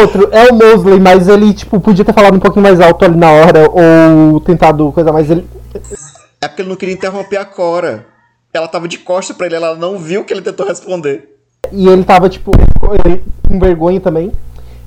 Outro 0.00 0.28
é 0.32 0.50
o 0.50 0.54
Mosley, 0.54 0.98
mas 0.98 1.28
ele 1.28 1.52
tipo 1.52 1.78
podia 1.78 2.04
ter 2.04 2.12
falado 2.12 2.34
um 2.34 2.40
pouquinho 2.40 2.62
mais 2.62 2.80
alto 2.80 3.04
ali 3.04 3.16
na 3.16 3.30
hora 3.30 3.70
ou 3.70 4.40
tentado 4.40 4.90
coisa 4.92 5.12
mais 5.12 5.30
ele 5.30 5.46
É 6.40 6.48
porque 6.48 6.62
ele 6.62 6.70
não 6.70 6.76
queria 6.76 6.94
interromper 6.94 7.36
a 7.36 7.44
Cora. 7.44 8.06
Ela 8.52 8.66
tava 8.68 8.88
de 8.88 8.98
costas 8.98 9.36
para 9.36 9.46
ele, 9.46 9.56
ela 9.56 9.74
não 9.74 9.98
viu 9.98 10.24
que 10.24 10.32
ele 10.32 10.42
tentou 10.42 10.66
responder. 10.66 11.36
E 11.72 11.88
ele 11.88 12.04
tava 12.04 12.28
tipo 12.28 12.50
com 13.48 13.58
vergonha 13.58 14.00
também. 14.00 14.32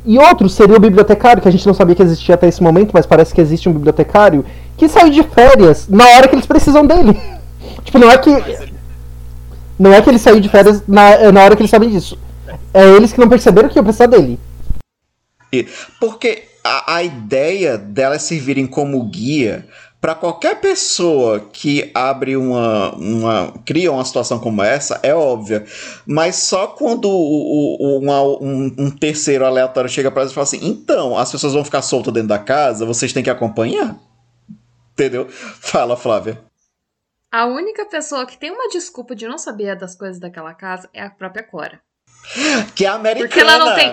E 0.05 0.17
outro 0.17 0.47
seria 0.47 0.77
o 0.77 0.79
bibliotecário, 0.79 1.41
que 1.41 1.49
a 1.49 1.51
gente 1.51 1.67
não 1.67 1.73
sabia 1.73 1.93
que 1.93 2.01
existia 2.01 2.35
até 2.35 2.47
esse 2.47 2.63
momento, 2.63 2.91
mas 2.93 3.05
parece 3.05 3.33
que 3.33 3.41
existe 3.41 3.67
um 3.67 3.73
bibliotecário 3.73 4.45
que 4.77 4.87
saiu 4.87 5.09
de 5.09 5.21
férias 5.21 5.87
na 5.89 6.07
hora 6.11 6.29
que 6.29 6.35
eles 6.35 6.45
precisam 6.45 6.85
dele. 6.85 7.19
tipo, 7.83 7.99
não 7.99 8.09
é 8.09 8.17
que 8.17 8.31
não 9.77 9.93
é 9.93 10.01
que 10.01 10.09
ele 10.09 10.19
saiu 10.19 10.39
de 10.39 10.49
férias 10.49 10.83
na, 10.87 11.31
na 11.31 11.43
hora 11.43 11.55
que 11.55 11.61
eles 11.61 11.71
sabem 11.71 11.89
disso. 11.89 12.17
É 12.73 12.83
eles 12.83 13.11
que 13.13 13.19
não 13.19 13.29
perceberam 13.29 13.69
que 13.69 13.77
iam 13.77 13.83
precisar 13.83 14.07
dele. 14.07 14.39
Porque 15.99 16.43
a, 16.63 16.95
a 16.95 17.03
ideia 17.03 17.77
delas 17.77 18.23
servirem 18.23 18.67
como 18.67 19.03
guia 19.05 19.65
para 19.99 20.13
qualquer 20.13 20.59
pessoa 20.61 21.39
que 21.51 21.89
abre 21.93 22.37
uma, 22.37 22.93
uma. 22.95 23.53
cria 23.65 23.91
uma 23.91 24.05
situação 24.05 24.39
como 24.39 24.61
essa, 24.61 24.99
é 25.01 25.13
óbvia. 25.13 25.65
Mas 26.05 26.35
só 26.35 26.67
quando 26.67 27.09
o, 27.09 27.77
o, 27.79 27.99
uma, 27.99 28.21
um, 28.21 28.73
um, 28.77 28.91
terceiro 28.91 29.45
aleatório 29.45 29.89
chega 29.89 30.11
para 30.11 30.21
elas 30.21 30.31
e 30.31 30.35
fala 30.35 30.43
assim: 30.43 30.59
então, 30.61 31.17
as 31.17 31.31
pessoas 31.31 31.53
vão 31.53 31.63
ficar 31.63 31.81
soltas 31.81 32.13
dentro 32.13 32.29
da 32.29 32.39
casa, 32.39 32.85
vocês 32.85 33.11
têm 33.11 33.23
que 33.23 33.29
acompanhar. 33.29 33.97
Entendeu? 34.93 35.27
Fala, 35.29 35.97
Flávia. 35.97 36.46
A 37.31 37.45
única 37.45 37.85
pessoa 37.85 38.25
que 38.25 38.37
tem 38.37 38.51
uma 38.51 38.69
desculpa 38.69 39.13
de 39.15 39.27
não 39.27 39.37
saber 39.37 39.75
das 39.75 39.95
coisas 39.95 40.19
daquela 40.19 40.53
casa 40.53 40.89
é 40.93 41.01
a 41.01 41.09
própria 41.09 41.43
Cora. 41.43 41.81
Que 42.75 42.85
é 42.85 42.89
americana. 42.89 43.27
Porque 43.27 43.39
ela 43.39 43.57
não 43.57 43.75
tem. 43.75 43.89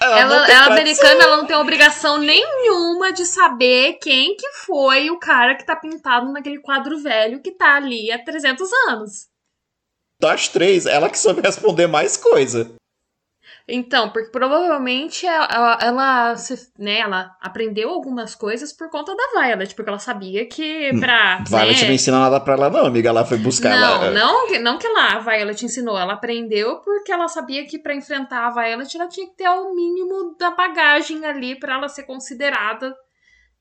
Ela, 0.00 0.20
ela, 0.20 0.34
ela 0.34 0.48
é 0.48 0.72
americana, 0.72 1.24
ela 1.24 1.36
não 1.38 1.46
tem 1.46 1.56
obrigação 1.56 2.18
nenhuma 2.18 3.12
de 3.12 3.24
saber 3.24 3.94
quem 4.02 4.36
que 4.36 4.48
foi 4.66 5.10
o 5.10 5.18
cara 5.18 5.54
que 5.54 5.64
tá 5.64 5.74
pintado 5.74 6.30
naquele 6.30 6.60
quadro 6.60 6.98
velho 6.98 7.40
que 7.40 7.52
tá 7.52 7.76
ali 7.76 8.12
há 8.12 8.22
300 8.22 8.68
anos. 8.88 9.28
Das 10.20 10.48
três, 10.48 10.86
ela 10.86 11.08
que 11.08 11.18
soube 11.18 11.40
responder 11.40 11.86
mais 11.86 12.16
coisa. 12.16 12.74
Então, 13.66 14.10
porque 14.10 14.30
provavelmente 14.30 15.26
ela, 15.26 15.78
ela, 15.80 16.34
né, 16.78 16.98
ela 16.98 17.34
aprendeu 17.40 17.88
algumas 17.88 18.34
coisas 18.34 18.74
por 18.74 18.90
conta 18.90 19.16
da 19.16 19.40
Violet, 19.40 19.74
porque 19.74 19.88
ela 19.88 19.98
sabia 19.98 20.44
que 20.44 20.90
hum, 20.92 21.00
pra. 21.00 21.42
Violet 21.48 21.80
né, 21.80 21.86
não 21.88 21.94
ensina 21.94 22.20
nada 22.20 22.38
pra 22.40 22.54
ela, 22.54 22.68
não, 22.68 22.84
amiga. 22.84 23.08
Ela 23.08 23.24
foi 23.24 23.38
buscar 23.38 23.70
não, 23.70 24.04
ela. 24.04 24.10
Não, 24.10 24.60
não 24.60 24.78
que 24.78 24.86
lá 24.88 25.14
a 25.14 25.18
Violet 25.20 25.64
ensinou. 25.64 25.98
Ela 25.98 26.12
aprendeu 26.12 26.76
porque 26.80 27.10
ela 27.10 27.26
sabia 27.26 27.64
que 27.64 27.78
para 27.78 27.94
enfrentar 27.94 28.48
a 28.48 28.50
Violet 28.50 28.94
ela 28.94 29.08
tinha 29.08 29.26
que 29.26 29.36
ter 29.36 29.48
o 29.48 29.74
mínimo 29.74 30.36
da 30.38 30.50
bagagem 30.50 31.24
ali 31.24 31.58
para 31.58 31.74
ela 31.74 31.88
ser 31.88 32.02
considerada 32.02 32.94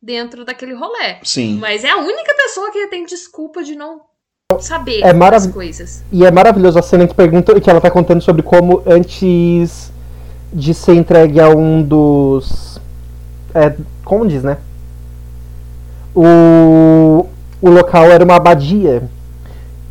dentro 0.01 0.43
daquele 0.43 0.73
rolê. 0.73 1.19
Sim. 1.23 1.57
Mas 1.59 1.85
é 1.85 1.89
a 1.89 1.97
única 1.97 2.35
pessoa 2.35 2.71
que 2.71 2.87
tem 2.87 3.05
desculpa 3.05 3.63
de 3.63 3.73
não 3.73 4.01
saber 4.59 5.01
é 5.01 5.11
as 5.33 5.47
coisas. 5.47 6.03
E 6.11 6.25
é 6.25 6.29
maravilhoso 6.29 6.77
a 6.77 6.81
cena 6.81 7.07
que 7.07 7.15
pergunta 7.15 7.59
que 7.59 7.69
ela 7.69 7.79
tá 7.79 7.89
contando 7.89 8.21
sobre 8.21 8.43
como 8.43 8.83
antes 8.85 9.92
de 10.53 10.73
ser 10.73 10.95
entregue 10.95 11.39
a 11.39 11.49
um 11.49 11.81
dos. 11.81 12.79
É, 13.53 13.75
como 14.03 14.27
diz, 14.27 14.43
né? 14.43 14.57
O, 16.15 17.25
o 17.61 17.69
local 17.69 18.05
era 18.05 18.23
uma 18.23 18.35
abadia. 18.35 19.03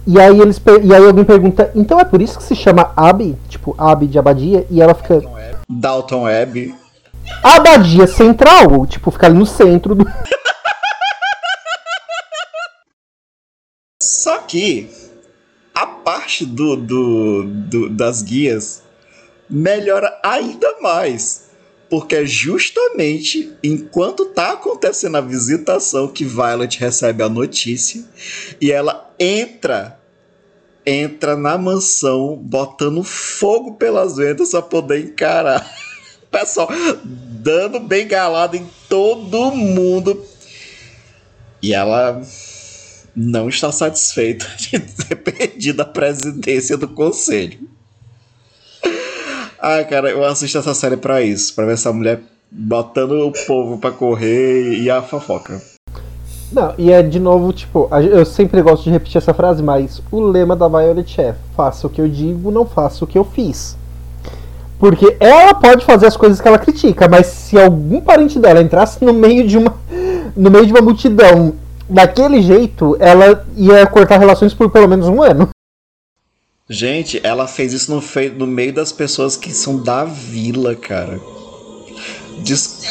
E 0.06 0.20
aí, 0.20 0.40
eles, 0.40 0.60
e 0.82 0.94
aí 0.94 1.04
alguém 1.04 1.24
pergunta, 1.24 1.70
então 1.74 1.98
é 2.00 2.04
por 2.04 2.20
isso 2.20 2.36
que 2.36 2.44
se 2.44 2.56
chama 2.56 2.92
Abbey? 2.96 3.36
Tipo, 3.48 3.74
Abbey 3.78 4.08
de 4.08 4.18
abadia? 4.18 4.66
E 4.68 4.82
ela 4.82 4.94
fica. 4.94 5.22
Dalton 5.68 6.26
Abbey. 6.26 6.74
Abadia 7.42 8.06
central, 8.06 8.86
tipo, 8.86 9.10
fica 9.10 9.26
ali 9.26 9.38
no 9.38 9.46
centro 9.46 9.94
do. 9.94 10.04
Só 14.02 14.38
que 14.38 14.90
a 15.74 15.86
parte 15.86 16.44
do, 16.44 16.76
do, 16.76 17.44
do 17.44 17.90
das 17.90 18.22
guias 18.22 18.82
melhora 19.52 20.18
ainda 20.24 20.80
mais. 20.80 21.50
Porque 21.90 22.16
é 22.16 22.24
justamente 22.24 23.52
enquanto 23.62 24.24
tá 24.24 24.52
acontecendo 24.52 25.18
a 25.18 25.20
visitação 25.20 26.08
que 26.08 26.24
Violet 26.24 26.78
recebe 26.78 27.22
a 27.22 27.28
notícia 27.28 28.02
e 28.58 28.72
ela 28.72 29.14
entra 29.18 30.00
entra 30.84 31.36
na 31.36 31.56
mansão 31.56 32.36
botando 32.36 33.04
fogo 33.04 33.74
pelas 33.74 34.16
ventas 34.16 34.50
para 34.50 34.62
poder 34.62 35.04
encarar. 35.04 35.70
Pessoal 36.30 36.68
dando 37.04 37.78
bengalada 37.78 38.56
em 38.56 38.66
todo 38.88 39.52
mundo. 39.52 40.24
E 41.60 41.74
ela 41.74 42.22
não 43.14 43.48
está 43.48 43.70
satisfeita 43.70 44.46
de 44.56 44.80
ter 44.80 45.16
perdido 45.16 45.82
a 45.82 45.84
presidência 45.84 46.76
do 46.76 46.88
conselho. 46.88 47.68
Ai, 49.64 49.84
cara, 49.84 50.10
eu 50.10 50.24
assisto 50.24 50.58
essa 50.58 50.74
série 50.74 50.96
pra 50.96 51.22
isso, 51.22 51.54
pra 51.54 51.64
ver 51.64 51.74
essa 51.74 51.92
mulher 51.92 52.20
botando 52.50 53.12
o 53.12 53.32
povo 53.46 53.78
pra 53.78 53.92
correr 53.92 54.76
e 54.76 54.90
a 54.90 55.00
fofoca. 55.00 55.62
Não, 56.50 56.74
e 56.76 56.90
é 56.90 57.00
de 57.00 57.20
novo, 57.20 57.52
tipo, 57.52 57.88
eu 58.10 58.26
sempre 58.26 58.60
gosto 58.60 58.82
de 58.82 58.90
repetir 58.90 59.18
essa 59.18 59.32
frase, 59.32 59.62
mas 59.62 60.02
o 60.10 60.18
lema 60.18 60.56
da 60.56 60.66
Violet 60.66 61.20
é: 61.20 61.36
faça 61.56 61.86
o 61.86 61.90
que 61.90 62.00
eu 62.00 62.08
digo, 62.08 62.50
não 62.50 62.66
faça 62.66 63.04
o 63.04 63.06
que 63.06 63.16
eu 63.16 63.24
fiz. 63.24 63.76
Porque 64.80 65.16
ela 65.20 65.54
pode 65.54 65.84
fazer 65.84 66.08
as 66.08 66.16
coisas 66.16 66.40
que 66.40 66.48
ela 66.48 66.58
critica, 66.58 67.06
mas 67.08 67.26
se 67.26 67.56
algum 67.56 68.00
parente 68.00 68.40
dela 68.40 68.60
entrasse 68.60 69.04
no 69.04 69.12
meio 69.12 69.46
de 69.46 69.56
uma 69.56 69.76
no 70.36 70.50
meio 70.50 70.66
de 70.66 70.72
uma 70.72 70.82
multidão 70.82 71.54
daquele 71.88 72.42
jeito, 72.42 72.96
ela 72.98 73.46
ia 73.56 73.86
cortar 73.86 74.18
relações 74.18 74.52
por 74.52 74.68
pelo 74.70 74.88
menos 74.88 75.06
um 75.06 75.22
ano. 75.22 75.50
Gente, 76.68 77.20
ela 77.24 77.48
fez 77.48 77.72
isso 77.72 77.92
no, 77.92 78.00
fe... 78.00 78.30
no 78.30 78.46
meio 78.46 78.72
das 78.72 78.92
pessoas 78.92 79.36
que 79.36 79.52
são 79.52 79.82
da 79.82 80.04
vila, 80.04 80.76
cara. 80.76 81.20
Des... 82.38 82.82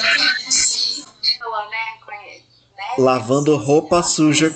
Lavando 2.97 3.55
roupa 3.55 4.03
suja. 4.03 4.53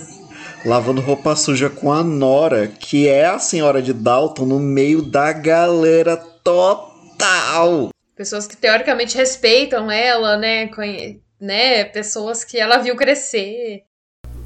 Lavando 0.66 1.00
roupa 1.00 1.36
suja 1.36 1.70
com 1.70 1.94
a 1.94 2.04
Nora, 2.04 2.68
que 2.68 3.08
é 3.08 3.26
a 3.26 3.40
senhora 3.40 3.82
de 3.82 3.94
Dalton, 3.94 4.46
no 4.46 4.60
meio 4.60 5.02
da 5.02 5.32
galera 5.32 6.18
total. 6.18 7.90
Pessoas 8.16 8.46
que 8.46 8.58
teoricamente 8.58 9.16
respeitam 9.16 9.90
ela, 9.90 10.36
né? 10.36 10.68
Conhe... 10.68 11.22
né? 11.40 11.86
Pessoas 11.86 12.44
que 12.44 12.60
ela 12.60 12.80
viu 12.80 12.98
crescer. 12.98 13.84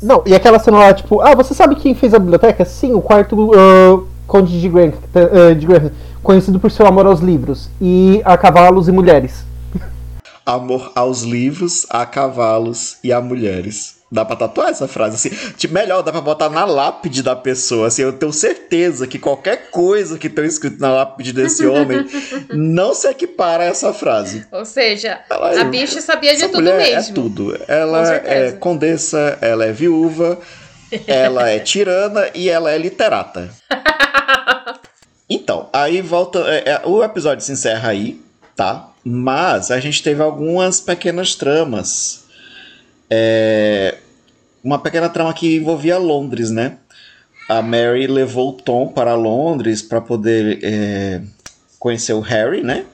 Não, 0.02 0.24
e 0.28 0.36
aquela 0.36 0.60
cena 0.60 0.78
lá, 0.78 0.94
tipo, 0.94 1.22
ah, 1.22 1.34
você 1.34 1.56
sabe 1.56 1.76
quem 1.76 1.96
fez 1.96 2.14
a 2.14 2.20
biblioteca? 2.20 2.64
Sim, 2.66 2.94
o 2.94 3.02
quarto. 3.02 3.36
Uh 3.36 4.19
Conde 4.30 4.62
de 4.62 4.70
Graham, 4.70 4.94
uh, 4.94 5.56
de 5.56 5.66
Graham, 5.66 5.92
conhecido 6.22 6.60
por 6.60 6.70
seu 6.70 6.86
amor 6.86 7.08
aos 7.08 7.20
livros 7.20 7.68
e 7.82 8.22
a 8.24 8.38
cavalos 8.38 8.88
e 8.88 8.92
mulheres. 8.92 9.44
Amor 10.46 10.92
aos 10.96 11.24
livros, 11.24 11.88
a 11.90 12.06
cavalos 12.06 12.98
e 13.04 13.12
a 13.12 13.20
mulheres. 13.20 13.98
Dá 14.12 14.26
pra 14.26 14.36
tatuar 14.36 14.70
essa 14.70 14.88
frase 14.88 15.16
assim? 15.16 15.54
Tipo, 15.54 15.74
melhor, 15.74 16.02
dá 16.02 16.12
pra 16.12 16.22
botar 16.22 16.50
na 16.50 16.66
lápide 16.66 17.22
da 17.22 17.36
pessoa. 17.36 17.88
Assim, 17.88 18.02
eu 18.02 18.14
tenho 18.14 18.34
certeza 18.34 19.06
que 19.06 19.20
qualquer 19.20 19.70
coisa 19.70 20.18
que 20.18 20.28
tenha 20.28 20.48
escrito 20.48 20.80
na 20.80 20.92
lápide 20.92 21.34
desse 21.34 21.66
homem 21.68 22.08
não 22.52 22.94
se 22.94 23.08
equipara 23.08 23.64
a 23.64 23.68
essa 23.68 23.94
frase. 23.94 24.46
Ou 24.52 24.66
seja, 24.66 25.22
ela, 25.30 25.50
a 25.50 25.62
é 25.62 25.64
bicha 25.66 26.02
sabia 26.02 26.36
de 26.36 26.48
tudo 26.48 26.70
é 26.70 26.78
mesmo. 26.78 27.12
É 27.12 27.14
tudo. 27.14 27.60
Ela 27.68 28.16
é 28.16 28.52
condessa, 28.54 29.38
ela 29.42 29.66
é 29.66 29.72
viúva, 29.72 30.40
ela 31.08 31.50
é 31.50 31.60
tirana 31.60 32.30
e 32.34 32.50
ela 32.50 32.72
é 32.72 32.78
literata. 32.78 33.50
Então, 35.30 35.70
aí 35.72 36.02
volta. 36.02 36.40
É, 36.40 36.70
é, 36.72 36.82
o 36.86 37.04
episódio 37.04 37.46
se 37.46 37.52
encerra 37.52 37.90
aí, 37.90 38.20
tá? 38.56 38.90
Mas 39.04 39.70
a 39.70 39.80
gente 39.80 40.02
teve 40.02 40.24
algumas 40.24 40.82
pequenas 40.82 41.36
tramas. 41.36 42.26
É, 43.08 43.98
uma 44.64 44.80
pequena 44.80 45.08
trama 45.08 45.34
que 45.34 45.58
envolvia 45.58 46.00
Londres, 46.00 46.50
né? 46.50 46.78
A 47.48 47.62
Mary 47.62 48.08
levou 48.08 48.50
o 48.50 48.54
Tom 48.54 48.88
para 48.88 49.14
Londres 49.16 49.82
para 49.82 50.02
poder 50.02 50.60
é, 50.64 51.22
conhecer 51.78 52.14
o 52.14 52.20
Harry, 52.20 52.64
né? 52.64 52.86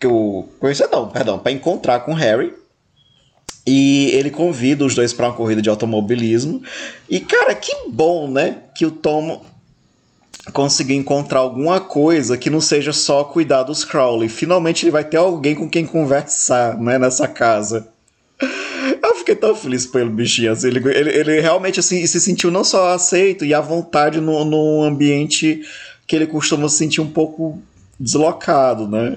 Que 0.00 0.06
o 0.06 0.48
conhecer 0.58 0.88
não, 0.88 1.08
perdão, 1.08 1.38
para 1.38 1.52
encontrar 1.52 2.00
com 2.00 2.12
o 2.12 2.16
Harry. 2.16 2.52
E 3.72 4.10
ele 4.16 4.30
convida 4.30 4.84
os 4.84 4.96
dois 4.96 5.12
para 5.12 5.28
uma 5.28 5.32
corrida 5.32 5.62
de 5.62 5.70
automobilismo. 5.70 6.60
E 7.08 7.20
cara, 7.20 7.54
que 7.54 7.70
bom, 7.88 8.28
né? 8.28 8.56
Que 8.74 8.84
o 8.84 8.90
Tom 8.90 9.44
conseguir 10.52 10.96
encontrar 10.96 11.38
alguma 11.38 11.78
coisa 11.78 12.36
que 12.36 12.50
não 12.50 12.60
seja 12.60 12.92
só 12.92 13.22
cuidar 13.22 13.62
dos 13.62 13.84
Crowley. 13.84 14.28
Finalmente 14.28 14.84
ele 14.84 14.90
vai 14.90 15.04
ter 15.04 15.18
alguém 15.18 15.54
com 15.54 15.70
quem 15.70 15.86
conversar, 15.86 16.80
né, 16.80 16.98
nessa 16.98 17.28
casa. 17.28 17.86
Eu 19.00 19.14
fiquei 19.14 19.36
tão 19.36 19.54
feliz 19.54 19.86
pelo 19.86 20.10
bichinho, 20.10 20.50
assim, 20.50 20.66
ele, 20.66 20.80
ele, 20.88 21.10
ele 21.10 21.40
realmente 21.40 21.78
assim, 21.78 22.04
se 22.04 22.20
sentiu 22.20 22.50
não 22.50 22.64
só 22.64 22.92
aceito 22.92 23.44
e 23.44 23.54
à 23.54 23.60
vontade 23.60 24.20
no, 24.20 24.44
no 24.44 24.82
ambiente 24.82 25.62
que 26.08 26.16
ele 26.16 26.26
costuma 26.26 26.68
se 26.68 26.78
sentir 26.78 27.00
um 27.00 27.10
pouco 27.10 27.62
deslocado, 28.00 28.88
né? 28.88 29.14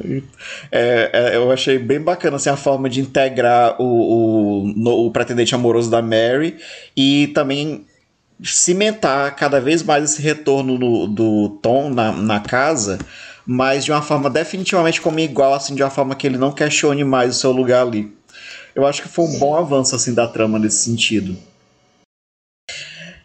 É, 0.69 1.09
é, 1.13 1.35
eu 1.37 1.49
achei 1.49 1.79
bem 1.79 2.01
bacana 2.01 2.35
assim, 2.35 2.49
a 2.49 2.57
forma 2.57 2.89
de 2.89 2.99
integrar 2.99 3.81
o, 3.81 4.65
o, 4.65 4.73
no, 4.75 5.05
o 5.05 5.11
pretendente 5.11 5.55
amoroso 5.55 5.89
da 5.89 6.01
Mary 6.01 6.57
e 6.95 7.27
também 7.27 7.85
cimentar 8.43 9.33
cada 9.37 9.61
vez 9.61 9.81
mais 9.81 10.03
esse 10.03 10.21
retorno 10.21 10.77
no, 10.77 11.07
do 11.07 11.49
Tom 11.61 11.89
na, 11.89 12.11
na 12.11 12.39
casa, 12.41 12.99
mas 13.45 13.85
de 13.85 13.91
uma 13.91 14.01
forma 14.01 14.29
definitivamente 14.29 14.99
como 14.99 15.17
igual, 15.19 15.53
assim, 15.53 15.75
de 15.75 15.81
uma 15.81 15.89
forma 15.89 16.13
que 16.13 16.27
ele 16.27 16.37
não 16.37 16.51
questione 16.51 17.05
mais 17.05 17.37
o 17.37 17.39
seu 17.39 17.51
lugar 17.53 17.87
ali. 17.87 18.11
Eu 18.75 18.85
acho 18.85 19.01
que 19.01 19.07
foi 19.07 19.25
um 19.25 19.39
bom 19.39 19.55
avanço 19.55 19.95
assim 19.95 20.13
da 20.13 20.27
trama 20.27 20.59
nesse 20.59 20.83
sentido. 20.83 21.37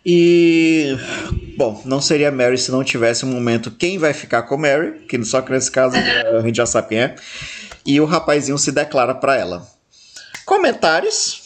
E 0.04 0.96
bom, 1.59 1.82
não 1.84 2.00
seria 2.00 2.30
Mary 2.30 2.56
se 2.56 2.70
não 2.70 2.84
tivesse 2.84 3.24
um 3.26 3.28
momento 3.32 3.70
quem 3.72 3.98
vai 3.98 4.12
ficar 4.14 4.42
com 4.44 4.56
Mary, 4.56 5.00
que 5.09 5.22
só 5.24 5.42
que 5.42 5.50
nesse 5.50 5.70
caso 5.70 5.96
a 6.38 6.40
gente 6.40 6.56
já 6.56 6.64
sabe 6.64 6.88
quem 6.88 7.00
é. 7.00 7.16
E 7.84 8.00
o 8.00 8.04
rapazinho 8.04 8.56
se 8.56 8.70
declara 8.70 9.12
para 9.14 9.36
ela. 9.36 9.66
Comentários. 10.46 11.42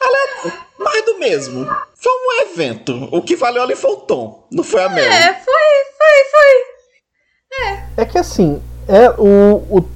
Aleatório. 0.00 0.66
Mais 0.78 1.04
do 1.06 1.18
mesmo. 1.18 1.64
Foi 1.94 2.12
um 2.12 2.50
evento. 2.50 3.08
O 3.10 3.22
que 3.22 3.36
valeu 3.36 3.62
ali 3.62 3.74
foi 3.74 3.90
o 3.92 3.96
tom. 3.96 4.46
Não 4.50 4.62
foi 4.62 4.82
a 4.82 4.88
Mary. 4.88 5.06
É, 5.06 5.32
foi, 5.34 5.62
foi, 5.98 6.24
foi. 6.30 7.78
É 7.96 8.04
que 8.04 8.18
assim, 8.18 8.60
é 8.88 9.08
o, 9.10 9.56
o, 9.70 9.88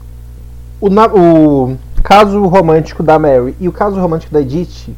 o, 0.81 0.89
na- 0.91 1.13
o 1.13 1.77
caso 2.05 2.43
romântico 2.47 3.03
da 3.03 3.19
Mary 3.19 3.57
e 3.59 3.67
o 3.69 3.73
caso 3.73 3.99
romântico 3.99 4.33
da 4.33 4.41
Edith, 4.41 4.95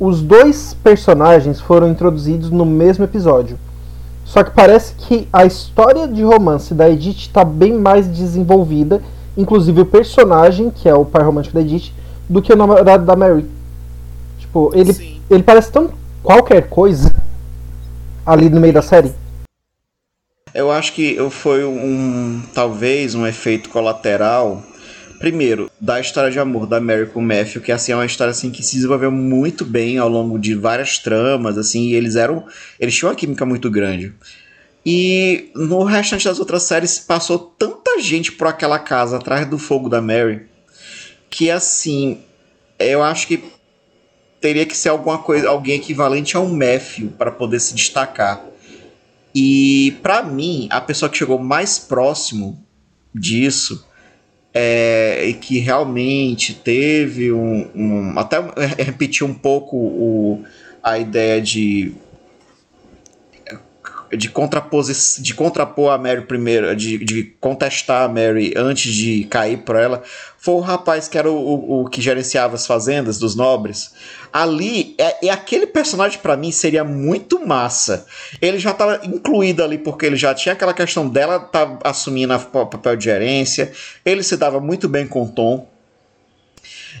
os 0.00 0.22
dois 0.22 0.74
personagens 0.82 1.60
foram 1.60 1.90
introduzidos 1.90 2.50
no 2.50 2.64
mesmo 2.64 3.04
episódio. 3.04 3.58
Só 4.24 4.42
que 4.42 4.50
parece 4.50 4.94
que 4.94 5.28
a 5.30 5.44
história 5.44 6.08
de 6.08 6.22
romance 6.22 6.72
da 6.72 6.88
Edith 6.88 7.18
está 7.18 7.44
bem 7.44 7.74
mais 7.74 8.08
desenvolvida, 8.08 9.02
inclusive 9.36 9.82
o 9.82 9.86
personagem, 9.86 10.70
que 10.70 10.88
é 10.88 10.94
o 10.94 11.04
par 11.04 11.22
romântico 11.24 11.54
da 11.54 11.60
Edith, 11.60 11.92
do 12.28 12.40
que 12.40 12.52
o 12.52 12.56
namorado 12.56 13.04
da 13.04 13.14
Mary. 13.14 13.44
Tipo, 14.38 14.70
ele, 14.74 14.94
Sim. 14.94 15.20
ele 15.28 15.42
parece 15.42 15.70
tão 15.70 15.90
qualquer 16.22 16.68
coisa 16.68 17.12
ali 18.24 18.48
no 18.48 18.60
meio 18.60 18.72
da 18.72 18.82
série. 18.82 19.12
Eu 20.54 20.70
acho 20.70 20.92
que 20.94 21.16
foi 21.30 21.64
um. 21.64 22.42
talvez 22.54 23.14
um 23.14 23.26
efeito 23.26 23.68
colateral. 23.68 24.62
Primeiro, 25.20 25.70
da 25.80 26.00
história 26.00 26.30
de 26.30 26.38
amor 26.40 26.66
da 26.66 26.80
Mary 26.80 27.06
com 27.06 27.20
o 27.20 27.22
Matthew, 27.22 27.60
que 27.60 27.70
assim 27.70 27.92
é 27.92 27.94
uma 27.94 28.06
história 28.06 28.32
assim 28.32 28.50
que 28.50 28.62
se 28.62 28.74
desenvolveu 28.74 29.12
muito 29.12 29.64
bem 29.64 29.98
ao 29.98 30.08
longo 30.08 30.38
de 30.38 30.54
várias 30.54 30.98
tramas, 30.98 31.56
assim, 31.56 31.88
e 31.88 31.94
eles 31.94 32.16
eram. 32.16 32.44
Eles 32.80 32.96
tinham 32.96 33.10
uma 33.10 33.16
química 33.16 33.44
muito 33.46 33.70
grande. 33.70 34.12
E 34.84 35.50
no 35.54 35.84
restante 35.84 36.24
das 36.24 36.40
outras 36.40 36.62
séries 36.62 36.98
passou 36.98 37.38
tanta 37.38 38.00
gente 38.00 38.32
por 38.32 38.46
aquela 38.46 38.78
casa 38.78 39.18
atrás 39.18 39.46
do 39.46 39.58
fogo 39.58 39.88
da 39.88 40.00
Mary 40.00 40.48
que 41.30 41.48
assim, 41.48 42.18
eu 42.78 43.02
acho 43.02 43.28
que 43.28 43.42
teria 44.40 44.66
que 44.66 44.76
ser 44.76 44.88
alguma 44.88 45.18
coisa, 45.18 45.48
alguém 45.48 45.76
equivalente 45.76 46.36
a 46.36 46.40
um 46.40 46.52
Matthew 46.52 47.12
para 47.16 47.30
poder 47.30 47.60
se 47.60 47.74
destacar. 47.74 48.44
E 49.32 49.96
pra 50.02 50.22
mim, 50.22 50.66
a 50.70 50.80
pessoa 50.80 51.08
que 51.08 51.16
chegou 51.16 51.38
mais 51.38 51.78
próximo 51.78 52.66
disso 53.14 53.86
é, 54.52 55.24
e 55.26 55.34
que 55.34 55.58
realmente 55.58 56.54
teve 56.54 57.32
um, 57.32 57.68
um- 57.74 58.18
até 58.18 58.38
repetir 58.82 59.26
um 59.26 59.34
pouco 59.34 59.76
o, 59.76 60.42
a 60.82 60.98
ideia 60.98 61.40
de 61.40 61.92
de 64.16 64.32
de 65.20 65.34
contrapor 65.34 65.92
a 65.92 65.98
Mary 65.98 66.22
primeiro 66.22 66.74
de, 66.74 66.98
de 66.98 67.24
contestar 67.40 68.02
a 68.02 68.08
Mary 68.08 68.52
antes 68.56 68.92
de 68.92 69.24
cair 69.24 69.58
por 69.58 69.76
ela 69.76 70.02
foi 70.40 70.54
o 70.54 70.60
rapaz 70.60 71.06
que 71.06 71.18
era 71.18 71.30
o, 71.30 71.36
o, 71.36 71.82
o 71.82 71.88
que 71.88 72.00
gerenciava 72.00 72.54
as 72.54 72.66
fazendas 72.66 73.18
dos 73.18 73.36
nobres. 73.36 73.92
Ali 74.32 74.94
é, 74.96 75.26
é 75.26 75.30
aquele 75.30 75.66
personagem 75.66 76.18
pra 76.18 76.34
mim 76.34 76.50
seria 76.50 76.82
muito 76.82 77.46
massa. 77.46 78.06
Ele 78.40 78.58
já 78.58 78.70
estava 78.70 79.00
incluído 79.04 79.62
ali 79.62 79.76
porque 79.76 80.06
ele 80.06 80.16
já 80.16 80.34
tinha 80.34 80.54
aquela 80.54 80.72
questão 80.72 81.06
dela 81.06 81.38
tá 81.38 81.78
assumindo 81.84 82.34
o 82.34 82.66
papel 82.66 82.96
de 82.96 83.04
gerência. 83.04 83.70
Ele 84.02 84.22
se 84.22 84.34
dava 84.34 84.60
muito 84.60 84.88
bem 84.88 85.06
com 85.06 85.24
o 85.24 85.28
Tom. 85.28 85.68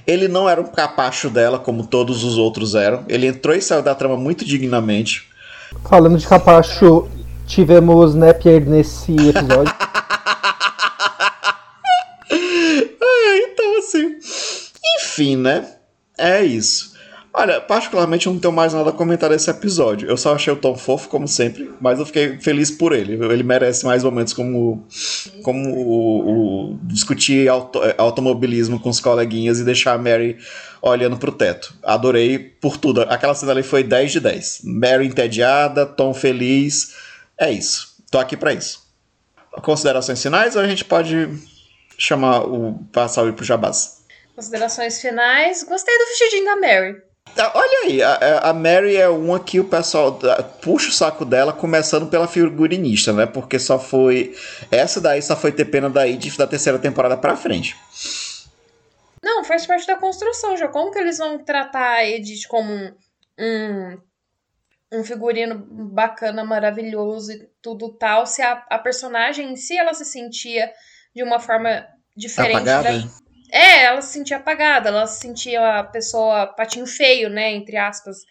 Ele 0.06 0.28
não 0.28 0.46
era 0.46 0.60
um 0.60 0.66
capacho 0.66 1.30
dela 1.30 1.58
como 1.58 1.86
todos 1.86 2.22
os 2.22 2.36
outros 2.36 2.74
eram. 2.74 3.06
Ele 3.08 3.26
entrou 3.26 3.56
e 3.56 3.62
saiu 3.62 3.82
da 3.82 3.94
trama 3.94 4.18
muito 4.18 4.44
dignamente 4.44 5.29
Falando 5.88 6.18
de 6.18 6.26
capacho, 6.26 7.08
tivemos 7.46 8.14
Napier 8.14 8.64
nesse 8.66 9.12
episódio. 9.12 9.72
É, 12.32 13.38
então 13.38 13.78
assim. 13.78 14.16
Enfim, 14.98 15.36
né? 15.36 15.66
É 16.18 16.42
isso. 16.44 16.90
Olha, 17.32 17.60
particularmente 17.60 18.26
eu 18.26 18.32
não 18.32 18.40
tenho 18.40 18.52
mais 18.52 18.72
nada 18.74 18.90
a 18.90 18.92
comentar 18.92 19.30
desse 19.30 19.48
episódio. 19.50 20.08
Eu 20.08 20.16
só 20.16 20.34
achei 20.34 20.52
o 20.52 20.56
Tom 20.56 20.76
fofo, 20.76 21.08
como 21.08 21.28
sempre, 21.28 21.70
mas 21.80 21.98
eu 22.00 22.06
fiquei 22.06 22.38
feliz 22.40 22.70
por 22.72 22.92
ele. 22.92 23.12
Ele 23.24 23.42
merece 23.44 23.84
mais 23.86 24.02
momentos 24.02 24.32
como, 24.32 24.84
como 25.42 25.68
o, 25.70 26.72
o- 26.72 26.78
discutir 26.82 27.48
auto- 27.48 27.80
automobilismo 27.98 28.80
com 28.80 28.88
os 28.90 28.98
coleguinhas 29.00 29.60
e 29.60 29.64
deixar 29.64 29.92
a 29.94 29.98
Mary 29.98 30.38
olhando 30.82 31.16
pro 31.16 31.32
teto. 31.32 31.74
Adorei 31.82 32.38
por 32.38 32.76
tudo. 32.76 33.02
Aquela 33.02 33.34
cena 33.34 33.52
ali 33.52 33.62
foi 33.62 33.82
10 33.82 34.12
de 34.12 34.20
10. 34.20 34.60
Mary 34.64 35.06
entediada, 35.06 35.86
Tom 35.86 36.14
feliz. 36.14 36.94
É 37.38 37.50
isso. 37.50 37.96
Tô 38.10 38.18
aqui 38.18 38.36
pra 38.36 38.52
isso. 38.52 38.88
Considerações 39.62 40.22
finais 40.22 40.56
ou 40.56 40.62
a 40.62 40.68
gente 40.68 40.84
pode 40.84 41.28
chamar 41.98 42.40
o 42.40 42.74
passar 42.92 43.24
o 43.24 43.32
pro 43.32 43.44
Jabás? 43.44 44.00
Considerações 44.34 45.00
finais. 45.00 45.62
Gostei 45.64 45.96
do 45.98 46.06
vestidinho 46.06 46.44
da 46.44 46.56
Mary. 46.56 47.02
Ah, 47.36 47.52
Olha 47.54 47.78
aí, 47.84 48.02
a, 48.02 48.38
a 48.50 48.52
Mary 48.52 48.96
é 48.96 49.08
uma 49.08 49.38
que 49.38 49.60
o 49.60 49.64
pessoal 49.64 50.18
puxa 50.60 50.88
o 50.88 50.92
saco 50.92 51.24
dela, 51.24 51.52
começando 51.52 52.06
pela 52.08 52.26
figurinista, 52.26 53.12
né? 53.12 53.26
Porque 53.26 53.58
só 53.58 53.78
foi. 53.78 54.34
Essa 54.70 55.00
daí 55.00 55.22
só 55.22 55.36
foi 55.36 55.52
ter 55.52 55.66
pena 55.66 55.88
da 55.88 56.08
Edith 56.08 56.36
da 56.36 56.46
terceira 56.46 56.78
temporada 56.78 57.16
pra 57.16 57.36
frente. 57.36 57.76
Não, 59.22 59.44
faz 59.44 59.66
parte 59.66 59.86
da 59.86 59.96
construção 59.96 60.56
já. 60.56 60.68
Como 60.68 60.90
que 60.90 60.98
eles 60.98 61.18
vão 61.18 61.38
tratar 61.38 61.96
a 61.96 62.08
Edith 62.08 62.46
como 62.48 62.72
um, 62.72 62.94
um, 63.38 64.00
um 64.92 65.04
figurino 65.04 65.58
bacana, 65.58 66.44
maravilhoso 66.44 67.32
e 67.32 67.48
tudo 67.60 67.92
tal, 67.92 68.26
se 68.26 68.42
a, 68.42 68.64
a 68.70 68.78
personagem 68.78 69.52
em 69.52 69.56
si 69.56 69.76
ela 69.76 69.92
se 69.92 70.04
sentia 70.04 70.72
de 71.14 71.22
uma 71.22 71.38
forma 71.38 71.86
diferente 72.16 72.56
Apagada? 72.56 72.98
da, 72.98 73.08
É, 73.52 73.84
ela 73.84 74.00
se 74.00 74.12
sentia 74.12 74.36
apagada, 74.38 74.88
ela 74.88 75.06
se 75.06 75.20
sentia 75.20 75.80
a 75.80 75.84
pessoa 75.84 76.46
patinho 76.46 76.86
feio, 76.86 77.28
né, 77.28 77.50
entre 77.50 77.76
aspas, 77.76 78.24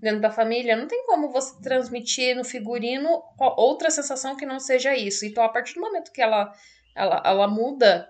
dentro 0.00 0.20
da 0.20 0.30
família. 0.30 0.76
Não 0.76 0.86
tem 0.86 1.06
como 1.06 1.30
você 1.30 1.60
transmitir 1.62 2.36
no 2.36 2.44
figurino 2.44 3.22
outra 3.38 3.90
sensação 3.90 4.36
que 4.36 4.44
não 4.44 4.60
seja 4.60 4.94
isso. 4.94 5.24
Então, 5.24 5.42
a 5.42 5.48
partir 5.48 5.74
do 5.74 5.80
momento 5.80 6.12
que 6.12 6.20
ela, 6.20 6.52
ela, 6.94 7.22
ela 7.24 7.48
muda, 7.48 8.08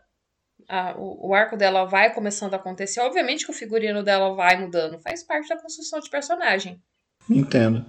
a- 0.69 0.95
o, 0.97 1.29
o 1.31 1.35
arco 1.35 1.57
dela 1.57 1.85
vai 1.85 2.13
começando 2.13 2.55
a 2.55 2.57
acontecer, 2.57 3.01
obviamente 3.01 3.45
que 3.45 3.51
o 3.51 3.55
figurino 3.55 4.03
dela 4.03 4.35
vai 4.35 4.57
mudando. 4.61 4.99
Faz 5.03 5.23
parte 5.23 5.49
da 5.49 5.61
construção 5.61 6.01
de 6.01 6.09
personagem. 6.11 6.79
Entendo. 7.29 7.85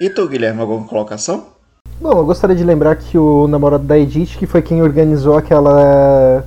E 0.00 0.08
tu, 0.10 0.28
Guilherme, 0.28 0.60
alguma 0.60 0.86
colocação? 0.86 1.54
Bom, 2.00 2.12
eu 2.12 2.26
gostaria 2.26 2.54
de 2.56 2.62
lembrar 2.64 2.96
que 2.96 3.16
o 3.16 3.48
namorado 3.48 3.84
da 3.84 3.98
Edith, 3.98 4.36
que 4.38 4.46
foi 4.46 4.60
quem 4.60 4.82
organizou 4.82 5.36
aquela. 5.36 6.44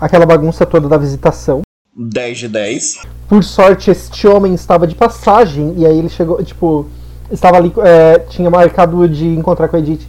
aquela 0.00 0.26
bagunça 0.26 0.66
toda 0.66 0.88
da 0.88 0.96
visitação. 0.98 1.62
10 1.96 2.38
de 2.38 2.48
10. 2.48 3.02
Por 3.28 3.42
sorte, 3.44 3.90
este 3.90 4.26
homem 4.26 4.52
estava 4.54 4.86
de 4.86 4.94
passagem, 4.94 5.74
e 5.78 5.86
aí 5.86 5.96
ele 5.98 6.08
chegou, 6.08 6.42
tipo, 6.44 6.90
estava 7.30 7.56
ali, 7.56 7.72
é, 7.82 8.18
tinha 8.18 8.50
marcado 8.50 9.08
de 9.08 9.26
encontrar 9.28 9.68
com 9.68 9.76
a 9.76 9.78
Edith. 9.78 10.06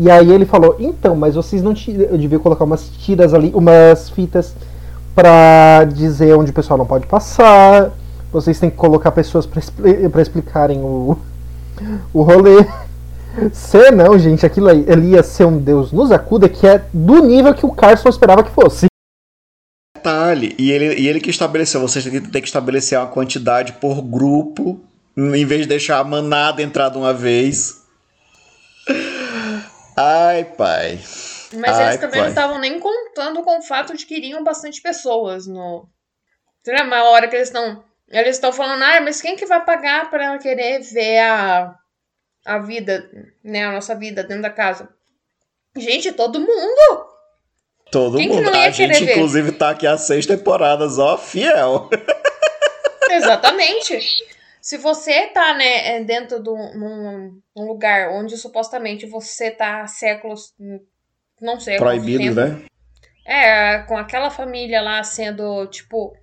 E 0.00 0.08
aí 0.08 0.30
ele 0.30 0.46
falou, 0.46 0.76
então, 0.78 1.16
mas 1.16 1.34
vocês 1.34 1.60
não 1.60 1.74
ti- 1.74 1.90
eu 1.98 2.16
devia 2.16 2.38
colocar 2.38 2.62
umas 2.62 2.88
tiras 2.88 3.34
ali, 3.34 3.50
umas 3.52 4.08
fitas 4.10 4.54
pra 5.12 5.84
dizer 5.92 6.36
onde 6.36 6.52
o 6.52 6.54
pessoal 6.54 6.78
não 6.78 6.86
pode 6.86 7.08
passar. 7.08 7.90
Vocês 8.30 8.60
têm 8.60 8.70
que 8.70 8.76
colocar 8.76 9.10
pessoas 9.10 9.44
pra 9.44 10.22
explicarem 10.22 10.78
o, 10.78 11.18
o 12.14 12.22
rolê. 12.22 12.64
Se 13.52 13.90
não, 13.90 14.16
gente, 14.16 14.46
aquilo 14.46 14.68
aí, 14.68 14.84
ele 14.86 15.08
ia 15.08 15.22
ser 15.24 15.46
um 15.46 15.58
Deus 15.58 15.90
nos 15.90 16.12
acuda 16.12 16.48
que 16.48 16.64
é 16.66 16.84
do 16.92 17.20
nível 17.20 17.52
que 17.52 17.66
o 17.66 17.72
Carson 17.72 18.08
esperava 18.08 18.44
que 18.44 18.50
fosse. 18.50 18.86
Detalhe, 19.96 20.54
e 20.56 20.70
ele, 20.70 20.94
e 20.94 21.08
ele 21.08 21.20
que 21.20 21.30
estabeleceu, 21.30 21.80
vocês 21.80 22.04
têm 22.04 22.20
que, 22.20 22.28
têm 22.30 22.40
que 22.40 22.46
estabelecer 22.46 22.96
uma 22.96 23.08
quantidade 23.08 23.72
por 23.74 24.00
grupo, 24.00 24.78
em 25.16 25.44
vez 25.44 25.62
de 25.62 25.66
deixar 25.66 25.98
a 25.98 26.04
manada 26.04 26.62
entrar 26.62 26.88
de 26.88 26.98
uma 26.98 27.12
vez. 27.12 27.82
Ai, 30.00 30.44
pai. 30.44 30.98
Mas 31.54 31.76
Ai, 31.76 31.86
eles 31.88 31.96
também 31.96 32.10
pai. 32.10 32.20
não 32.20 32.28
estavam 32.28 32.58
nem 32.58 32.78
contando 32.78 33.42
com 33.42 33.58
o 33.58 33.62
fato 33.62 33.96
de 33.96 34.06
que 34.06 34.16
iriam 34.16 34.44
bastante 34.44 34.80
pessoas 34.80 35.46
no. 35.46 35.88
Uma 36.84 37.04
hora 37.04 37.26
que 37.26 37.34
eles 37.34 37.48
estão. 37.48 37.82
Eles 38.08 38.36
estão 38.36 38.52
falando, 38.52 38.82
ah, 38.82 39.00
mas 39.00 39.20
quem 39.20 39.36
que 39.36 39.44
vai 39.44 39.64
pagar 39.64 40.08
pra 40.08 40.24
ela 40.24 40.38
querer 40.38 40.80
ver 40.80 41.18
a, 41.18 41.74
a 42.46 42.58
vida, 42.58 43.10
né? 43.44 43.66
A 43.66 43.72
nossa 43.72 43.94
vida 43.94 44.22
dentro 44.22 44.42
da 44.42 44.50
casa? 44.50 44.88
Gente, 45.76 46.12
todo 46.12 46.40
mundo! 46.40 47.06
Todo 47.90 48.18
Quem 48.18 48.28
que 48.28 48.36
mundo. 48.36 48.50
A 48.50 48.70
gente, 48.70 49.04
ver? 49.04 49.12
inclusive, 49.12 49.52
tá 49.52 49.70
aqui 49.70 49.86
há 49.86 49.96
seis 49.96 50.26
temporadas, 50.26 50.98
ó, 50.98 51.16
fiel. 51.16 51.88
Exatamente. 53.10 53.98
Se 54.60 54.76
você 54.76 55.28
tá, 55.28 55.54
né, 55.54 55.96
é, 55.96 56.04
dentro 56.04 56.42
de 56.42 56.50
um, 56.50 57.40
num 57.56 57.66
lugar 57.66 58.10
onde 58.10 58.36
supostamente 58.36 59.06
você 59.06 59.50
tá 59.50 59.82
há 59.82 59.86
séculos, 59.86 60.54
hum, 60.58 60.80
não 61.40 61.58
sei, 61.60 61.76
Proibido, 61.76 62.34
né? 62.34 62.62
É, 63.24 63.78
com 63.80 63.96
aquela 63.96 64.30
família 64.30 64.80
lá 64.80 65.02
sendo, 65.02 65.66
tipo, 65.66 66.16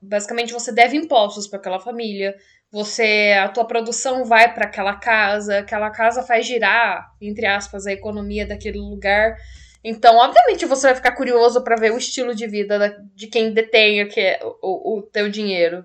basicamente 0.00 0.52
você 0.52 0.72
deve 0.72 0.96
impostos 0.96 1.46
para 1.46 1.58
aquela 1.58 1.80
família. 1.80 2.36
Você, 2.70 3.34
a 3.40 3.48
tua 3.48 3.64
produção 3.64 4.24
vai 4.24 4.52
para 4.52 4.66
aquela 4.66 4.96
casa, 4.96 5.60
aquela 5.60 5.90
casa 5.90 6.22
faz 6.22 6.46
girar, 6.46 7.10
entre 7.20 7.46
aspas, 7.46 7.86
a 7.86 7.92
economia 7.92 8.46
daquele 8.46 8.78
lugar. 8.78 9.36
Então, 9.82 10.16
obviamente, 10.16 10.66
você 10.66 10.88
vai 10.88 10.96
ficar 10.96 11.12
curioso 11.12 11.62
para 11.62 11.76
ver 11.76 11.92
o 11.92 11.98
estilo 11.98 12.34
de 12.34 12.46
vida 12.46 12.78
da, 12.78 12.88
de 13.14 13.28
quem 13.28 13.52
detém 13.52 14.02
o, 14.02 14.08
que 14.08 14.20
é, 14.20 14.40
o, 14.42 14.98
o 14.98 15.02
teu 15.02 15.30
dinheiro. 15.30 15.84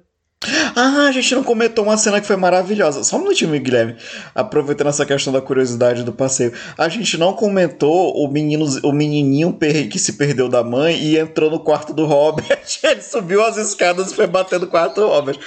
Ah, 0.76 1.06
a 1.08 1.12
gente 1.12 1.36
não 1.36 1.44
comentou 1.44 1.84
uma 1.86 1.98
cena 1.98 2.20
que 2.20 2.26
foi 2.26 2.36
maravilhosa. 2.36 3.04
Só 3.04 3.18
um 3.18 3.22
minutinho, 3.22 3.60
Guilherme. 3.60 3.96
Aproveitando 4.34 4.88
essa 4.88 5.06
questão 5.06 5.32
da 5.32 5.40
curiosidade 5.40 6.04
do 6.04 6.12
passeio. 6.12 6.52
A 6.78 6.90
gente 6.90 7.16
não 7.16 7.34
comentou 7.34 8.16
o, 8.16 8.28
menino, 8.28 8.66
o 8.84 8.92
menininho 8.92 9.56
que 9.90 10.00
se 10.00 10.14
perdeu 10.14 10.50
da 10.50 10.64
mãe 10.64 10.98
e 10.98 11.18
entrou 11.18 11.52
no 11.52 11.60
quarto 11.60 11.94
do 11.94 12.06
Robert. 12.06 12.60
Ele 12.84 13.02
subiu 13.02 13.46
as 13.46 13.58
escadas 13.58 14.12
e 14.12 14.16
foi 14.16 14.26
bater 14.26 14.60
no 14.60 14.66
quarto 14.66 15.02
do 15.02 15.08
Robert. 15.08 15.38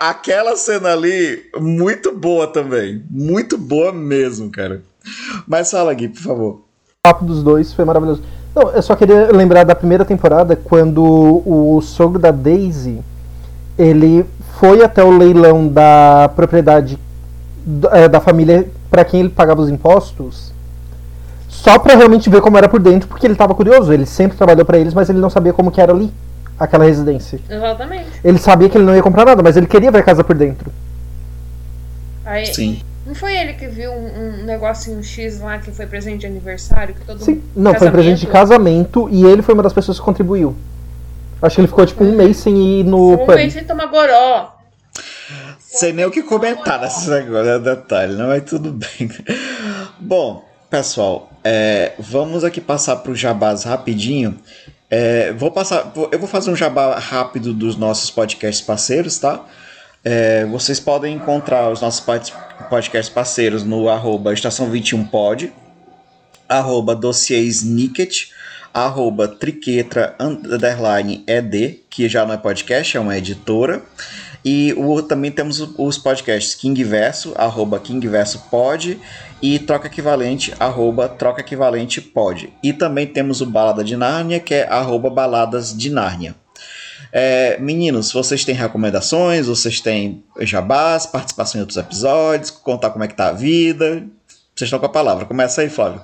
Aquela 0.00 0.56
cena 0.56 0.92
ali, 0.92 1.44
muito 1.56 2.10
boa 2.10 2.48
também. 2.48 3.04
Muito 3.08 3.56
boa 3.56 3.92
mesmo, 3.92 4.50
cara. 4.50 4.82
Mas 5.46 5.70
fala, 5.70 5.94
Gui, 5.94 6.08
por 6.08 6.22
favor. 6.22 6.50
O 6.54 6.62
papo 7.02 7.24
dos 7.24 7.42
dois 7.42 7.72
foi 7.72 7.84
maravilhoso. 7.84 8.22
Não, 8.52 8.70
eu 8.70 8.82
só 8.82 8.96
queria 8.96 9.30
lembrar 9.30 9.62
da 9.62 9.74
primeira 9.74 10.04
temporada, 10.04 10.56
quando 10.56 11.02
o 11.44 11.80
sogro 11.80 12.18
da 12.18 12.30
Daisy 12.30 13.00
ele 13.78 14.24
foi 14.58 14.82
até 14.82 15.02
o 15.02 15.10
leilão 15.10 15.68
da 15.68 16.30
propriedade 16.34 16.98
é, 17.92 18.08
da 18.08 18.20
família 18.20 18.68
para 18.90 19.04
quem 19.04 19.20
ele 19.20 19.28
pagava 19.28 19.60
os 19.60 19.68
impostos, 19.68 20.52
só 21.48 21.78
para 21.78 21.96
realmente 21.96 22.28
ver 22.28 22.40
como 22.40 22.56
era 22.56 22.68
por 22.68 22.80
dentro, 22.80 23.08
porque 23.08 23.26
ele 23.26 23.34
estava 23.34 23.54
curioso. 23.54 23.92
Ele 23.92 24.06
sempre 24.06 24.36
trabalhou 24.36 24.64
para 24.64 24.78
eles, 24.78 24.94
mas 24.94 25.08
ele 25.08 25.18
não 25.18 25.30
sabia 25.30 25.52
como 25.52 25.70
que 25.70 25.80
era 25.80 25.92
ali 25.92 26.12
aquela 26.58 26.84
residência. 26.84 27.40
Exatamente. 27.48 28.10
Ele 28.22 28.38
sabia 28.38 28.68
que 28.68 28.76
ele 28.76 28.84
não 28.84 28.94
ia 28.94 29.02
comprar 29.02 29.24
nada, 29.24 29.42
mas 29.42 29.56
ele 29.56 29.66
queria 29.66 29.90
ver 29.90 29.98
a 29.98 30.02
casa 30.02 30.22
por 30.22 30.36
dentro. 30.36 30.70
Aí, 32.24 32.46
Sim. 32.46 32.80
Não 33.06 33.14
foi 33.14 33.36
ele 33.36 33.52
que 33.52 33.66
viu 33.66 33.90
um, 33.92 34.40
um 34.40 34.44
negocinho 34.44 35.02
X 35.02 35.40
lá 35.40 35.58
que 35.58 35.70
foi 35.70 35.86
presente 35.86 36.20
de 36.20 36.26
aniversário? 36.26 36.94
Que 36.94 37.04
todo 37.04 37.22
Sim, 37.22 37.42
não, 37.54 37.74
foi 37.74 37.90
presente 37.90 38.20
de 38.20 38.26
casamento 38.26 39.08
e 39.10 39.24
ele 39.26 39.42
foi 39.42 39.52
uma 39.52 39.62
das 39.62 39.74
pessoas 39.74 39.98
que 39.98 40.04
contribuiu. 40.04 40.54
Acho 41.44 41.56
que 41.56 41.60
ele 41.60 41.68
ficou 41.68 41.84
tipo 41.84 42.02
um 42.02 42.16
mês 42.16 42.38
sem 42.38 42.80
ir 42.80 42.84
no 42.84 43.22
um 43.22 43.26
mês 43.26 43.52
sem 43.52 43.64
tomar 43.64 43.84
goró. 43.86 44.56
Sei 45.58 45.92
nem 45.92 46.06
o 46.06 46.10
que 46.10 46.22
comentar 46.22 46.80
nesse 46.80 47.10
negócio, 47.10 47.50
é 47.50 47.58
detalhe, 47.58 48.14
não, 48.14 48.28
mas 48.28 48.44
tudo 48.44 48.72
bem. 48.72 49.10
Bom, 50.00 50.42
pessoal, 50.70 51.30
é, 51.44 51.92
vamos 51.98 52.44
aqui 52.44 52.62
passar 52.62 52.96
para 52.96 53.12
o 53.12 53.14
jabás 53.14 53.64
rapidinho. 53.64 54.38
É, 54.88 55.32
vou 55.32 55.50
passar, 55.50 55.92
eu 56.10 56.18
vou 56.18 56.26
fazer 56.26 56.50
um 56.50 56.56
jabá 56.56 56.98
rápido 56.98 57.52
dos 57.52 57.76
nossos 57.76 58.10
podcasts 58.10 58.64
parceiros, 58.64 59.18
tá? 59.18 59.44
É, 60.02 60.46
vocês 60.46 60.80
podem 60.80 61.14
encontrar 61.14 61.70
os 61.70 61.82
nossos 61.82 62.00
podcasts 62.70 63.10
parceiros 63.10 63.64
no 63.64 63.90
arroba 63.90 64.32
estação 64.32 64.70
21pod, 64.70 65.52
arroba 66.48 66.94
dossiês 66.94 67.62
Nicket, 67.62 68.28
arroba 68.74 69.28
triquetra 69.28 70.16
underline 70.18 71.22
ed, 71.28 71.80
que 71.88 72.08
já 72.08 72.26
não 72.26 72.34
é 72.34 72.36
podcast, 72.36 72.96
é 72.96 73.00
uma 73.00 73.16
editora. 73.16 73.80
E 74.44 74.74
o, 74.76 75.00
também 75.00 75.30
temos 75.30 75.60
os 75.78 75.96
podcasts 75.96 76.54
King 76.54 76.82
Verso, 76.84 77.32
arroba 77.36 77.78
King 77.78 78.06
Verso 78.08 78.40
Pod, 78.50 79.00
e 79.40 79.58
Troca 79.58 79.86
Equivalente, 79.86 80.52
arroba 80.58 81.08
Troca 81.08 81.40
Equivalente 81.40 82.02
Pod. 82.02 82.52
E 82.62 82.72
também 82.72 83.06
temos 83.06 83.40
o 83.40 83.46
Balada 83.46 83.84
de 83.84 83.96
Nárnia, 83.96 84.40
que 84.40 84.52
é 84.52 84.68
arroba 84.68 85.08
Baladas 85.08 85.74
de 85.74 85.88
Nárnia. 85.88 86.34
É, 87.12 87.56
meninos, 87.58 88.12
vocês 88.12 88.44
têm 88.44 88.56
recomendações, 88.56 89.46
vocês 89.46 89.80
têm 89.80 90.24
jabás, 90.40 91.06
participação 91.06 91.60
em 91.60 91.62
outros 91.62 91.78
episódios, 91.78 92.50
contar 92.50 92.90
como 92.90 93.04
é 93.04 93.08
que 93.08 93.14
tá 93.14 93.28
a 93.28 93.32
vida. 93.32 94.04
Vocês 94.54 94.66
estão 94.66 94.80
com 94.80 94.86
a 94.86 94.90
palavra. 94.90 95.24
Começa 95.24 95.60
aí, 95.60 95.70
Flávio. 95.70 96.02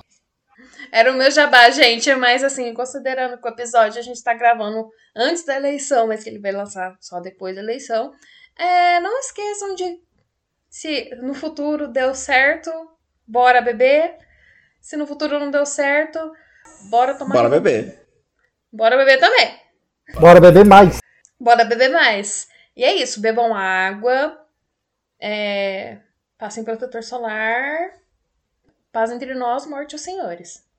Era 0.91 1.11
o 1.11 1.15
meu 1.15 1.31
jabá, 1.31 1.69
gente, 1.69 2.13
mas 2.15 2.43
assim, 2.43 2.73
considerando 2.73 3.39
que 3.39 3.47
o 3.47 3.51
episódio 3.51 3.97
a 3.97 4.01
gente 4.01 4.21
tá 4.21 4.33
gravando 4.33 4.89
antes 5.15 5.45
da 5.45 5.55
eleição, 5.55 6.07
mas 6.07 6.21
que 6.21 6.29
ele 6.29 6.39
vai 6.39 6.51
lançar 6.51 6.97
só 6.99 7.21
depois 7.21 7.55
da 7.55 7.61
eleição, 7.61 8.13
é, 8.57 8.99
não 8.99 9.17
esqueçam 9.19 9.73
de, 9.73 10.01
se 10.69 11.09
no 11.15 11.33
futuro 11.33 11.87
deu 11.87 12.13
certo, 12.13 12.69
bora 13.25 13.61
beber. 13.61 14.17
Se 14.81 14.97
no 14.97 15.07
futuro 15.07 15.39
não 15.39 15.49
deu 15.49 15.65
certo, 15.65 16.19
bora 16.89 17.13
tomar. 17.13 17.35
Bora 17.35 17.49
beber. 17.49 18.05
Bora 18.71 18.97
beber 18.97 19.19
também. 19.19 19.59
Bora 20.19 20.41
beber 20.41 20.65
mais. 20.65 20.99
Bora 21.39 21.63
beber 21.63 21.89
mais. 21.89 22.49
E 22.75 22.83
é 22.83 22.95
isso, 22.95 23.21
bebam 23.21 23.53
água, 23.53 24.45
é, 25.19 25.99
passem 26.37 26.63
protetor 26.63 27.03
solar, 27.03 27.93
paz 28.91 29.11
entre 29.11 29.33
nós, 29.35 29.65
morte 29.65 29.93
aos 29.95 30.01
senhores. 30.01 30.70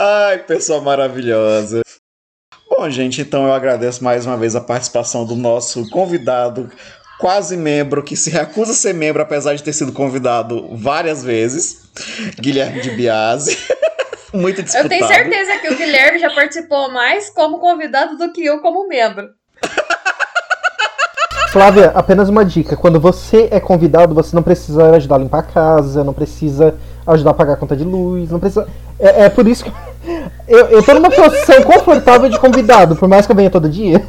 Ai, 0.00 0.38
pessoa 0.38 0.80
maravilhosa. 0.80 1.82
Bom, 2.70 2.88
gente, 2.88 3.20
então 3.20 3.48
eu 3.48 3.52
agradeço 3.52 4.04
mais 4.04 4.24
uma 4.24 4.36
vez 4.36 4.54
a 4.54 4.60
participação 4.60 5.24
do 5.24 5.34
nosso 5.34 5.90
convidado, 5.90 6.70
quase 7.18 7.56
membro, 7.56 8.00
que 8.04 8.14
se 8.14 8.30
recusa 8.30 8.70
a 8.70 8.76
ser 8.76 8.94
membro, 8.94 9.20
apesar 9.20 9.56
de 9.56 9.62
ter 9.64 9.72
sido 9.72 9.90
convidado 9.92 10.68
várias 10.76 11.24
vezes, 11.24 11.90
Guilherme 12.38 12.80
de 12.80 12.90
Biase. 12.90 13.58
Muito 14.32 14.62
disputado. 14.62 14.84
Eu 14.84 15.00
tenho 15.00 15.08
certeza 15.08 15.58
que 15.58 15.68
o 15.68 15.76
Guilherme 15.76 16.20
já 16.20 16.32
participou 16.32 16.92
mais 16.92 17.28
como 17.30 17.58
convidado 17.58 18.16
do 18.16 18.32
que 18.32 18.44
eu 18.44 18.60
como 18.60 18.86
membro. 18.86 19.30
Flávia, 21.50 21.90
apenas 21.92 22.28
uma 22.28 22.44
dica. 22.44 22.76
Quando 22.76 23.00
você 23.00 23.48
é 23.50 23.58
convidado, 23.58 24.14
você 24.14 24.36
não 24.36 24.44
precisa 24.44 24.94
ajudar 24.94 25.16
a 25.16 25.18
limpar 25.18 25.40
a 25.40 25.42
casa, 25.42 26.04
não 26.04 26.14
precisa 26.14 26.78
ajudar 27.04 27.30
a 27.30 27.34
pagar 27.34 27.54
a 27.54 27.56
conta 27.56 27.74
de 27.74 27.82
luz, 27.82 28.30
não 28.30 28.38
precisa. 28.38 28.68
É, 29.00 29.24
é 29.24 29.28
por 29.28 29.48
isso 29.48 29.64
que 29.64 29.72
eu, 30.48 30.66
eu 30.68 30.82
tô 30.82 30.94
numa 30.94 31.10
posição 31.10 31.62
confortável 31.62 32.28
de 32.28 32.38
convidado, 32.38 32.96
por 32.96 33.08
mais 33.08 33.26
que 33.26 33.32
eu 33.32 33.36
venha 33.36 33.50
todo 33.50 33.68
dia. 33.68 34.06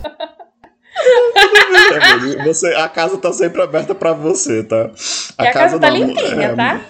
É, 1.94 2.44
você, 2.44 2.68
a 2.76 2.88
casa 2.88 3.18
tá 3.18 3.32
sempre 3.34 3.62
aberta 3.62 3.96
para 3.96 4.14
você, 4.14 4.64
tá? 4.64 4.92
A, 5.38 5.46
e 5.46 5.48
a 5.48 5.54
casa, 5.54 5.78
casa 5.78 5.80
tá 5.80 5.90
não, 5.90 5.98
limpinha, 5.98 6.48
é, 6.48 6.56
tá? 6.56 6.82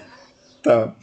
Tá. 0.62 0.94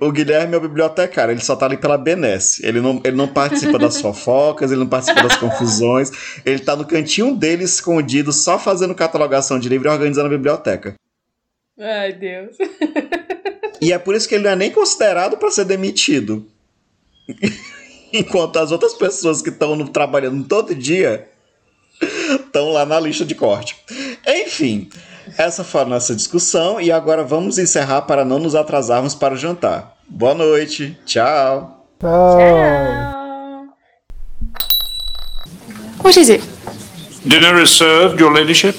o 0.00 0.12
Guilherme 0.12 0.54
é 0.54 0.56
o 0.58 0.60
bibliotecário, 0.60 1.32
ele 1.32 1.40
só 1.40 1.56
tá 1.56 1.66
ali 1.66 1.76
pela 1.76 1.96
benesse. 1.96 2.64
Ele 2.66 2.80
não, 2.80 3.00
ele 3.04 3.16
não 3.16 3.28
participa 3.28 3.78
das 3.78 4.00
fofocas, 4.00 4.70
ele 4.70 4.80
não 4.80 4.88
participa 4.88 5.22
das 5.22 5.36
confusões. 5.36 6.10
Ele 6.44 6.58
tá 6.58 6.76
no 6.76 6.84
cantinho 6.84 7.34
dele 7.34 7.64
escondido, 7.64 8.32
só 8.32 8.58
fazendo 8.58 8.94
catalogação 8.94 9.58
de 9.58 9.68
livro 9.68 9.88
e 9.88 9.90
organizando 9.90 10.26
a 10.26 10.36
biblioteca. 10.36 10.94
Ai, 11.78 12.12
Deus. 12.12 12.56
e 13.80 13.92
é 13.92 13.98
por 13.98 14.14
isso 14.14 14.28
que 14.28 14.34
ele 14.34 14.44
não 14.44 14.50
é 14.50 14.56
nem 14.56 14.70
considerado 14.70 15.36
para 15.36 15.50
ser 15.50 15.64
demitido. 15.64 16.46
Enquanto 18.12 18.58
as 18.58 18.70
outras 18.70 18.94
pessoas 18.94 19.40
que 19.40 19.48
estão 19.48 19.86
trabalhando 19.86 20.44
todo 20.44 20.74
dia 20.74 21.28
estão 22.00 22.70
lá 22.70 22.84
na 22.84 23.00
lista 23.00 23.24
de 23.24 23.34
corte. 23.34 23.76
Enfim. 24.26 24.90
Essa 25.38 25.64
foi 25.64 25.82
a 25.82 25.84
nossa 25.84 26.14
discussão 26.14 26.80
e 26.80 26.90
agora 26.90 27.22
vamos 27.22 27.58
encerrar 27.58 28.02
para 28.02 28.24
não 28.24 28.38
nos 28.38 28.54
atrasarmos 28.54 29.14
para 29.14 29.34
o 29.34 29.36
jantar. 29.36 29.96
Boa 30.08 30.34
noite. 30.34 30.98
Tchau. 31.06 31.86
Tchau. 32.00 33.12
What 36.02 36.18
is 36.18 36.28
it? 36.28 36.44
Dinner 37.24 37.62
is 37.62 37.70
served, 37.70 38.20
Your 38.20 38.32
Ladyship. 38.32 38.76